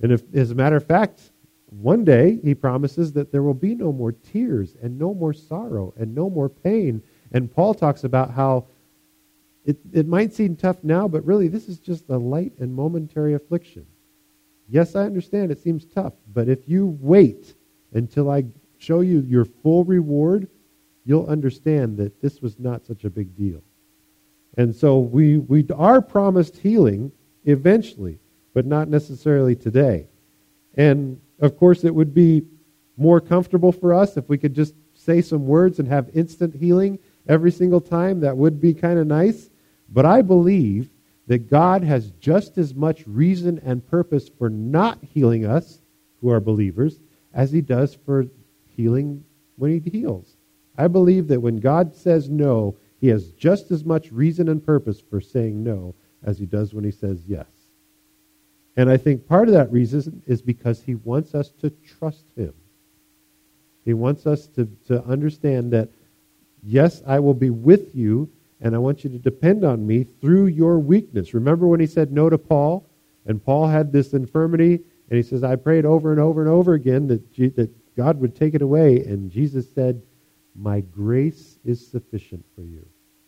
And 0.02 0.12
if, 0.12 0.22
as 0.34 0.52
a 0.52 0.56
matter 0.56 0.76
of 0.76 0.86
fact, 0.86 1.32
one 1.70 2.06
day, 2.06 2.40
he 2.44 2.54
promises 2.56 3.14
that 3.14 3.32
there 3.32 3.44
will 3.44 3.54
be 3.54 3.76
no 3.76 3.92
more 3.92 4.12
tears 4.12 4.76
and 4.82 4.98
no 4.98 5.14
more 5.14 5.34
sorrow 5.34 5.94
and 5.98 6.14
no 6.14 6.30
more 6.30 6.50
pain. 6.50 7.02
And 7.32 7.54
Paul 7.54 7.74
talks 7.74 8.04
about 8.04 8.32
how 8.32 8.68
it, 9.66 9.78
it 9.92 10.08
might 10.08 10.34
seem 10.34 10.56
tough 10.56 10.84
now, 10.84 11.08
but 11.08 11.26
really 11.26 11.48
this 11.48 11.68
is 11.68 11.80
just 11.80 12.10
a 12.10 12.18
light 12.18 12.54
and 12.60 12.74
momentary 12.74 13.34
affliction. 13.34 13.86
Yes, 14.70 14.96
I 14.96 15.04
understand 15.04 15.52
it 15.52 15.60
seems 15.60 15.86
tough, 15.86 16.14
but 16.34 16.48
if 16.50 16.68
you 16.68 16.98
wait 17.00 17.56
until 17.94 18.30
I 18.30 18.46
show 18.78 19.02
you 19.02 19.22
your 19.22 19.46
full 19.46 19.84
reward, 19.84 20.48
you'll 21.04 21.28
understand 21.28 21.98
that 21.98 22.22
this 22.22 22.42
was 22.42 22.60
not 22.60 22.86
such 22.86 23.04
a 23.04 23.10
big 23.10 23.36
deal. 23.36 23.62
And 24.58 24.76
so 24.76 25.00
we, 25.00 25.38
we 25.38 25.66
are 25.76 26.02
promised 26.02 26.58
healing 26.58 27.12
eventually, 27.44 28.20
but 28.56 28.66
not 28.66 28.88
necessarily 28.88 29.54
today. 29.54 30.08
And 30.76 31.20
of 31.40 31.58
course, 31.58 31.84
it 31.84 31.94
would 31.94 32.14
be 32.14 32.46
more 32.98 33.20
comfortable 33.20 33.74
for 33.74 33.94
us 33.94 34.16
if 34.16 34.30
we 34.30 34.38
could 34.38 34.56
just 34.56 34.74
say 34.94 35.22
some 35.22 35.46
words 35.46 35.78
and 35.78 35.88
have 35.90 36.10
instant 36.14 36.56
healing 36.56 36.98
every 37.28 37.52
single 37.52 37.82
time. 37.82 38.22
That 38.22 38.38
would 38.38 38.62
be 38.62 38.74
kind 38.74 38.98
of 38.98 39.08
nice. 39.08 39.50
But 39.90 40.06
I 40.06 40.22
believe 40.22 40.90
that 41.28 41.50
God 41.50 41.84
has 41.84 42.12
just 42.12 42.58
as 42.58 42.74
much 42.74 43.06
reason 43.06 43.60
and 43.66 43.86
purpose 43.86 44.30
for 44.30 44.50
not 44.50 45.04
healing 45.04 45.46
us, 45.46 45.82
who 46.22 46.30
are 46.30 46.40
believers, 46.40 47.02
as 47.34 47.52
he 47.52 47.60
does 47.60 47.94
for 48.06 48.26
healing 48.68 49.26
when 49.58 49.82
he 49.82 49.90
heals. 49.90 50.38
I 50.78 50.88
believe 50.88 51.28
that 51.28 51.42
when 51.42 51.58
God 51.58 51.94
says 51.94 52.30
no, 52.30 52.78
he 53.02 53.10
has 53.10 53.34
just 53.34 53.70
as 53.72 53.84
much 53.84 54.14
reason 54.14 54.48
and 54.48 54.66
purpose 54.66 55.02
for 55.02 55.20
saying 55.20 55.62
no 55.62 55.94
as 56.24 56.40
he 56.40 56.46
does 56.46 56.74
when 56.74 56.86
he 56.86 56.92
says 56.92 57.24
yes. 57.28 57.55
And 58.78 58.90
I 58.90 58.98
think 58.98 59.28
part 59.28 59.48
of 59.48 59.54
that 59.54 59.72
reason 59.72 60.22
is 60.26 60.42
because 60.42 60.82
he 60.82 60.96
wants 60.96 61.34
us 61.34 61.52
to 61.62 61.70
trust 61.70 62.26
him. 62.36 62.54
He 63.86 63.94
wants 63.94 64.26
us 64.26 64.48
to, 64.48 64.68
to 64.88 65.04
understand 65.06 65.72
that, 65.72 65.90
yes, 66.64 67.02
I 67.08 67.20
will 67.20 67.34
be 67.34 67.52
with 67.52 67.96
you, 67.96 68.30
and 68.60 68.76
I 68.76 68.80
want 68.80 69.04
you 69.04 69.10
to 69.12 69.20
depend 69.20 69.64
on 69.64 69.86
me 69.86 70.06
through 70.20 70.48
your 70.48 70.80
weakness. 70.80 71.34
Remember 71.34 71.68
when 71.68 71.80
he 71.80 71.88
said 71.88 72.12
no 72.12 72.30
to 72.30 72.38
Paul? 72.38 72.90
And 73.26 73.44
Paul 73.44 73.68
had 73.68 73.92
this 73.92 74.14
infirmity, 74.14 74.80
and 75.10 75.18
he 75.18 75.24
says, 75.24 75.44
I 75.44 75.56
prayed 75.56 75.86
over 75.86 76.12
and 76.12 76.20
over 76.20 76.42
and 76.42 76.50
over 76.50 76.74
again 76.74 77.08
that, 77.08 77.36
that 77.56 77.96
God 77.96 78.20
would 78.20 78.36
take 78.36 78.56
it 78.56 78.62
away. 78.62 78.98
And 79.04 79.32
Jesus 79.32 79.68
said, 79.74 80.02
My 80.56 80.82
grace 80.82 81.60
is 81.64 81.86
sufficient 81.86 82.44
for 82.56 82.64
you. 82.64 82.86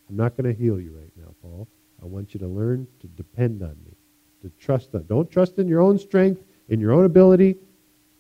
I'm 0.09 0.17
not 0.17 0.35
going 0.35 0.53
to 0.53 0.59
heal 0.59 0.79
you 0.79 0.97
right 0.97 1.11
now, 1.15 1.33
Paul. 1.41 1.67
I 2.01 2.05
want 2.05 2.33
you 2.33 2.39
to 2.41 2.47
learn 2.47 2.87
to 3.01 3.07
depend 3.07 3.61
on 3.61 3.75
me 3.85 3.86
to 4.41 4.51
trust 4.59 4.91
that. 4.91 5.07
Don't 5.07 5.29
trust 5.29 5.57
in 5.57 5.67
your 5.67 5.81
own 5.81 5.97
strength, 5.97 6.43
in 6.69 6.79
your 6.79 6.91
own 6.91 7.05
ability. 7.05 7.57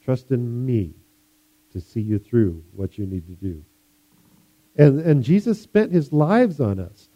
Trust 0.03 0.31
in 0.31 0.65
me 0.65 0.93
to 1.73 1.81
see 1.81 2.01
you 2.01 2.19
through 2.19 2.63
what 2.73 2.97
you 2.97 3.05
need 3.05 3.27
to 3.27 3.33
do. 3.33 3.63
And, 4.77 4.99
and 5.01 5.23
Jesus 5.23 5.61
spent 5.61 5.91
his 5.91 6.13
lives 6.13 6.59
on 6.59 6.79
us. 6.79 7.09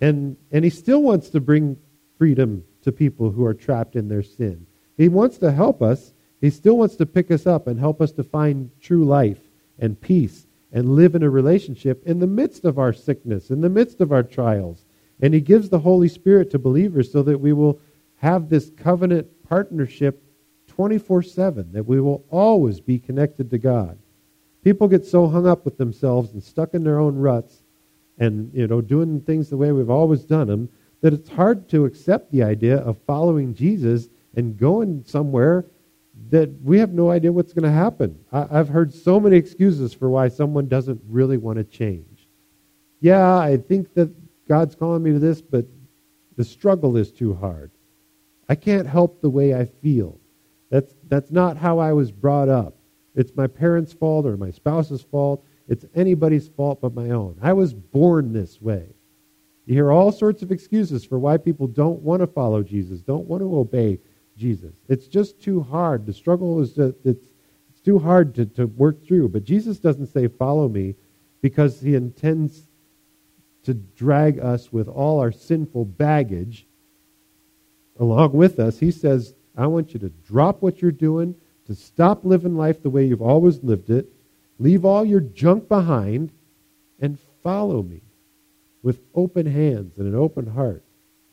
And, 0.00 0.36
and 0.50 0.64
he 0.64 0.70
still 0.70 1.02
wants 1.02 1.30
to 1.30 1.40
bring 1.40 1.76
freedom 2.18 2.64
to 2.82 2.92
people 2.92 3.30
who 3.30 3.44
are 3.44 3.54
trapped 3.54 3.96
in 3.96 4.08
their 4.08 4.22
sin. 4.22 4.66
He 4.96 5.08
wants 5.08 5.38
to 5.38 5.52
help 5.52 5.82
us. 5.82 6.12
He 6.40 6.50
still 6.50 6.76
wants 6.76 6.96
to 6.96 7.06
pick 7.06 7.30
us 7.30 7.46
up 7.46 7.66
and 7.66 7.78
help 7.78 8.00
us 8.00 8.12
to 8.12 8.22
find 8.22 8.70
true 8.80 9.04
life 9.04 9.40
and 9.78 10.00
peace 10.00 10.46
and 10.72 10.96
live 10.96 11.14
in 11.14 11.22
a 11.22 11.30
relationship 11.30 12.02
in 12.06 12.18
the 12.18 12.26
midst 12.26 12.64
of 12.64 12.78
our 12.78 12.92
sickness, 12.92 13.50
in 13.50 13.60
the 13.60 13.68
midst 13.68 14.00
of 14.00 14.12
our 14.12 14.22
trials. 14.22 14.84
And 15.20 15.32
he 15.32 15.40
gives 15.40 15.68
the 15.68 15.78
Holy 15.78 16.08
Spirit 16.08 16.50
to 16.50 16.58
believers 16.58 17.10
so 17.10 17.22
that 17.22 17.38
we 17.38 17.52
will 17.52 17.80
have 18.24 18.48
this 18.48 18.70
covenant 18.70 19.28
partnership 19.46 20.22
24 20.68 21.22
7, 21.22 21.72
that 21.72 21.84
we 21.84 22.00
will 22.00 22.24
always 22.30 22.80
be 22.80 22.98
connected 22.98 23.50
to 23.50 23.58
God. 23.58 23.98
People 24.62 24.88
get 24.88 25.04
so 25.04 25.28
hung 25.28 25.46
up 25.46 25.66
with 25.66 25.76
themselves 25.76 26.32
and 26.32 26.42
stuck 26.42 26.72
in 26.72 26.84
their 26.84 26.98
own 26.98 27.16
ruts 27.16 27.62
and, 28.18 28.50
you 28.54 28.66
know, 28.66 28.80
doing 28.80 29.20
things 29.20 29.50
the 29.50 29.58
way 29.58 29.72
we've 29.72 29.90
always 29.90 30.24
done 30.24 30.46
them 30.46 30.70
that 31.02 31.12
it's 31.12 31.28
hard 31.28 31.68
to 31.68 31.84
accept 31.84 32.32
the 32.32 32.42
idea 32.42 32.78
of 32.78 32.96
following 33.06 33.54
Jesus 33.54 34.08
and 34.36 34.56
going 34.56 35.04
somewhere 35.06 35.66
that 36.30 36.48
we 36.62 36.78
have 36.78 36.94
no 36.94 37.10
idea 37.10 37.30
what's 37.30 37.52
going 37.52 37.64
to 37.64 37.70
happen. 37.70 38.18
I, 38.32 38.46
have 38.46 38.70
heard 38.70 38.94
so 38.94 39.20
many 39.20 39.36
excuses 39.36 39.92
for 39.92 40.08
why 40.08 40.28
someone 40.28 40.66
doesn't 40.66 41.02
really 41.10 41.36
want 41.36 41.58
to 41.58 41.64
change. 41.64 42.26
Yeah, 43.00 43.36
I 43.36 43.58
think 43.58 43.92
that 43.94 44.10
God's 44.48 44.74
calling 44.74 45.02
me 45.02 45.12
to 45.12 45.18
this, 45.18 45.42
but 45.42 45.66
the 46.36 46.44
struggle 46.44 46.96
is 46.96 47.12
too 47.12 47.34
hard. 47.34 47.70
I 48.48 48.54
can't 48.54 48.86
help 48.86 49.20
the 49.20 49.30
way 49.30 49.54
I 49.54 49.64
feel. 49.64 50.20
That's, 50.70 50.94
that's 51.08 51.30
not 51.30 51.56
how 51.56 51.78
I 51.78 51.92
was 51.92 52.10
brought 52.10 52.48
up. 52.48 52.76
It's 53.14 53.36
my 53.36 53.46
parents' 53.46 53.92
fault 53.92 54.26
or 54.26 54.36
my 54.36 54.50
spouse's 54.50 55.02
fault. 55.02 55.44
It's 55.68 55.84
anybody's 55.94 56.48
fault 56.48 56.80
but 56.80 56.94
my 56.94 57.10
own. 57.10 57.38
I 57.40 57.52
was 57.52 57.72
born 57.72 58.32
this 58.32 58.60
way. 58.60 58.88
You 59.66 59.74
hear 59.74 59.92
all 59.92 60.12
sorts 60.12 60.42
of 60.42 60.52
excuses 60.52 61.04
for 61.04 61.18
why 61.18 61.38
people 61.38 61.66
don't 61.66 62.02
want 62.02 62.20
to 62.20 62.26
follow 62.26 62.62
Jesus, 62.62 63.00
don't 63.00 63.26
want 63.26 63.40
to 63.42 63.56
obey 63.56 63.98
Jesus. 64.36 64.74
It's 64.88 65.06
just 65.06 65.40
too 65.40 65.60
hard. 65.62 66.04
The 66.04 66.12
struggle 66.12 66.60
is 66.60 66.74
just, 66.74 66.96
it's, 67.04 67.28
it's 67.70 67.80
too 67.80 67.98
hard 67.98 68.34
to, 68.34 68.46
to 68.46 68.66
work 68.66 69.02
through. 69.06 69.30
But 69.30 69.44
Jesus 69.44 69.78
doesn't 69.78 70.08
say, 70.08 70.28
follow 70.28 70.68
me, 70.68 70.96
because 71.40 71.80
he 71.80 71.94
intends 71.94 72.66
to 73.62 73.74
drag 73.74 74.38
us 74.38 74.72
with 74.72 74.88
all 74.88 75.20
our 75.20 75.32
sinful 75.32 75.84
baggage 75.84 76.66
along 77.98 78.32
with 78.32 78.58
us, 78.58 78.78
he 78.78 78.90
says, 78.90 79.34
I 79.56 79.66
want 79.66 79.94
you 79.94 80.00
to 80.00 80.08
drop 80.08 80.62
what 80.62 80.82
you're 80.82 80.90
doing, 80.90 81.34
to 81.66 81.74
stop 81.74 82.24
living 82.24 82.56
life 82.56 82.82
the 82.82 82.90
way 82.90 83.04
you've 83.04 83.22
always 83.22 83.62
lived 83.62 83.90
it, 83.90 84.06
leave 84.58 84.84
all 84.84 85.04
your 85.04 85.20
junk 85.20 85.68
behind, 85.68 86.32
and 87.00 87.18
follow 87.42 87.82
me 87.82 88.00
with 88.82 89.00
open 89.14 89.46
hands 89.46 89.98
and 89.98 90.06
an 90.06 90.14
open 90.14 90.46
heart. 90.46 90.82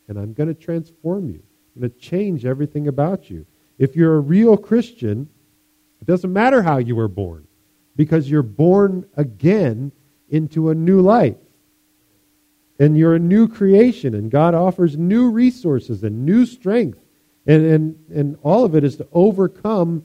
And 0.07 0.17
I'm 0.17 0.33
going 0.33 0.49
to 0.49 0.59
transform 0.59 1.29
you. 1.29 1.41
I'm 1.75 1.81
going 1.81 1.91
to 1.91 1.99
change 1.99 2.45
everything 2.45 2.87
about 2.87 3.29
you. 3.29 3.45
If 3.77 3.95
you're 3.95 4.15
a 4.15 4.19
real 4.19 4.57
Christian, 4.57 5.29
it 5.99 6.07
doesn't 6.07 6.31
matter 6.31 6.61
how 6.61 6.77
you 6.77 6.95
were 6.95 7.07
born, 7.07 7.47
because 7.95 8.29
you're 8.29 8.41
born 8.43 9.05
again 9.15 9.91
into 10.29 10.69
a 10.69 10.75
new 10.75 11.01
life 11.01 11.37
and 12.81 12.97
you're 12.97 13.13
a 13.13 13.19
new 13.19 13.47
creation, 13.47 14.15
and 14.15 14.31
God 14.31 14.55
offers 14.55 14.97
new 14.97 15.29
resources 15.29 16.03
and 16.03 16.25
new 16.25 16.47
strength. 16.47 16.97
And, 17.45 17.63
and, 17.63 17.95
and 18.09 18.37
all 18.41 18.65
of 18.65 18.73
it 18.73 18.83
is 18.83 18.95
to 18.95 19.07
overcome 19.13 20.03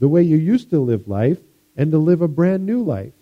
the 0.00 0.08
way 0.08 0.24
you 0.24 0.36
used 0.36 0.70
to 0.70 0.80
live 0.80 1.06
life 1.06 1.38
and 1.76 1.92
to 1.92 1.98
live 1.98 2.20
a 2.20 2.26
brand 2.26 2.66
new 2.66 2.82
life. 2.82 3.12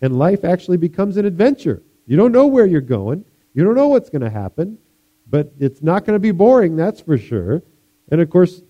And 0.00 0.20
life 0.20 0.44
actually 0.44 0.76
becomes 0.76 1.16
an 1.16 1.26
adventure. 1.26 1.82
You 2.06 2.16
don't 2.16 2.30
know 2.30 2.46
where 2.46 2.64
you're 2.64 2.80
going, 2.80 3.24
you 3.54 3.64
don't 3.64 3.74
know 3.74 3.88
what's 3.88 4.08
going 4.08 4.22
to 4.22 4.30
happen, 4.30 4.78
but 5.28 5.52
it's 5.58 5.82
not 5.82 6.04
going 6.04 6.14
to 6.14 6.20
be 6.20 6.30
boring, 6.30 6.76
that's 6.76 7.00
for 7.00 7.18
sure. 7.18 7.60
And 8.12 8.20
of 8.20 8.30
course, 8.30 8.62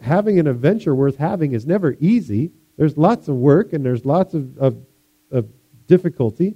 having 0.00 0.38
an 0.38 0.46
adventure 0.46 0.94
worth 0.94 1.18
having 1.18 1.52
is 1.52 1.66
never 1.66 1.94
easy. 2.00 2.52
There's 2.78 2.96
lots 2.96 3.28
of 3.28 3.34
work 3.34 3.74
and 3.74 3.84
there's 3.84 4.06
lots 4.06 4.32
of, 4.32 4.56
of, 4.56 4.78
of 5.30 5.46
difficulty 5.86 6.54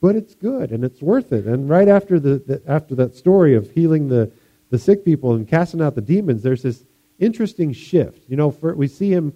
but 0.00 0.16
it's 0.16 0.34
good 0.34 0.70
and 0.70 0.84
it's 0.84 1.00
worth 1.00 1.32
it. 1.32 1.46
And 1.46 1.68
right 1.68 1.88
after 1.88 2.20
the, 2.20 2.38
the, 2.38 2.62
after 2.66 2.94
that 2.96 3.14
story 3.14 3.54
of 3.54 3.70
healing 3.70 4.08
the 4.08 4.30
the 4.70 4.78
sick 4.78 5.04
people 5.04 5.34
and 5.34 5.46
casting 5.46 5.80
out 5.80 5.94
the 5.94 6.00
demons, 6.00 6.42
there's 6.42 6.62
this 6.62 6.84
interesting 7.18 7.72
shift. 7.72 8.28
You 8.28 8.36
know, 8.36 8.50
for, 8.50 8.74
we 8.74 8.88
see 8.88 9.10
him 9.10 9.32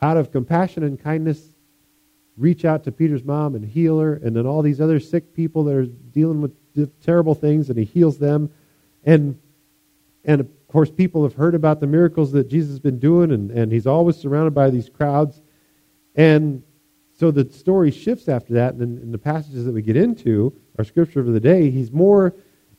out 0.00 0.16
of 0.16 0.32
compassion 0.32 0.82
and 0.82 0.98
kindness 0.98 1.50
reach 2.38 2.64
out 2.64 2.84
to 2.84 2.92
Peter's 2.92 3.24
mom 3.24 3.54
and 3.54 3.64
heal 3.64 3.98
her, 3.98 4.14
and 4.14 4.34
then 4.34 4.46
all 4.46 4.62
these 4.62 4.80
other 4.80 5.00
sick 5.00 5.34
people 5.34 5.64
that 5.64 5.74
are 5.74 5.86
dealing 5.86 6.40
with 6.40 6.54
terrible 7.02 7.34
things, 7.34 7.68
and 7.68 7.78
he 7.78 7.84
heals 7.84 8.18
them. 8.18 8.50
And 9.04 9.38
and 10.24 10.40
of 10.40 10.48
course, 10.68 10.90
people 10.90 11.22
have 11.22 11.34
heard 11.34 11.54
about 11.54 11.80
the 11.80 11.86
miracles 11.86 12.32
that 12.32 12.48
Jesus 12.48 12.70
has 12.70 12.80
been 12.80 12.98
doing, 12.98 13.32
and, 13.32 13.50
and 13.50 13.72
he's 13.72 13.86
always 13.86 14.16
surrounded 14.16 14.54
by 14.54 14.70
these 14.70 14.88
crowds. 14.88 15.40
And 16.14 16.62
so 17.18 17.32
the 17.32 17.50
story 17.52 17.90
shifts 17.90 18.28
after 18.28 18.54
that, 18.54 18.74
and 18.74 19.02
in 19.02 19.10
the 19.10 19.18
passages 19.18 19.64
that 19.64 19.72
we 19.72 19.82
get 19.82 19.96
into, 19.96 20.54
our 20.78 20.84
scripture 20.84 21.18
of 21.18 21.26
the 21.26 21.40
day, 21.40 21.68
he's 21.68 21.90
more, 21.90 22.32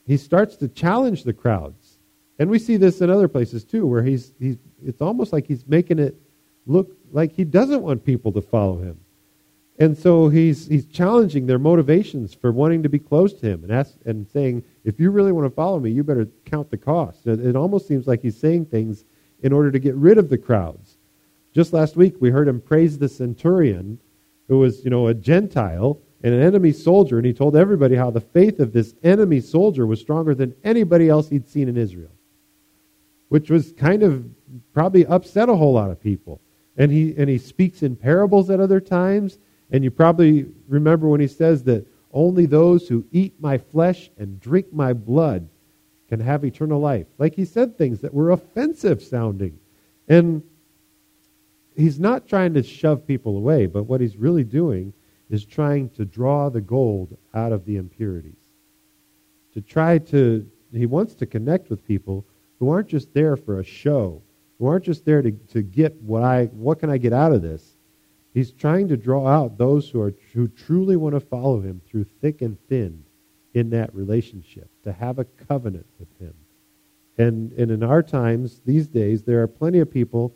he 0.07 0.15
starts 0.15 0.55
to 0.57 0.69
challenge 0.69 1.25
the 1.25 1.33
crowds. 1.33 1.99
And 2.39 2.49
we 2.49 2.57
see 2.57 2.77
this 2.77 3.01
in 3.01 3.09
other 3.09 3.27
places 3.27 3.65
too, 3.65 3.85
where 3.85 4.01
he's, 4.01 4.31
he's 4.39 4.55
it's 4.81 5.01
almost 5.01 5.33
like 5.33 5.45
he's 5.45 5.67
making 5.67 5.99
it 5.99 6.15
look 6.65 6.95
like 7.11 7.33
he 7.33 7.43
doesn't 7.43 7.81
want 7.81 8.05
people 8.05 8.31
to 8.31 8.41
follow 8.41 8.77
him. 8.77 8.97
And 9.77 9.97
so 9.97 10.29
he's, 10.29 10.67
he's 10.67 10.85
challenging 10.85 11.45
their 11.45 11.59
motivations 11.59 12.33
for 12.33 12.53
wanting 12.53 12.81
to 12.83 12.89
be 12.89 12.99
close 12.99 13.33
to 13.33 13.45
him 13.45 13.63
and, 13.63 13.73
ask, 13.73 13.97
and 14.05 14.25
saying, 14.29 14.63
if 14.85 15.01
you 15.01 15.11
really 15.11 15.33
want 15.33 15.47
to 15.47 15.55
follow 15.55 15.81
me, 15.81 15.91
you 15.91 16.01
better 16.01 16.29
count 16.45 16.71
the 16.71 16.77
cost. 16.77 17.27
It, 17.27 17.45
it 17.45 17.57
almost 17.57 17.89
seems 17.89 18.07
like 18.07 18.21
he's 18.21 18.37
saying 18.37 18.67
things 18.67 19.03
in 19.43 19.51
order 19.51 19.69
to 19.69 19.79
get 19.79 19.95
rid 19.95 20.17
of 20.17 20.29
the 20.29 20.37
crowds. 20.37 20.97
Just 21.53 21.73
last 21.73 21.97
week, 21.97 22.15
we 22.21 22.29
heard 22.29 22.47
him 22.47 22.61
praise 22.61 22.97
the 22.97 23.09
centurion 23.09 23.99
who 24.49 24.59
was, 24.59 24.83
you 24.83 24.89
know, 24.89 25.07
a 25.07 25.13
Gentile 25.13 25.99
and 26.21 26.33
an 26.33 26.41
enemy 26.41 26.73
soldier, 26.73 27.17
and 27.17 27.25
he 27.25 27.31
told 27.31 27.55
everybody 27.55 27.95
how 27.95 28.09
the 28.09 28.19
faith 28.19 28.59
of 28.59 28.73
this 28.73 28.93
enemy 29.03 29.39
soldier 29.39 29.85
was 29.85 30.01
stronger 30.01 30.35
than 30.35 30.53
anybody 30.65 31.07
else 31.07 31.29
he'd 31.29 31.47
seen 31.47 31.69
in 31.69 31.77
Israel, 31.77 32.11
which 33.29 33.49
was 33.49 33.71
kind 33.73 34.03
of 34.03 34.25
probably 34.73 35.05
upset 35.05 35.47
a 35.47 35.55
whole 35.55 35.73
lot 35.73 35.91
of 35.91 36.01
people. 36.01 36.41
And 36.75 36.91
he, 36.91 37.13
and 37.17 37.29
he 37.29 37.37
speaks 37.37 37.83
in 37.83 37.95
parables 37.95 38.49
at 38.49 38.59
other 38.59 38.79
times. 38.79 39.37
And 39.71 39.83
you 39.83 39.91
probably 39.91 40.47
remember 40.67 41.07
when 41.07 41.21
he 41.21 41.27
says 41.27 41.63
that 41.65 41.85
only 42.11 42.45
those 42.45 42.87
who 42.87 43.05
eat 43.11 43.33
my 43.39 43.57
flesh 43.57 44.09
and 44.17 44.39
drink 44.39 44.73
my 44.73 44.93
blood 44.93 45.47
can 46.07 46.19
have 46.19 46.43
eternal 46.43 46.79
life. 46.79 47.05
Like 47.17 47.35
he 47.35 47.45
said 47.45 47.77
things 47.77 47.99
that 47.99 48.13
were 48.13 48.31
offensive 48.31 49.03
sounding. 49.03 49.59
And 50.07 50.41
he's 51.79 51.99
not 51.99 52.27
trying 52.27 52.53
to 52.53 52.63
shove 52.63 53.07
people 53.07 53.37
away, 53.37 53.65
but 53.65 53.83
what 53.83 54.01
he's 54.01 54.17
really 54.17 54.43
doing 54.43 54.93
is 55.29 55.45
trying 55.45 55.89
to 55.91 56.05
draw 56.05 56.49
the 56.49 56.61
gold 56.61 57.17
out 57.33 57.51
of 57.51 57.65
the 57.65 57.77
impurities. 57.77 58.39
To 59.53 59.61
try 59.61 59.97
to, 59.97 60.45
he 60.73 60.85
wants 60.85 61.15
to 61.15 61.25
connect 61.25 61.69
with 61.69 61.87
people 61.87 62.25
who 62.59 62.69
aren't 62.69 62.89
just 62.89 63.13
there 63.13 63.37
for 63.37 63.59
a 63.59 63.63
show, 63.63 64.21
who 64.57 64.67
aren't 64.67 64.85
just 64.85 65.05
there 65.05 65.21
to, 65.21 65.31
to 65.31 65.61
get 65.61 65.95
what 66.01 66.23
I, 66.23 66.45
what 66.45 66.79
can 66.79 66.89
I 66.89 66.97
get 66.97 67.13
out 67.13 67.31
of 67.31 67.41
this? 67.41 67.77
He's 68.33 68.51
trying 68.51 68.87
to 68.89 68.97
draw 68.97 69.27
out 69.27 69.57
those 69.57 69.89
who 69.89 70.01
are 70.01 70.13
who 70.33 70.47
truly 70.47 70.95
want 70.95 71.15
to 71.15 71.19
follow 71.19 71.61
him 71.61 71.81
through 71.87 72.05
thick 72.21 72.41
and 72.41 72.57
thin 72.67 73.03
in 73.53 73.71
that 73.71 73.93
relationship, 73.95 74.69
to 74.83 74.93
have 74.93 75.17
a 75.17 75.25
covenant 75.25 75.87
with 75.97 76.07
him. 76.19 76.33
And, 77.17 77.51
and 77.53 77.71
in 77.71 77.81
our 77.83 78.03
times, 78.03 78.61
these 78.65 78.87
days, 78.87 79.23
there 79.23 79.41
are 79.41 79.47
plenty 79.47 79.79
of 79.79 79.91
people 79.91 80.35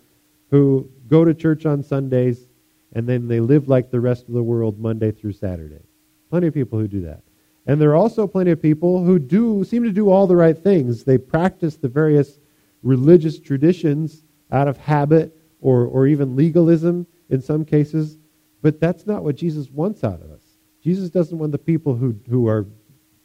who 0.53 0.87
go 1.07 1.25
to 1.25 1.33
church 1.33 1.65
on 1.65 1.81
Sundays 1.81 2.45
and 2.91 3.09
then 3.09 3.27
they 3.27 3.39
live 3.39 3.67
like 3.67 3.89
the 3.89 3.99
rest 3.99 4.27
of 4.27 4.35
the 4.35 4.43
world 4.43 4.79
Monday 4.79 5.09
through 5.09 5.31
Saturday. 5.31 5.81
Plenty 6.29 6.45
of 6.45 6.53
people 6.53 6.77
who 6.77 6.87
do 6.87 7.01
that. 7.01 7.23
And 7.65 7.81
there 7.81 7.89
are 7.89 7.95
also 7.95 8.27
plenty 8.27 8.51
of 8.51 8.61
people 8.61 9.03
who 9.03 9.17
do 9.17 9.63
seem 9.63 9.81
to 9.83 9.91
do 9.91 10.11
all 10.11 10.27
the 10.27 10.35
right 10.35 10.55
things. 10.55 11.05
They 11.05 11.17
practice 11.17 11.77
the 11.77 11.87
various 11.87 12.37
religious 12.83 13.39
traditions 13.39 14.25
out 14.51 14.67
of 14.67 14.77
habit 14.77 15.35
or, 15.59 15.87
or 15.87 16.05
even 16.05 16.35
legalism 16.35 17.07
in 17.31 17.41
some 17.41 17.65
cases, 17.65 18.19
but 18.61 18.79
that's 18.79 19.07
not 19.07 19.23
what 19.23 19.35
Jesus 19.35 19.71
wants 19.71 20.03
out 20.03 20.21
of 20.21 20.29
us. 20.29 20.43
Jesus 20.83 21.09
doesn't 21.09 21.39
want 21.39 21.51
the 21.51 21.57
people 21.57 21.95
who, 21.95 22.15
who 22.29 22.47
are 22.47 22.67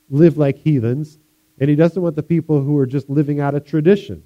live 0.09 0.39
like 0.39 0.57
heathens, 0.57 1.18
and 1.61 1.68
he 1.68 1.76
doesn't 1.76 2.01
want 2.01 2.16
the 2.16 2.22
people 2.22 2.62
who 2.62 2.79
are 2.79 2.87
just 2.87 3.11
living 3.11 3.39
out 3.39 3.55
of 3.55 3.66
tradition. 3.66 4.22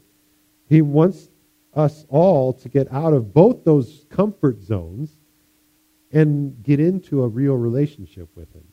He 0.69 0.83
wants 0.83 1.32
us 1.75 2.05
all 2.09 2.53
to 2.53 2.69
get 2.69 2.93
out 2.93 3.13
of 3.13 3.33
both 3.33 3.65
those 3.65 4.05
comfort 4.11 4.61
zones 4.63 5.11
and 6.13 6.63
get 6.63 6.79
into 6.81 7.23
a 7.23 7.29
real 7.29 7.55
relationship 7.55 8.29
with 8.35 8.53
him 8.55 8.65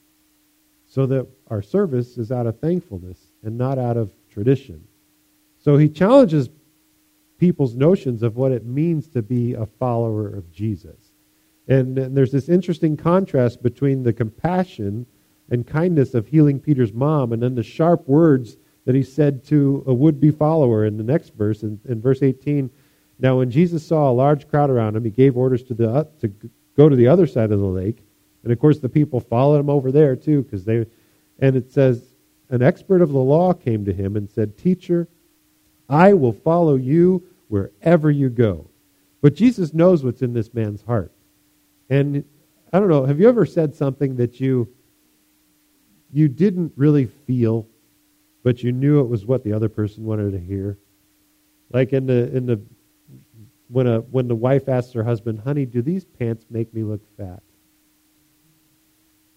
so 0.85 1.05
that 1.05 1.27
our 1.47 1.61
service 1.61 2.17
is 2.17 2.31
out 2.31 2.47
of 2.47 2.59
thankfulness 2.59 3.17
and 3.43 3.57
not 3.57 3.77
out 3.77 3.95
of 3.95 4.11
tradition. 4.29 4.83
So 5.59 5.77
he 5.77 5.87
challenges 5.87 6.49
people's 7.37 7.75
notions 7.75 8.23
of 8.23 8.35
what 8.35 8.51
it 8.51 8.65
means 8.65 9.07
to 9.09 9.21
be 9.21 9.53
a 9.53 9.65
follower 9.65 10.27
of 10.27 10.51
Jesus. 10.51 11.13
And, 11.67 11.97
and, 11.97 12.17
there's 12.17 12.31
this 12.31 12.49
interesting 12.49 12.97
contrast 12.97 13.61
between 13.61 14.03
the 14.03 14.11
compassion 14.11 15.05
and 15.51 15.65
kindness 15.65 16.15
of 16.15 16.27
healing 16.27 16.59
Peter's 16.59 16.91
mom 16.91 17.31
and 17.31 17.41
then 17.41 17.55
the 17.55 17.63
sharp 17.63 18.07
words 18.07 18.57
that 18.85 18.95
he 18.95 19.03
said 19.03 19.43
to 19.45 19.83
a 19.85 19.93
would 19.93 20.19
be 20.19 20.31
follower 20.31 20.85
in 20.85 20.97
the 20.97 21.03
next 21.03 21.35
verse, 21.35 21.61
in, 21.61 21.79
in, 21.85 22.01
verse 22.01 22.23
18. 22.23 22.71
Now, 23.19 23.37
when 23.37 23.51
Jesus 23.51 23.85
saw 23.85 24.09
a 24.09 24.13
large 24.13 24.47
crowd 24.47 24.69
around 24.69 24.95
him, 24.95 25.03
he 25.03 25.11
gave 25.11 25.35
orders 25.35 25.63
to, 25.63 25.73
the, 25.73 25.91
uh, 25.91 26.03
to 26.21 26.31
go 26.77 26.87
to 26.87 26.95
the 26.95 27.07
other 27.07 27.27
side 27.27 27.51
of 27.51 27.59
the 27.59 27.65
lake. 27.65 27.97
And 28.43 28.53
of 28.53 28.59
course, 28.59 28.79
the 28.79 28.87
people 28.87 29.19
followed 29.19 29.59
him 29.59 29.69
over 29.69 29.91
there 29.91 30.15
too, 30.15 30.43
because 30.43 30.63
they, 30.63 30.85
and 31.39 31.55
it 31.55 31.71
says, 31.71 32.01
an 32.49 32.61
expert 32.61 33.01
of 33.01 33.11
the 33.11 33.19
law 33.19 33.53
came 33.53 33.85
to 33.85 33.93
him 33.93 34.15
and 34.15 34.29
said, 34.29 34.57
Teacher, 34.57 35.07
I 35.87 36.13
will 36.13 36.33
follow 36.33 36.75
you 36.75 37.23
wherever 37.47 38.09
you 38.09 38.29
go. 38.29 38.69
But 39.21 39.35
Jesus 39.35 39.73
knows 39.73 40.03
what's 40.03 40.21
in 40.21 40.33
this 40.33 40.53
man's 40.53 40.81
heart. 40.81 41.11
And 41.89 42.23
I 42.71 42.79
don't 42.79 42.89
know, 42.89 43.05
have 43.05 43.19
you 43.19 43.27
ever 43.27 43.45
said 43.45 43.75
something 43.75 44.15
that 44.17 44.39
you 44.39 44.67
you 46.11 46.27
didn't 46.27 46.73
really 46.75 47.05
feel, 47.05 47.67
but 48.41 48.63
you 48.63 48.71
knew 48.71 48.99
it 48.99 49.07
was 49.07 49.25
what 49.25 49.43
the 49.43 49.53
other 49.53 49.69
person 49.69 50.05
wanted 50.05 50.31
to 50.31 50.39
hear? 50.39 50.77
Like 51.71 51.93
in 51.93 52.05
the 52.05 52.35
in 52.35 52.45
the 52.45 52.61
when 53.69 53.87
a 53.87 53.99
when 53.99 54.27
the 54.27 54.35
wife 54.35 54.67
asks 54.67 54.93
her 54.93 55.03
husband, 55.03 55.39
"Honey, 55.39 55.65
do 55.65 55.81
these 55.81 56.05
pants 56.05 56.45
make 56.49 56.73
me 56.73 56.83
look 56.83 57.01
fat?" 57.17 57.41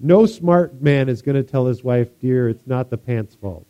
No 0.00 0.26
smart 0.26 0.82
man 0.82 1.08
is 1.08 1.22
going 1.22 1.36
to 1.36 1.48
tell 1.48 1.66
his 1.66 1.84
wife, 1.84 2.18
"Dear, 2.18 2.48
it's 2.48 2.66
not 2.66 2.90
the 2.90 2.98
pants' 2.98 3.34
fault." 3.34 3.66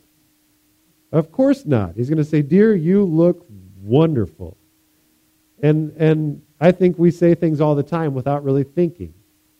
Of 1.10 1.30
course 1.30 1.66
not. 1.66 1.96
He's 1.96 2.08
going 2.08 2.16
to 2.18 2.24
say, 2.24 2.40
"Dear, 2.42 2.74
you 2.74 3.04
look 3.04 3.46
wonderful. 3.82 4.56
And, 5.62 5.92
and 5.96 6.42
I 6.60 6.72
think 6.72 6.98
we 6.98 7.10
say 7.10 7.34
things 7.34 7.60
all 7.60 7.74
the 7.74 7.82
time 7.82 8.14
without 8.14 8.44
really 8.44 8.64
thinking, 8.64 9.14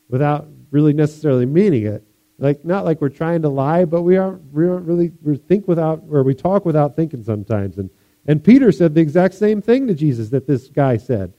without 0.09 0.47
really 0.71 0.93
necessarily 0.93 1.45
meaning 1.45 1.85
it. 1.85 2.03
Like, 2.39 2.65
not 2.65 2.83
like 2.83 2.99
we're 2.99 3.09
trying 3.09 3.43
to 3.43 3.49
lie, 3.49 3.85
but 3.85 4.01
we 4.01 4.17
aren't, 4.17 4.51
we 4.51 4.67
aren't 4.67 4.85
really, 4.85 5.11
we 5.21 5.37
think 5.37 5.67
without, 5.67 6.03
or 6.09 6.23
we 6.23 6.33
talk 6.33 6.65
without 6.65 6.95
thinking 6.95 7.23
sometimes. 7.23 7.77
And, 7.77 7.89
and 8.25 8.43
Peter 8.43 8.71
said 8.71 8.95
the 8.95 9.01
exact 9.01 9.33
same 9.33 9.61
thing 9.61 9.87
to 9.87 9.93
Jesus 9.93 10.29
that 10.29 10.47
this 10.47 10.69
guy 10.69 10.97
said. 10.97 11.33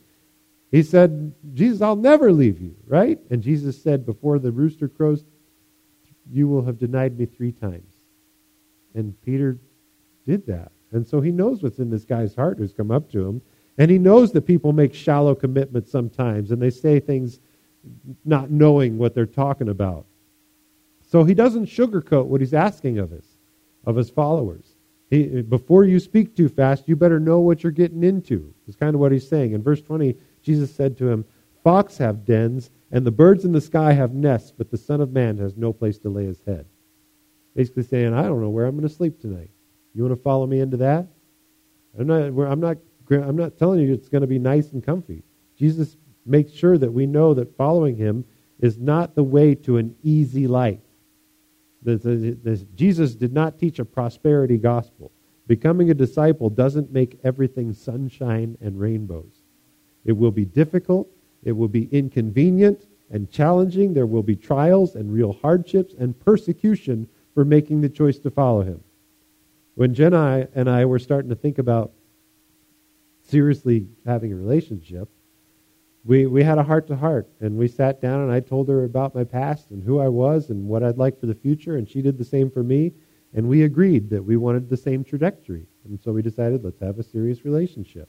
He 0.71 0.83
said, 0.83 1.33
Jesus, 1.55 1.81
I'll 1.81 1.97
never 1.97 2.33
leave 2.33 2.61
you, 2.61 2.75
right? 2.87 3.19
And 3.31 3.43
Jesus 3.43 3.81
said, 3.81 4.05
before 4.05 4.39
the 4.39 4.53
rooster 4.53 4.89
crows, 4.89 5.25
you 6.31 6.49
will 6.49 6.65
have 6.65 6.79
denied 6.79 7.19
me 7.19 7.27
three 7.27 7.53
times. 7.53 7.93
And 8.95 9.21
Peter 9.23 9.59
did 10.27 10.47
that. 10.47 10.73
And 10.93 11.07
so 11.07 11.21
he 11.21 11.31
knows 11.31 11.63
what's 11.63 11.79
in 11.79 11.91
this 11.91 12.05
guy's 12.05 12.35
heart 12.35 12.59
who's 12.59 12.73
come 12.73 12.91
up 12.91 13.11
to 13.13 13.27
him. 13.27 13.43
And 13.79 13.91
he 13.91 13.99
knows 13.99 14.33
that 14.33 14.43
people 14.43 14.73
make 14.73 14.95
shallow 14.95 15.35
commitments 15.35 15.91
sometimes 15.91 16.51
and 16.51 16.61
they 16.61 16.71
say 16.71 17.01
things 17.01 17.41
not 18.25 18.51
knowing 18.51 18.99
what 18.99 19.15
they're 19.15 19.27
talking 19.27 19.69
about. 19.69 20.07
So 21.09 21.25
he 21.25 21.35
doesn't 21.35 21.67
sugarcoat 21.67 22.27
what 22.27 22.41
he's 22.41 22.55
asking 22.55 22.99
of 22.99 23.13
us, 23.13 23.27
of 23.85 23.97
his 23.97 24.11
followers. 24.11 24.74
He, 25.15 25.43
before 25.43 25.85
you 25.85 26.01
speak 26.01 26.35
too 26.35 26.49
fast, 26.49 26.89
you 26.89 26.97
better 26.97 27.21
know 27.21 27.39
what 27.39 27.63
you're 27.63 27.71
getting 27.71 28.03
into. 28.03 28.53
Is 28.67 28.75
kind 28.75 28.95
of 28.95 29.01
what 29.01 29.13
he's 29.13 29.29
saying. 29.29 29.53
In 29.53 29.63
verse 29.63 29.81
20, 29.81 30.17
Jesus 30.43 30.75
said 30.75 30.97
to 30.99 31.09
him, 31.09 31.25
Fox 31.63 31.97
have 31.99 32.25
dens, 32.25 32.71
and 32.91 33.07
the 33.07 33.13
birds 33.13 33.45
in 33.45 33.53
the 33.53 33.61
sky 33.61 33.93
have 33.93 34.13
nests, 34.13 34.51
but 34.51 34.71
the 34.71 34.77
Son 34.77 35.01
of 35.01 35.13
Man 35.13 35.39
has 35.39 35.57
no 35.57 35.73
place 35.73 35.99
to 35.99 36.09
lay 36.09 36.25
his 36.25 36.43
head. 36.45 36.67
Basically 37.55 37.85
saying, 37.85 38.13
I 38.13 38.25
don't 38.25 38.41
know 38.41 38.51
where 38.51 38.67
I'm 38.67 38.77
going 38.77 38.89
to 38.89 38.95
sleep 38.95 39.21
tonight. 39.21 39.51
You 39.95 40.03
want 40.03 40.17
to 40.17 40.23
follow 40.23 40.47
me 40.47 40.59
into 40.59 40.79
that? 40.79 41.07
I'm 41.97 42.07
not, 42.09 42.23
I'm 42.23 42.61
not, 42.61 42.79
I'm 43.11 43.37
not 43.37 43.57
telling 43.57 43.81
you 43.81 43.95
it's 43.95 44.09
going 44.09 44.23
to 44.23 44.27
be 44.27 44.41
nice 44.41 44.73
and 44.73 44.85
comfy. 44.85 45.23
Jesus 45.57 45.97
makes 46.27 46.53
sure 46.53 46.77
that 46.77 46.93
we 46.93 47.07
know 47.07 47.35
that 47.35 47.57
following 47.57 47.97
him 47.97 48.25
is 48.59 48.79
not 48.79 49.15
the 49.15 49.23
way 49.23 49.55
to 49.55 49.77
an 49.77 49.95
easy 50.03 50.49
life. 50.49 50.81
The, 51.85 51.97
the, 51.97 52.39
the, 52.43 52.57
Jesus 52.75 53.15
did 53.15 53.33
not 53.33 53.59
teach 53.59 53.79
a 53.79 53.85
prosperity 53.85 54.57
gospel. 54.57 55.13
Becoming 55.47 55.91
a 55.91 55.95
disciple 55.95 56.49
doesn't 56.49 56.91
make 56.91 57.21
everything 57.23 57.73
sunshine 57.75 58.57
and 58.61 58.81
rainbows. 58.81 59.43
It 60.05 60.13
will 60.13 60.31
be 60.31 60.47
difficult, 60.47 61.09
it 61.43 61.53
will 61.53 61.69
be 61.69 61.89
inconvenient 61.93 62.87
and 63.11 63.31
challenging. 63.31 63.93
There 63.93 64.07
will 64.07 64.23
be 64.23 64.37
trials 64.37 64.95
and 64.95 65.13
real 65.13 65.35
hardships 65.35 65.95
and 65.99 66.19
persecution 66.19 67.09
for 67.35 67.45
making 67.45 67.83
the 67.83 67.89
choice 67.89 68.19
to 68.21 68.31
follow 68.31 68.63
him. 68.63 68.83
When 69.75 69.93
Jen 69.93 70.15
and 70.15 70.71
I 70.71 70.85
were 70.87 70.99
starting 70.99 71.29
to 71.31 71.37
think 71.37 71.59
about 71.59 71.93
seriously 73.23 73.89
having 74.07 74.33
a 74.33 74.37
relationship, 74.37 75.09
we, 76.05 76.27
we 76.27 76.43
had 76.43 76.59
a 76.59 76.63
heart 76.63 76.87
to 76.89 76.97
heart, 76.97 77.29
and 77.41 77.57
we 77.57 77.67
sat 77.67 78.01
down 78.01 78.21
and 78.21 78.31
I 78.31 78.41
told 78.41 78.69
her 78.69 78.85
about 78.85 79.15
my 79.15 79.25
past 79.25 79.71
and 79.71 79.83
who 79.83 79.99
I 79.99 80.09
was 80.09 80.51
and 80.51 80.69
what 80.69 80.83
I'd 80.83 80.99
like 80.99 81.19
for 81.19 81.27
the 81.27 81.35
future, 81.35 81.77
and 81.77 81.89
she 81.89 82.03
did 82.03 82.19
the 82.19 82.25
same 82.25 82.51
for 82.51 82.63
me, 82.63 82.93
and 83.33 83.49
we 83.49 83.63
agreed 83.63 84.11
that 84.11 84.23
we 84.23 84.37
wanted 84.37 84.69
the 84.69 84.77
same 84.77 85.03
trajectory. 85.03 85.67
And 85.85 86.01
so 86.01 86.13
we 86.13 86.23
decided, 86.23 86.63
let's 86.63 86.81
have 86.81 86.99
a 86.99 87.03
serious 87.03 87.45
relationship. 87.45 88.09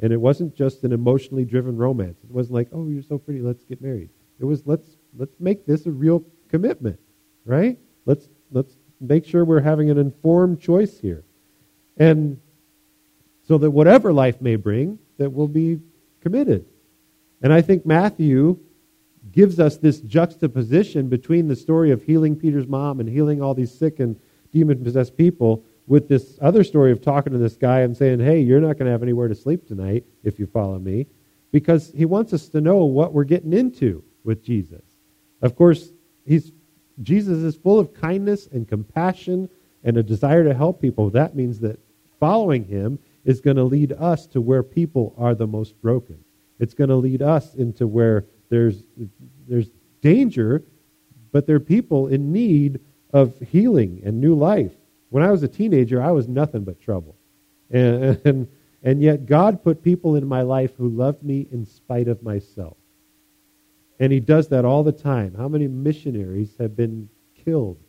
And 0.00 0.12
it 0.12 0.16
wasn't 0.16 0.54
just 0.54 0.82
an 0.84 0.92
emotionally 0.92 1.44
driven 1.44 1.76
romance. 1.76 2.18
It 2.24 2.30
wasn't 2.30 2.54
like, 2.54 2.68
oh, 2.72 2.88
you're 2.88 3.02
so 3.02 3.18
pretty, 3.18 3.40
let's 3.40 3.64
get 3.64 3.80
married. 3.82 4.10
It 4.40 4.44
was 4.44 4.66
let's 4.66 4.96
let's 5.16 5.38
make 5.38 5.66
this 5.66 5.86
a 5.86 5.90
real 5.90 6.24
commitment, 6.48 6.98
right? 7.44 7.78
Let's 8.06 8.28
let's 8.50 8.76
make 9.00 9.24
sure 9.24 9.44
we're 9.44 9.60
having 9.60 9.90
an 9.90 9.98
informed 9.98 10.60
choice 10.60 10.98
here. 10.98 11.24
And 11.96 12.40
so 13.46 13.58
that 13.58 13.70
whatever 13.70 14.12
life 14.12 14.40
may 14.40 14.56
bring, 14.56 14.98
that 15.18 15.30
we'll 15.30 15.48
be 15.48 15.80
committed. 16.20 16.66
And 17.42 17.52
I 17.52 17.60
think 17.60 17.84
Matthew 17.84 18.58
gives 19.32 19.58
us 19.58 19.76
this 19.76 20.00
juxtaposition 20.00 21.08
between 21.08 21.48
the 21.48 21.56
story 21.56 21.90
of 21.90 22.02
healing 22.02 22.36
Peter's 22.36 22.66
mom 22.66 23.00
and 23.00 23.08
healing 23.08 23.42
all 23.42 23.54
these 23.54 23.72
sick 23.72 24.00
and 24.00 24.18
demon 24.52 24.82
possessed 24.82 25.16
people 25.16 25.64
with 25.86 26.08
this 26.08 26.38
other 26.40 26.62
story 26.62 26.92
of 26.92 27.02
talking 27.02 27.32
to 27.32 27.38
this 27.38 27.56
guy 27.56 27.80
and 27.80 27.96
saying, 27.96 28.20
hey, 28.20 28.40
you're 28.40 28.60
not 28.60 28.78
going 28.78 28.86
to 28.86 28.92
have 28.92 29.02
anywhere 29.02 29.28
to 29.28 29.34
sleep 29.34 29.66
tonight 29.66 30.04
if 30.22 30.38
you 30.38 30.46
follow 30.46 30.78
me, 30.78 31.06
because 31.50 31.92
he 31.96 32.04
wants 32.04 32.32
us 32.32 32.48
to 32.48 32.60
know 32.60 32.84
what 32.84 33.12
we're 33.12 33.24
getting 33.24 33.52
into 33.52 34.04
with 34.24 34.44
Jesus. 34.44 34.84
Of 35.40 35.56
course, 35.56 35.92
he's 36.24 36.52
Jesus 37.02 37.38
is 37.38 37.56
full 37.56 37.80
of 37.80 37.94
kindness 37.94 38.46
and 38.52 38.68
compassion 38.68 39.48
and 39.82 39.96
a 39.96 40.02
desire 40.02 40.44
to 40.44 40.54
help 40.54 40.80
people. 40.80 41.10
That 41.10 41.34
means 41.34 41.58
that 41.60 41.80
following 42.20 42.64
him 42.64 42.98
is 43.24 43.40
going 43.40 43.56
to 43.56 43.64
lead 43.64 43.92
us 43.92 44.26
to 44.28 44.40
where 44.40 44.62
people 44.62 45.14
are 45.16 45.34
the 45.34 45.46
most 45.46 45.80
broken. 45.80 46.22
It's 46.62 46.74
going 46.74 46.90
to 46.90 46.96
lead 46.96 47.22
us 47.22 47.54
into 47.54 47.88
where 47.88 48.24
there's, 48.48 48.84
there's 49.48 49.68
danger, 50.00 50.62
but 51.32 51.44
there 51.44 51.56
are 51.56 51.60
people 51.60 52.06
in 52.06 52.30
need 52.30 52.78
of 53.12 53.36
healing 53.40 54.00
and 54.04 54.20
new 54.20 54.36
life. 54.36 54.70
When 55.10 55.24
I 55.24 55.32
was 55.32 55.42
a 55.42 55.48
teenager, 55.48 56.00
I 56.00 56.12
was 56.12 56.28
nothing 56.28 56.62
but 56.62 56.80
trouble. 56.80 57.16
And, 57.68 58.20
and, 58.24 58.48
and 58.80 59.02
yet 59.02 59.26
God 59.26 59.64
put 59.64 59.82
people 59.82 60.14
in 60.14 60.24
my 60.24 60.42
life 60.42 60.70
who 60.76 60.88
loved 60.88 61.24
me 61.24 61.48
in 61.50 61.66
spite 61.66 62.06
of 62.06 62.22
myself. 62.22 62.76
And 63.98 64.12
he 64.12 64.20
does 64.20 64.46
that 64.48 64.64
all 64.64 64.84
the 64.84 64.92
time. 64.92 65.34
How 65.34 65.48
many 65.48 65.66
missionaries 65.66 66.54
have 66.60 66.76
been 66.76 67.08
killed 67.44 67.82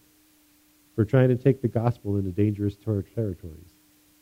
for 0.96 1.06
trying 1.06 1.30
to 1.30 1.36
take 1.36 1.62
the 1.62 1.68
gospel 1.68 2.18
into 2.18 2.32
dangerous 2.32 2.76
territories? 2.76 3.76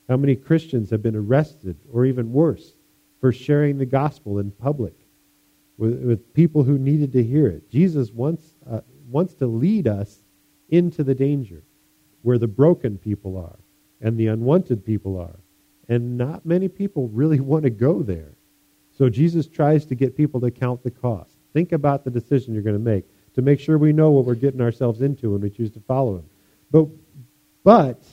How 0.09 0.17
many 0.17 0.35
Christians 0.35 0.89
have 0.89 1.01
been 1.01 1.15
arrested, 1.15 1.77
or 1.89 2.05
even 2.05 2.33
worse, 2.33 2.73
for 3.21 3.31
sharing 3.31 3.77
the 3.77 3.85
gospel 3.85 4.39
in 4.39 4.51
public 4.51 4.95
with, 5.77 6.01
with 6.01 6.33
people 6.33 6.63
who 6.63 6.77
needed 6.77 7.13
to 7.13 7.23
hear 7.23 7.47
it? 7.47 7.69
Jesus 7.69 8.11
wants, 8.11 8.43
uh, 8.69 8.81
wants 9.09 9.33
to 9.35 9.47
lead 9.47 9.87
us 9.87 10.21
into 10.69 11.03
the 11.03 11.15
danger 11.15 11.63
where 12.23 12.37
the 12.37 12.47
broken 12.47 12.97
people 12.97 13.37
are 13.37 13.59
and 14.01 14.17
the 14.17 14.27
unwanted 14.27 14.85
people 14.85 15.17
are. 15.17 15.39
And 15.87 16.17
not 16.17 16.45
many 16.45 16.67
people 16.67 17.07
really 17.09 17.39
want 17.51 17.63
to 17.63 17.69
go 17.69 18.03
there. 18.03 18.33
So 18.97 19.09
Jesus 19.09 19.47
tries 19.47 19.85
to 19.85 19.95
get 19.95 20.17
people 20.17 20.41
to 20.41 20.51
count 20.51 20.83
the 20.83 20.91
cost. 20.91 21.31
Think 21.53 21.71
about 21.71 22.03
the 22.03 22.11
decision 22.11 22.53
you're 22.53 22.63
going 22.63 22.75
to 22.75 22.79
make 22.79 23.05
to 23.33 23.41
make 23.41 23.59
sure 23.59 23.77
we 23.77 23.93
know 23.93 24.11
what 24.11 24.25
we're 24.25 24.35
getting 24.35 24.61
ourselves 24.61 25.01
into 25.01 25.31
when 25.31 25.41
we 25.41 25.49
choose 25.49 25.71
to 25.71 25.79
follow 25.81 26.17
him. 26.17 26.25
But, 26.69 26.87
but 27.63 28.03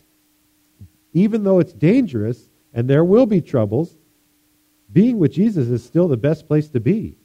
even 1.12 1.42
though 1.42 1.58
it's 1.58 1.72
dangerous 1.72 2.48
and 2.72 2.88
there 2.88 3.04
will 3.04 3.26
be 3.26 3.40
troubles, 3.40 3.96
being 4.92 5.18
with 5.18 5.32
Jesus 5.32 5.68
is 5.68 5.84
still 5.84 6.08
the 6.08 6.16
best 6.16 6.46
place 6.46 6.68
to 6.70 6.80
be. 6.80 7.16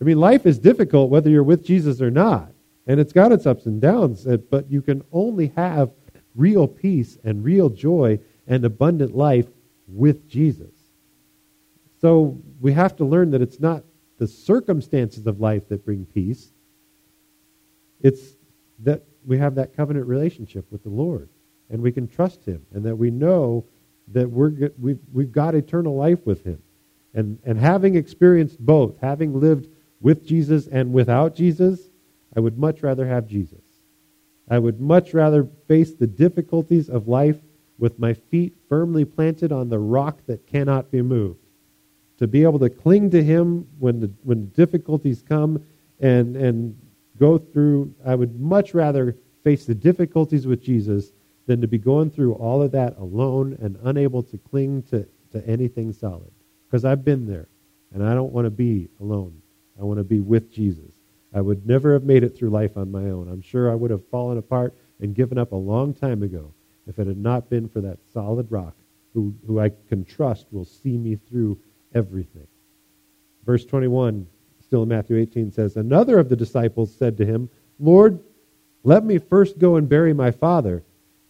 I 0.00 0.04
mean, 0.04 0.18
life 0.18 0.46
is 0.46 0.58
difficult 0.58 1.10
whether 1.10 1.30
you're 1.30 1.42
with 1.42 1.64
Jesus 1.64 2.00
or 2.00 2.10
not, 2.10 2.52
and 2.86 3.00
it's 3.00 3.12
got 3.12 3.32
its 3.32 3.46
ups 3.46 3.66
and 3.66 3.80
downs, 3.80 4.26
uh, 4.26 4.36
but 4.36 4.70
you 4.70 4.82
can 4.82 5.02
only 5.12 5.48
have 5.56 5.90
real 6.34 6.66
peace 6.66 7.18
and 7.24 7.44
real 7.44 7.68
joy 7.68 8.18
and 8.46 8.64
abundant 8.64 9.16
life 9.16 9.46
with 9.86 10.28
Jesus. 10.28 10.72
So 12.00 12.38
we 12.60 12.72
have 12.72 12.96
to 12.96 13.04
learn 13.04 13.30
that 13.30 13.42
it's 13.42 13.60
not 13.60 13.84
the 14.18 14.26
circumstances 14.26 15.26
of 15.26 15.40
life 15.40 15.68
that 15.68 15.84
bring 15.84 16.06
peace, 16.06 16.52
it's 18.00 18.36
that 18.80 19.02
we 19.24 19.38
have 19.38 19.54
that 19.54 19.74
covenant 19.74 20.06
relationship 20.06 20.70
with 20.70 20.82
the 20.82 20.90
Lord 20.90 21.28
and 21.70 21.80
we 21.80 21.92
can 21.92 22.06
trust 22.06 22.44
Him 22.44 22.64
and 22.72 22.84
that 22.84 22.96
we 22.96 23.10
know 23.10 23.64
that 24.08 24.28
we're, 24.28 24.70
we've, 24.78 24.98
we've 25.12 25.32
got 25.32 25.54
eternal 25.54 25.96
life 25.96 26.24
with 26.26 26.44
Him. 26.44 26.62
And, 27.14 27.38
and 27.44 27.58
having 27.58 27.94
experienced 27.94 28.58
both, 28.58 28.98
having 29.00 29.38
lived 29.38 29.68
with 30.00 30.26
Jesus 30.26 30.66
and 30.66 30.92
without 30.92 31.34
Jesus, 31.34 31.88
I 32.36 32.40
would 32.40 32.58
much 32.58 32.82
rather 32.82 33.06
have 33.06 33.26
Jesus. 33.26 33.62
I 34.48 34.58
would 34.58 34.80
much 34.80 35.14
rather 35.14 35.48
face 35.68 35.94
the 35.94 36.06
difficulties 36.06 36.90
of 36.90 37.08
life 37.08 37.38
with 37.78 37.98
my 37.98 38.14
feet 38.14 38.54
firmly 38.68 39.04
planted 39.04 39.52
on 39.52 39.68
the 39.68 39.78
rock 39.78 40.20
that 40.26 40.46
cannot 40.46 40.90
be 40.90 41.02
moved. 41.02 41.40
To 42.18 42.26
be 42.26 42.42
able 42.42 42.58
to 42.60 42.70
cling 42.70 43.10
to 43.10 43.22
Him 43.22 43.66
when 43.78 44.00
the, 44.00 44.10
when 44.22 44.48
difficulties 44.48 45.22
come 45.22 45.64
and, 46.00 46.36
and 46.36 46.78
go 47.18 47.38
through, 47.38 47.94
I 48.04 48.14
would 48.14 48.38
much 48.38 48.74
rather 48.74 49.16
face 49.42 49.64
the 49.64 49.74
difficulties 49.74 50.46
with 50.46 50.62
Jesus 50.62 51.12
than 51.46 51.60
to 51.60 51.68
be 51.68 51.78
going 51.78 52.10
through 52.10 52.34
all 52.34 52.62
of 52.62 52.72
that 52.72 52.96
alone 52.98 53.56
and 53.60 53.78
unable 53.82 54.22
to 54.22 54.38
cling 54.38 54.82
to, 54.84 55.06
to 55.32 55.46
anything 55.46 55.92
solid. 55.92 56.30
Because 56.74 56.84
I've 56.84 57.04
been 57.04 57.28
there, 57.28 57.46
and 57.92 58.02
I 58.02 58.14
don't 58.14 58.32
want 58.32 58.46
to 58.46 58.50
be 58.50 58.88
alone. 58.98 59.40
I 59.80 59.84
want 59.84 59.98
to 59.98 60.02
be 60.02 60.18
with 60.18 60.50
Jesus. 60.50 60.90
I 61.32 61.40
would 61.40 61.64
never 61.64 61.92
have 61.92 62.02
made 62.02 62.24
it 62.24 62.30
through 62.36 62.50
life 62.50 62.76
on 62.76 62.90
my 62.90 63.10
own. 63.10 63.28
I'm 63.28 63.42
sure 63.42 63.70
I 63.70 63.76
would 63.76 63.92
have 63.92 64.04
fallen 64.08 64.38
apart 64.38 64.74
and 64.98 65.14
given 65.14 65.38
up 65.38 65.52
a 65.52 65.54
long 65.54 65.94
time 65.94 66.24
ago 66.24 66.52
if 66.88 66.98
it 66.98 67.06
had 67.06 67.16
not 67.16 67.48
been 67.48 67.68
for 67.68 67.80
that 67.82 68.00
solid 68.12 68.50
rock 68.50 68.74
who, 69.12 69.32
who 69.46 69.60
I 69.60 69.70
can 69.88 70.04
trust 70.04 70.46
will 70.50 70.64
see 70.64 70.98
me 70.98 71.14
through 71.14 71.60
everything. 71.94 72.48
Verse 73.46 73.64
21, 73.64 74.26
still 74.60 74.82
in 74.82 74.88
Matthew 74.88 75.16
18, 75.16 75.52
says, 75.52 75.76
Another 75.76 76.18
of 76.18 76.28
the 76.28 76.34
disciples 76.34 76.92
said 76.92 77.16
to 77.18 77.24
him, 77.24 77.48
Lord, 77.78 78.18
let 78.82 79.04
me 79.04 79.18
first 79.18 79.60
go 79.60 79.76
and 79.76 79.88
bury 79.88 80.12
my 80.12 80.32
father. 80.32 80.82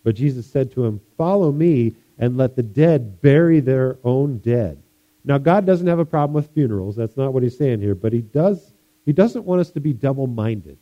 But 0.05 0.14
Jesus 0.14 0.47
said 0.47 0.72
to 0.72 0.86
him, 0.86 1.03
Follow 1.18 1.53
me 1.53 1.97
and 2.16 2.38
let 2.38 2.57
the 2.57 2.62
dead 2.62 3.20
bury 3.20 3.61
their 3.61 3.99
own 4.05 4.38
dead. 4.38 4.80
Now, 5.25 5.39
God 5.39 5.64
doesn't 5.64 5.87
have 5.87 5.99
a 5.99 6.05
problem 6.05 6.35
with 6.35 6.53
funerals. 6.53 6.97
That's 6.97 7.16
not 7.16 7.33
what 7.33 7.43
he's 7.43 7.57
saying 7.57 7.81
here. 7.81 7.95
But 7.95 8.12
he, 8.12 8.20
does, 8.20 8.75
he 9.07 9.12
doesn't 9.12 9.45
want 9.45 9.61
us 9.61 9.70
to 9.72 9.81
be 9.81 9.93
double 9.93 10.27
minded. 10.27 10.79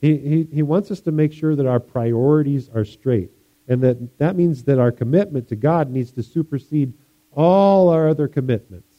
He, 0.00 0.16
he, 0.18 0.48
he 0.52 0.62
wants 0.62 0.90
us 0.90 1.00
to 1.02 1.12
make 1.12 1.32
sure 1.32 1.56
that 1.56 1.66
our 1.66 1.80
priorities 1.80 2.68
are 2.68 2.84
straight. 2.84 3.30
And 3.68 3.82
that, 3.82 4.18
that 4.18 4.36
means 4.36 4.64
that 4.64 4.78
our 4.78 4.92
commitment 4.92 5.48
to 5.48 5.56
God 5.56 5.90
needs 5.90 6.12
to 6.12 6.22
supersede 6.22 6.92
all 7.32 7.88
our 7.88 8.08
other 8.08 8.28
commitments. 8.28 8.94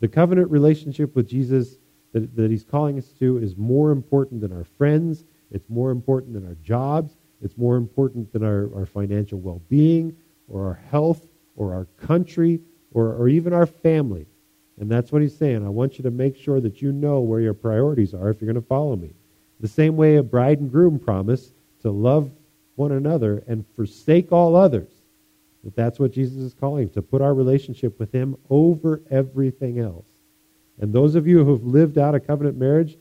The 0.00 0.08
covenant 0.08 0.50
relationship 0.50 1.16
with 1.16 1.26
Jesus 1.26 1.78
that, 2.12 2.36
that 2.36 2.50
he's 2.50 2.64
calling 2.64 2.98
us 2.98 3.08
to 3.18 3.38
is 3.38 3.56
more 3.56 3.90
important 3.90 4.40
than 4.42 4.52
our 4.52 4.64
friends. 4.64 5.24
It's 5.50 5.68
more 5.68 5.90
important 5.90 6.34
than 6.34 6.46
our 6.46 6.56
jobs. 6.56 7.16
It's 7.42 7.56
more 7.56 7.76
important 7.76 8.32
than 8.32 8.44
our, 8.44 8.70
our 8.74 8.86
financial 8.86 9.38
well 9.38 9.62
being 9.68 10.16
or 10.48 10.66
our 10.66 10.80
health 10.90 11.26
or 11.56 11.74
our 11.74 11.86
country 12.06 12.60
or, 12.96 13.12
or 13.12 13.28
even 13.28 13.52
our 13.52 13.66
family. 13.66 14.26
And 14.80 14.90
that's 14.90 15.12
what 15.12 15.20
he's 15.20 15.36
saying. 15.36 15.66
I 15.66 15.68
want 15.68 15.98
you 15.98 16.02
to 16.04 16.10
make 16.10 16.34
sure 16.34 16.62
that 16.62 16.80
you 16.80 16.92
know 16.92 17.20
where 17.20 17.40
your 17.40 17.52
priorities 17.52 18.14
are 18.14 18.30
if 18.30 18.40
you're 18.40 18.50
going 18.50 18.62
to 18.62 18.66
follow 18.66 18.96
me. 18.96 19.10
The 19.60 19.68
same 19.68 19.96
way 19.96 20.16
a 20.16 20.22
bride 20.22 20.60
and 20.60 20.72
groom 20.72 20.98
promise 20.98 21.52
to 21.82 21.90
love 21.90 22.30
one 22.74 22.92
another 22.92 23.44
and 23.46 23.66
forsake 23.76 24.32
all 24.32 24.56
others. 24.56 24.88
That 25.62 25.76
that's 25.76 25.98
what 25.98 26.12
Jesus 26.12 26.38
is 26.38 26.54
calling, 26.54 26.88
to 26.90 27.02
put 27.02 27.20
our 27.20 27.34
relationship 27.34 27.98
with 27.98 28.12
him 28.12 28.34
over 28.48 29.02
everything 29.10 29.78
else. 29.78 30.06
And 30.80 30.90
those 30.90 31.16
of 31.16 31.26
you 31.26 31.44
who've 31.44 31.66
lived 31.66 31.98
out 31.98 32.14
a 32.14 32.20
covenant 32.20 32.56
marriage, 32.56 32.96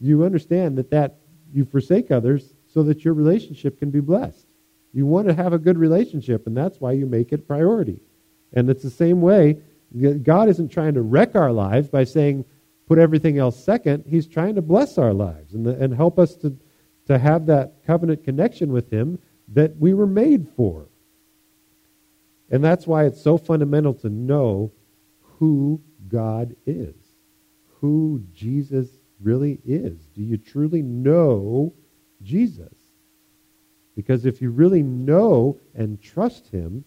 you 0.00 0.24
understand 0.24 0.78
that, 0.78 0.90
that 0.90 1.16
you 1.52 1.64
forsake 1.64 2.12
others 2.12 2.54
so 2.68 2.84
that 2.84 3.04
your 3.04 3.14
relationship 3.14 3.80
can 3.80 3.90
be 3.90 4.00
blessed. 4.00 4.46
You 4.92 5.04
want 5.06 5.26
to 5.26 5.34
have 5.34 5.52
a 5.52 5.58
good 5.58 5.78
relationship, 5.78 6.46
and 6.46 6.56
that's 6.56 6.80
why 6.80 6.92
you 6.92 7.06
make 7.06 7.32
it 7.32 7.48
priority. 7.48 7.98
And 8.52 8.68
it's 8.68 8.82
the 8.82 8.90
same 8.90 9.20
way. 9.20 9.58
God 10.22 10.48
isn't 10.48 10.70
trying 10.70 10.94
to 10.94 11.02
wreck 11.02 11.34
our 11.34 11.52
lives 11.52 11.88
by 11.88 12.04
saying, 12.04 12.44
put 12.86 12.98
everything 12.98 13.38
else 13.38 13.62
second. 13.62 14.04
He's 14.06 14.26
trying 14.26 14.54
to 14.54 14.62
bless 14.62 14.98
our 14.98 15.12
lives 15.12 15.54
and, 15.54 15.66
and 15.66 15.94
help 15.94 16.18
us 16.18 16.34
to, 16.36 16.56
to 17.06 17.18
have 17.18 17.46
that 17.46 17.84
covenant 17.86 18.24
connection 18.24 18.72
with 18.72 18.90
Him 18.90 19.18
that 19.48 19.76
we 19.76 19.94
were 19.94 20.06
made 20.06 20.48
for. 20.56 20.88
And 22.50 22.62
that's 22.62 22.86
why 22.86 23.04
it's 23.04 23.22
so 23.22 23.38
fundamental 23.38 23.94
to 23.94 24.08
know 24.10 24.72
who 25.38 25.80
God 26.08 26.54
is, 26.66 26.94
who 27.80 28.22
Jesus 28.34 28.88
really 29.20 29.60
is. 29.64 29.98
Do 30.14 30.22
you 30.22 30.36
truly 30.36 30.82
know 30.82 31.72
Jesus. 32.22 32.74
Because 33.94 34.24
if 34.24 34.40
you 34.40 34.50
really 34.50 34.82
know 34.82 35.58
and 35.74 36.00
trust 36.00 36.48
him, 36.48 36.84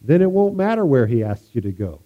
then 0.00 0.22
it 0.22 0.30
won't 0.30 0.56
matter 0.56 0.84
where 0.84 1.06
he 1.06 1.24
asks 1.24 1.54
you 1.54 1.60
to 1.62 1.72
go. 1.72 2.02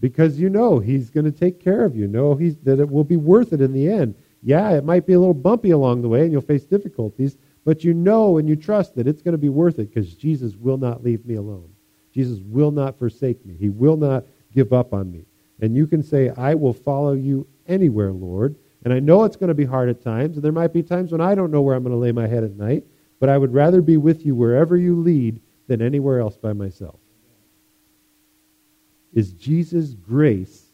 Because 0.00 0.38
you 0.38 0.48
know 0.48 0.78
he's 0.78 1.10
going 1.10 1.24
to 1.24 1.32
take 1.32 1.60
care 1.60 1.84
of 1.84 1.96
you. 1.96 2.06
Know 2.06 2.34
he's, 2.34 2.56
that 2.58 2.78
it 2.78 2.88
will 2.88 3.04
be 3.04 3.16
worth 3.16 3.52
it 3.52 3.60
in 3.60 3.72
the 3.72 3.90
end. 3.90 4.14
Yeah, 4.42 4.70
it 4.70 4.84
might 4.84 5.06
be 5.06 5.14
a 5.14 5.18
little 5.18 5.34
bumpy 5.34 5.70
along 5.70 6.02
the 6.02 6.08
way 6.08 6.22
and 6.22 6.32
you'll 6.32 6.40
face 6.40 6.64
difficulties, 6.64 7.36
but 7.64 7.82
you 7.82 7.94
know 7.94 8.38
and 8.38 8.48
you 8.48 8.54
trust 8.54 8.94
that 8.94 9.08
it's 9.08 9.22
going 9.22 9.32
to 9.32 9.38
be 9.38 9.48
worth 9.48 9.78
it 9.78 9.92
because 9.92 10.14
Jesus 10.14 10.56
will 10.56 10.78
not 10.78 11.02
leave 11.02 11.26
me 11.26 11.34
alone. 11.34 11.68
Jesus 12.14 12.40
will 12.44 12.70
not 12.70 12.98
forsake 12.98 13.44
me. 13.44 13.56
He 13.58 13.70
will 13.70 13.96
not 13.96 14.24
give 14.52 14.72
up 14.72 14.92
on 14.92 15.10
me. 15.10 15.24
And 15.60 15.76
you 15.76 15.86
can 15.86 16.02
say, 16.02 16.30
I 16.30 16.54
will 16.54 16.72
follow 16.72 17.12
you 17.12 17.46
anywhere, 17.66 18.12
Lord, 18.12 18.56
and 18.84 18.92
I 18.92 19.00
know 19.00 19.24
it's 19.24 19.36
going 19.36 19.48
to 19.48 19.54
be 19.54 19.64
hard 19.64 19.88
at 19.88 20.02
times, 20.02 20.36
and 20.36 20.44
there 20.44 20.52
might 20.52 20.72
be 20.72 20.82
times 20.82 21.10
when 21.10 21.20
I 21.20 21.34
don't 21.34 21.50
know 21.50 21.62
where 21.62 21.74
I'm 21.74 21.82
going 21.82 21.94
to 21.94 21.98
lay 21.98 22.12
my 22.12 22.28
head 22.28 22.44
at 22.44 22.56
night, 22.56 22.84
but 23.18 23.28
I 23.28 23.36
would 23.36 23.52
rather 23.52 23.82
be 23.82 23.96
with 23.96 24.24
you 24.24 24.34
wherever 24.34 24.76
you 24.76 25.00
lead 25.00 25.40
than 25.66 25.82
anywhere 25.82 26.20
else 26.20 26.36
by 26.36 26.52
myself. 26.52 27.00
Is 29.12 29.32
Jesus' 29.32 29.94
grace 29.94 30.66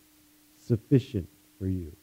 sufficient 0.58 1.28
for 1.58 1.66
you? 1.66 1.94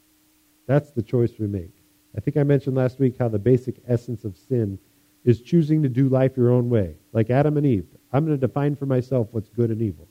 That's 0.66 0.90
the 0.90 1.02
choice 1.02 1.32
we 1.38 1.46
make. 1.46 1.74
I 2.16 2.20
think 2.20 2.36
I 2.36 2.42
mentioned 2.42 2.76
last 2.76 2.98
week 2.98 3.16
how 3.18 3.28
the 3.28 3.38
basic 3.38 3.76
essence 3.86 4.24
of 4.24 4.36
sin 4.36 4.78
is 5.24 5.40
choosing 5.40 5.82
to 5.82 5.88
do 5.88 6.08
life 6.08 6.36
your 6.36 6.50
own 6.50 6.68
way. 6.68 6.96
Like 7.12 7.30
Adam 7.30 7.56
and 7.56 7.66
Eve. 7.66 7.86
I'm 8.12 8.26
going 8.26 8.38
to 8.38 8.46
define 8.46 8.76
for 8.76 8.86
myself 8.86 9.28
what's 9.30 9.48
good 9.48 9.70
and 9.70 9.80
evil. 9.80 10.08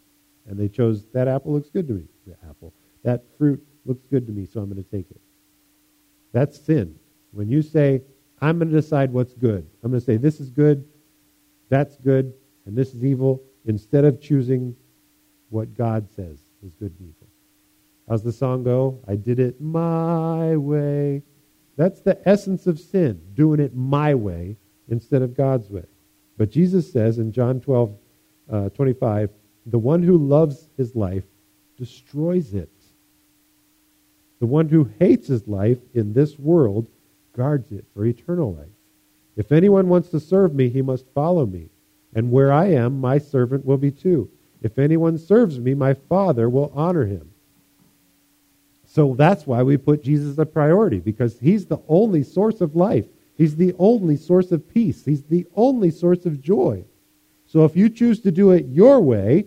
And 0.48 0.60
they 0.60 0.68
chose 0.68 1.06
that 1.14 1.28
apple 1.28 1.54
looks 1.54 1.70
good 1.70 1.88
to 1.88 1.94
me. 1.94 2.06
The 2.26 2.36
apple. 2.50 2.74
That 3.04 3.24
fruit 3.38 3.64
looks 3.86 4.04
good 4.10 4.26
to 4.28 4.34
me, 4.34 4.46
so 4.46 4.60
I'm 4.60 4.70
going 4.70 4.84
to 4.84 4.90
take 4.90 5.10
it. 5.12 5.22
That's 6.34 6.60
sin. 6.60 6.96
When 7.32 7.50
you 7.50 7.62
say, 7.62 8.02
I'm 8.42 8.58
going 8.58 8.70
to 8.70 8.76
decide 8.76 9.12
what's 9.12 9.34
good, 9.34 9.68
I'm 9.84 9.92
going 9.92 10.00
to 10.00 10.06
say, 10.06 10.18
this 10.18 10.40
is 10.40 10.50
good, 10.50 10.86
that's 11.70 11.98
good, 11.98 12.34
and 12.66 12.76
this 12.76 12.94
is 12.94 13.04
evil, 13.06 13.44
instead 13.66 14.06
of 14.06 14.20
choosing 14.22 14.76
what 15.52 15.76
God 15.76 16.10
says 16.16 16.40
is 16.66 16.74
good 16.74 16.94
and 17.00 17.10
evil. 17.10 17.28
How's 18.10 18.24
the 18.24 18.32
song 18.32 18.64
go? 18.64 19.00
I 19.08 19.16
did 19.16 19.40
it 19.40 19.62
my 19.62 20.58
way. 20.58 21.22
That's 21.78 22.02
the 22.02 22.20
essence 22.28 22.68
of 22.68 22.80
sin, 22.80 23.22
doing 23.34 23.60
it 23.60 23.76
my 23.76 24.16
way 24.16 24.58
instead 24.90 25.22
of 25.22 25.36
God's 25.36 25.70
way. 25.70 25.86
But 26.38 26.50
Jesus 26.50 26.92
says 26.92 27.20
in 27.20 27.32
John 27.32 27.62
12, 27.62 27.96
uh, 28.52 28.70
25, 28.70 29.30
the 29.66 29.80
one 29.80 30.04
who 30.04 30.18
loves 30.18 30.70
his 30.78 30.96
life 30.96 31.24
destroys 31.78 32.54
it. 32.54 32.72
The 34.40 34.48
one 34.48 34.70
who 34.70 34.90
hates 35.00 35.28
his 35.28 35.48
life 35.48 35.78
in 35.94 36.14
this 36.14 36.38
world 36.40 36.90
guards 37.36 37.72
it 37.72 37.86
for 37.94 38.06
eternal 38.06 38.54
life. 38.56 38.68
If 39.36 39.52
anyone 39.52 39.88
wants 39.88 40.10
to 40.10 40.20
serve 40.20 40.54
me, 40.54 40.70
he 40.70 40.82
must 40.82 41.06
follow 41.14 41.46
me. 41.46 41.70
And 42.14 42.32
where 42.32 42.52
I 42.52 42.68
am, 42.68 43.00
my 43.00 43.18
servant 43.18 43.66
will 43.66 43.78
be 43.78 43.92
too. 43.92 44.30
If 44.62 44.78
anyone 44.78 45.18
serves 45.18 45.60
me, 45.60 45.74
my 45.74 45.94
Father 45.94 46.50
will 46.50 46.72
honor 46.76 47.06
him. 47.06 47.32
So 48.86 49.16
that's 49.16 49.48
why 49.48 49.64
we 49.64 49.78
put 49.78 50.04
Jesus 50.04 50.38
a 50.38 50.46
priority, 50.46 51.00
because 51.00 51.40
he's 51.40 51.66
the 51.66 51.82
only 51.88 52.24
source 52.24 52.62
of 52.62 52.76
life. 52.76 53.06
He's 53.38 53.56
the 53.56 53.74
only 53.80 54.18
source 54.18 54.52
of 54.52 54.68
peace. 54.68 55.06
He's 55.06 55.24
the 55.24 55.48
only 55.56 55.92
source 55.92 56.26
of 56.26 56.42
joy. 56.42 56.84
So 57.48 57.66
if 57.66 57.76
you 57.76 57.90
choose 57.90 58.20
to 58.22 58.32
do 58.32 58.52
it 58.52 58.68
your 58.68 59.00
way, 59.00 59.46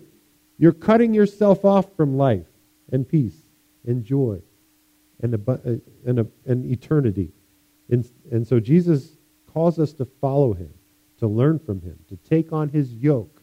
you're 0.57 0.71
cutting 0.71 1.13
yourself 1.13 1.63
off 1.63 1.95
from 1.95 2.17
life 2.17 2.47
and 2.91 3.07
peace 3.07 3.37
and 3.85 4.03
joy 4.03 4.41
and, 5.21 5.35
a, 5.35 5.51
uh, 5.51 5.57
and, 6.05 6.19
a, 6.19 6.27
and 6.45 6.65
eternity. 6.65 7.31
And, 7.89 8.09
and 8.31 8.47
so 8.47 8.59
Jesus 8.59 9.11
calls 9.53 9.79
us 9.79 9.93
to 9.93 10.05
follow 10.05 10.53
him, 10.53 10.73
to 11.19 11.27
learn 11.27 11.59
from 11.59 11.81
him, 11.81 11.97
to 12.09 12.17
take 12.29 12.51
on 12.51 12.69
his 12.69 12.93
yoke. 12.93 13.34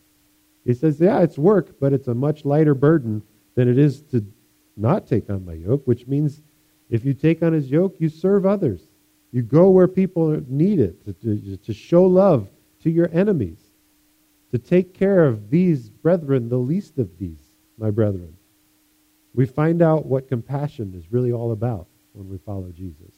He 0.64 0.74
says, 0.74 1.00
yeah, 1.00 1.20
it's 1.20 1.38
work, 1.38 1.80
but 1.80 1.92
it's 1.92 2.08
a 2.08 2.14
much 2.14 2.44
lighter 2.44 2.74
burden 2.74 3.22
than 3.54 3.68
it 3.68 3.78
is 3.78 4.02
to 4.02 4.24
not 4.76 5.06
take 5.06 5.28
on 5.28 5.44
my 5.44 5.54
yoke, 5.54 5.86
which 5.86 6.06
means 6.06 6.40
if 6.88 7.04
you 7.04 7.14
take 7.14 7.42
on 7.42 7.52
his 7.52 7.70
yoke, 7.70 7.96
you 7.98 8.08
serve 8.08 8.46
others. 8.46 8.82
You 9.32 9.42
go 9.42 9.70
where 9.70 9.88
people 9.88 10.40
need 10.48 10.78
it, 10.78 11.04
to, 11.04 11.12
to, 11.14 11.56
to 11.56 11.74
show 11.74 12.04
love 12.04 12.48
to 12.82 12.90
your 12.90 13.08
enemies, 13.12 13.58
to 14.50 14.58
take 14.58 14.94
care 14.94 15.24
of 15.24 15.50
these 15.50 15.88
brethren, 15.88 16.48
the 16.48 16.58
least 16.58 16.98
of 16.98 17.18
these, 17.18 17.40
my 17.78 17.90
brethren. 17.90 18.36
We 19.34 19.46
find 19.46 19.80
out 19.80 20.06
what 20.06 20.28
compassion 20.28 20.92
is 20.94 21.10
really 21.10 21.32
all 21.32 21.52
about 21.52 21.86
when 22.12 22.28
we 22.28 22.38
follow 22.38 22.70
Jesus. 22.70 23.14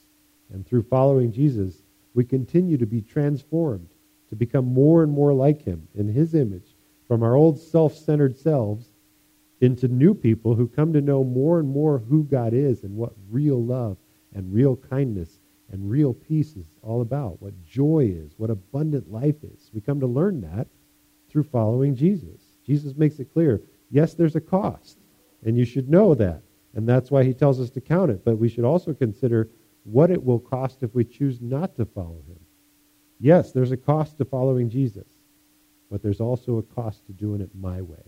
And 0.53 0.65
through 0.65 0.85
following 0.85 1.33
Jesus, 1.33 1.83
we 2.15 2.25
continue 2.25 2.77
to 2.79 2.87
be 2.87 3.01
transformed 3.01 3.89
to 4.29 4.37
become 4.37 4.67
more 4.67 5.03
and 5.03 5.13
more 5.13 5.33
like 5.33 5.63
him 5.63 5.89
in 5.97 6.09
his 6.09 6.35
image 6.35 6.74
from 7.09 7.23
our 7.23 7.35
old 7.35 7.59
self 7.59 7.95
centered 7.95 8.37
selves 8.37 8.91
into 9.61 9.89
new 9.89 10.15
people 10.15 10.55
who 10.55 10.67
come 10.69 10.93
to 10.93 11.01
know 11.01 11.25
more 11.25 11.59
and 11.59 11.69
more 11.69 11.99
who 11.99 12.25
God 12.25 12.53
is 12.53 12.83
and 12.83 12.97
what 12.97 13.13
real 13.31 13.63
love 13.63 13.97
and 14.35 14.53
real 14.53 14.77
kindness 14.77 15.41
and 15.71 15.91
real 15.91 16.13
peace 16.13 16.57
is 16.57 16.67
all 16.83 17.01
about, 17.01 17.41
what 17.41 17.65
joy 17.65 18.13
is, 18.15 18.33
what 18.37 18.51
abundant 18.51 19.11
life 19.11 19.43
is. 19.43 19.71
We 19.73 19.81
come 19.81 20.01
to 20.01 20.07
learn 20.07 20.41
that 20.43 20.67
through 21.29 21.45
following 21.45 21.95
Jesus. 21.95 22.41
Jesus 22.67 22.97
makes 22.97 23.19
it 23.19 23.33
clear 23.33 23.63
yes, 23.91 24.15
there's 24.15 24.37
a 24.37 24.41
cost, 24.41 24.99
and 25.45 25.57
you 25.57 25.65
should 25.65 25.89
know 25.89 26.15
that. 26.15 26.43
And 26.75 26.89
that's 26.89 27.11
why 27.11 27.23
he 27.23 27.33
tells 27.33 27.61
us 27.61 27.71
to 27.71 27.81
count 27.81 28.11
it. 28.11 28.25
But 28.25 28.39
we 28.39 28.49
should 28.49 28.65
also 28.65 28.93
consider 28.93 29.49
what 29.85 30.11
it 30.11 30.23
will 30.23 30.41
cost 30.41 30.83
if 30.83 30.95
we 30.95 31.05
choose 31.05 31.41
not 31.41 31.77
to 31.77 31.85
follow 31.85 32.23
him. 32.27 32.41
Yes, 33.21 33.53
there's 33.53 33.71
a 33.71 33.77
cost 33.77 34.19
to 34.19 34.25
following 34.25 34.69
Jesus, 34.69 35.07
but 35.95 36.03
there's 36.03 36.21
also 36.21 36.59
a 36.59 36.63
cost 36.75 37.07
to 37.07 37.13
doing 37.13 37.41
it 37.41 37.51
my 37.55 37.81
way. 37.81 38.03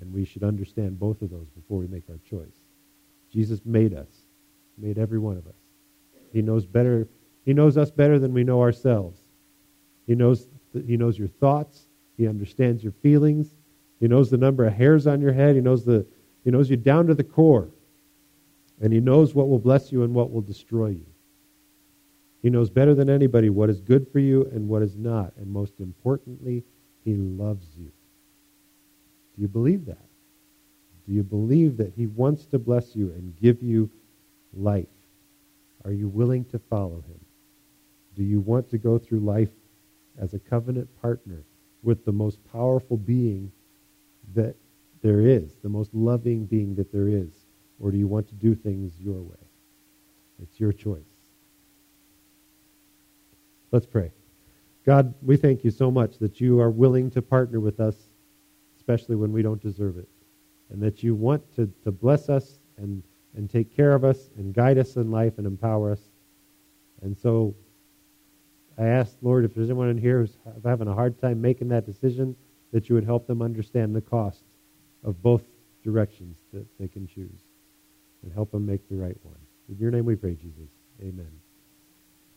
And 0.00 0.10
we 0.10 0.24
should 0.24 0.42
understand 0.42 0.98
both 0.98 1.20
of 1.20 1.28
those 1.28 1.46
before 1.50 1.80
we 1.80 1.86
make 1.86 2.04
our 2.08 2.18
choice. 2.30 2.62
Jesus 3.30 3.60
made 3.66 3.92
us, 3.92 4.08
made 4.78 4.96
every 4.96 5.18
one 5.18 5.36
of 5.36 5.46
us. 5.46 5.60
He 6.32 6.40
knows 6.40 6.64
better. 6.64 7.06
He 7.44 7.52
knows 7.52 7.76
us 7.76 7.90
better 7.90 8.18
than 8.18 8.32
we 8.32 8.42
know 8.42 8.62
ourselves. 8.62 9.20
He 10.06 10.14
knows, 10.14 10.48
he 10.86 10.96
knows 10.96 11.18
your 11.18 11.28
thoughts. 11.28 11.88
He 12.16 12.26
understands 12.26 12.82
your 12.82 12.92
feelings. 13.02 13.54
He 14.00 14.08
knows 14.08 14.30
the 14.30 14.38
number 14.38 14.64
of 14.64 14.72
hairs 14.72 15.06
on 15.06 15.20
your 15.20 15.34
head. 15.34 15.56
He 15.56 15.60
knows, 15.60 15.84
the, 15.84 16.06
he 16.42 16.50
knows 16.50 16.70
you 16.70 16.78
down 16.78 17.06
to 17.08 17.14
the 17.14 17.22
core. 17.22 17.68
And 18.80 18.94
he 18.94 19.00
knows 19.00 19.34
what 19.34 19.50
will 19.50 19.58
bless 19.58 19.92
you 19.92 20.04
and 20.04 20.14
what 20.14 20.32
will 20.32 20.40
destroy 20.40 20.88
you. 20.88 21.04
He 22.40 22.48
knows 22.48 22.70
better 22.70 22.94
than 22.94 23.10
anybody 23.10 23.50
what 23.50 23.68
is 23.68 23.82
good 23.82 24.10
for 24.10 24.20
you 24.20 24.48
and 24.54 24.68
what 24.68 24.80
is 24.80 24.96
not. 24.96 25.34
And 25.36 25.52
most 25.52 25.80
importantly, 25.80 26.64
he 27.08 27.14
loves 27.14 27.66
you. 27.74 27.90
Do 29.34 29.40
you 29.40 29.48
believe 29.48 29.86
that? 29.86 30.04
Do 31.06 31.14
you 31.14 31.22
believe 31.22 31.78
that 31.78 31.94
he 31.96 32.06
wants 32.06 32.44
to 32.46 32.58
bless 32.58 32.94
you 32.94 33.12
and 33.12 33.34
give 33.40 33.62
you 33.62 33.88
life? 34.52 34.86
Are 35.86 35.92
you 35.92 36.06
willing 36.06 36.44
to 36.46 36.58
follow 36.58 36.96
him? 36.96 37.20
Do 38.14 38.22
you 38.22 38.40
want 38.40 38.68
to 38.70 38.78
go 38.78 38.98
through 38.98 39.20
life 39.20 39.48
as 40.18 40.34
a 40.34 40.38
covenant 40.38 40.90
partner 41.00 41.44
with 41.82 42.04
the 42.04 42.12
most 42.12 42.44
powerful 42.52 42.98
being 42.98 43.50
that 44.34 44.54
there 45.00 45.22
is, 45.22 45.54
the 45.62 45.68
most 45.70 45.94
loving 45.94 46.44
being 46.44 46.74
that 46.74 46.92
there 46.92 47.08
is? 47.08 47.30
Or 47.80 47.90
do 47.90 47.96
you 47.96 48.06
want 48.06 48.28
to 48.28 48.34
do 48.34 48.54
things 48.54 48.92
your 49.00 49.22
way? 49.22 49.46
It's 50.42 50.60
your 50.60 50.74
choice. 50.74 51.00
Let's 53.72 53.86
pray. 53.86 54.12
God, 54.88 55.12
we 55.20 55.36
thank 55.36 55.64
you 55.64 55.70
so 55.70 55.90
much 55.90 56.16
that 56.16 56.40
you 56.40 56.60
are 56.60 56.70
willing 56.70 57.10
to 57.10 57.20
partner 57.20 57.60
with 57.60 57.78
us, 57.78 57.94
especially 58.78 59.16
when 59.16 59.32
we 59.32 59.42
don't 59.42 59.60
deserve 59.60 59.98
it, 59.98 60.08
and 60.70 60.82
that 60.82 61.02
you 61.02 61.14
want 61.14 61.42
to, 61.56 61.70
to 61.84 61.92
bless 61.92 62.30
us 62.30 62.58
and, 62.78 63.02
and 63.36 63.50
take 63.50 63.76
care 63.76 63.92
of 63.92 64.02
us 64.02 64.30
and 64.38 64.54
guide 64.54 64.78
us 64.78 64.96
in 64.96 65.10
life 65.10 65.36
and 65.36 65.46
empower 65.46 65.92
us. 65.92 66.00
And 67.02 67.14
so 67.18 67.54
I 68.78 68.86
ask, 68.86 69.14
Lord, 69.20 69.44
if 69.44 69.54
there's 69.54 69.68
anyone 69.68 69.90
in 69.90 69.98
here 69.98 70.20
who's 70.20 70.38
having 70.64 70.88
a 70.88 70.94
hard 70.94 71.20
time 71.20 71.38
making 71.42 71.68
that 71.68 71.84
decision, 71.84 72.34
that 72.72 72.88
you 72.88 72.94
would 72.94 73.04
help 73.04 73.26
them 73.26 73.42
understand 73.42 73.94
the 73.94 74.00
cost 74.00 74.42
of 75.04 75.22
both 75.22 75.42
directions 75.84 76.38
that 76.54 76.64
they 76.80 76.88
can 76.88 77.06
choose 77.06 77.42
and 78.22 78.32
help 78.32 78.52
them 78.52 78.64
make 78.64 78.88
the 78.88 78.96
right 78.96 79.18
one. 79.22 79.36
In 79.68 79.76
your 79.76 79.90
name 79.90 80.06
we 80.06 80.16
pray, 80.16 80.34
Jesus. 80.34 80.70
Amen. 81.02 81.28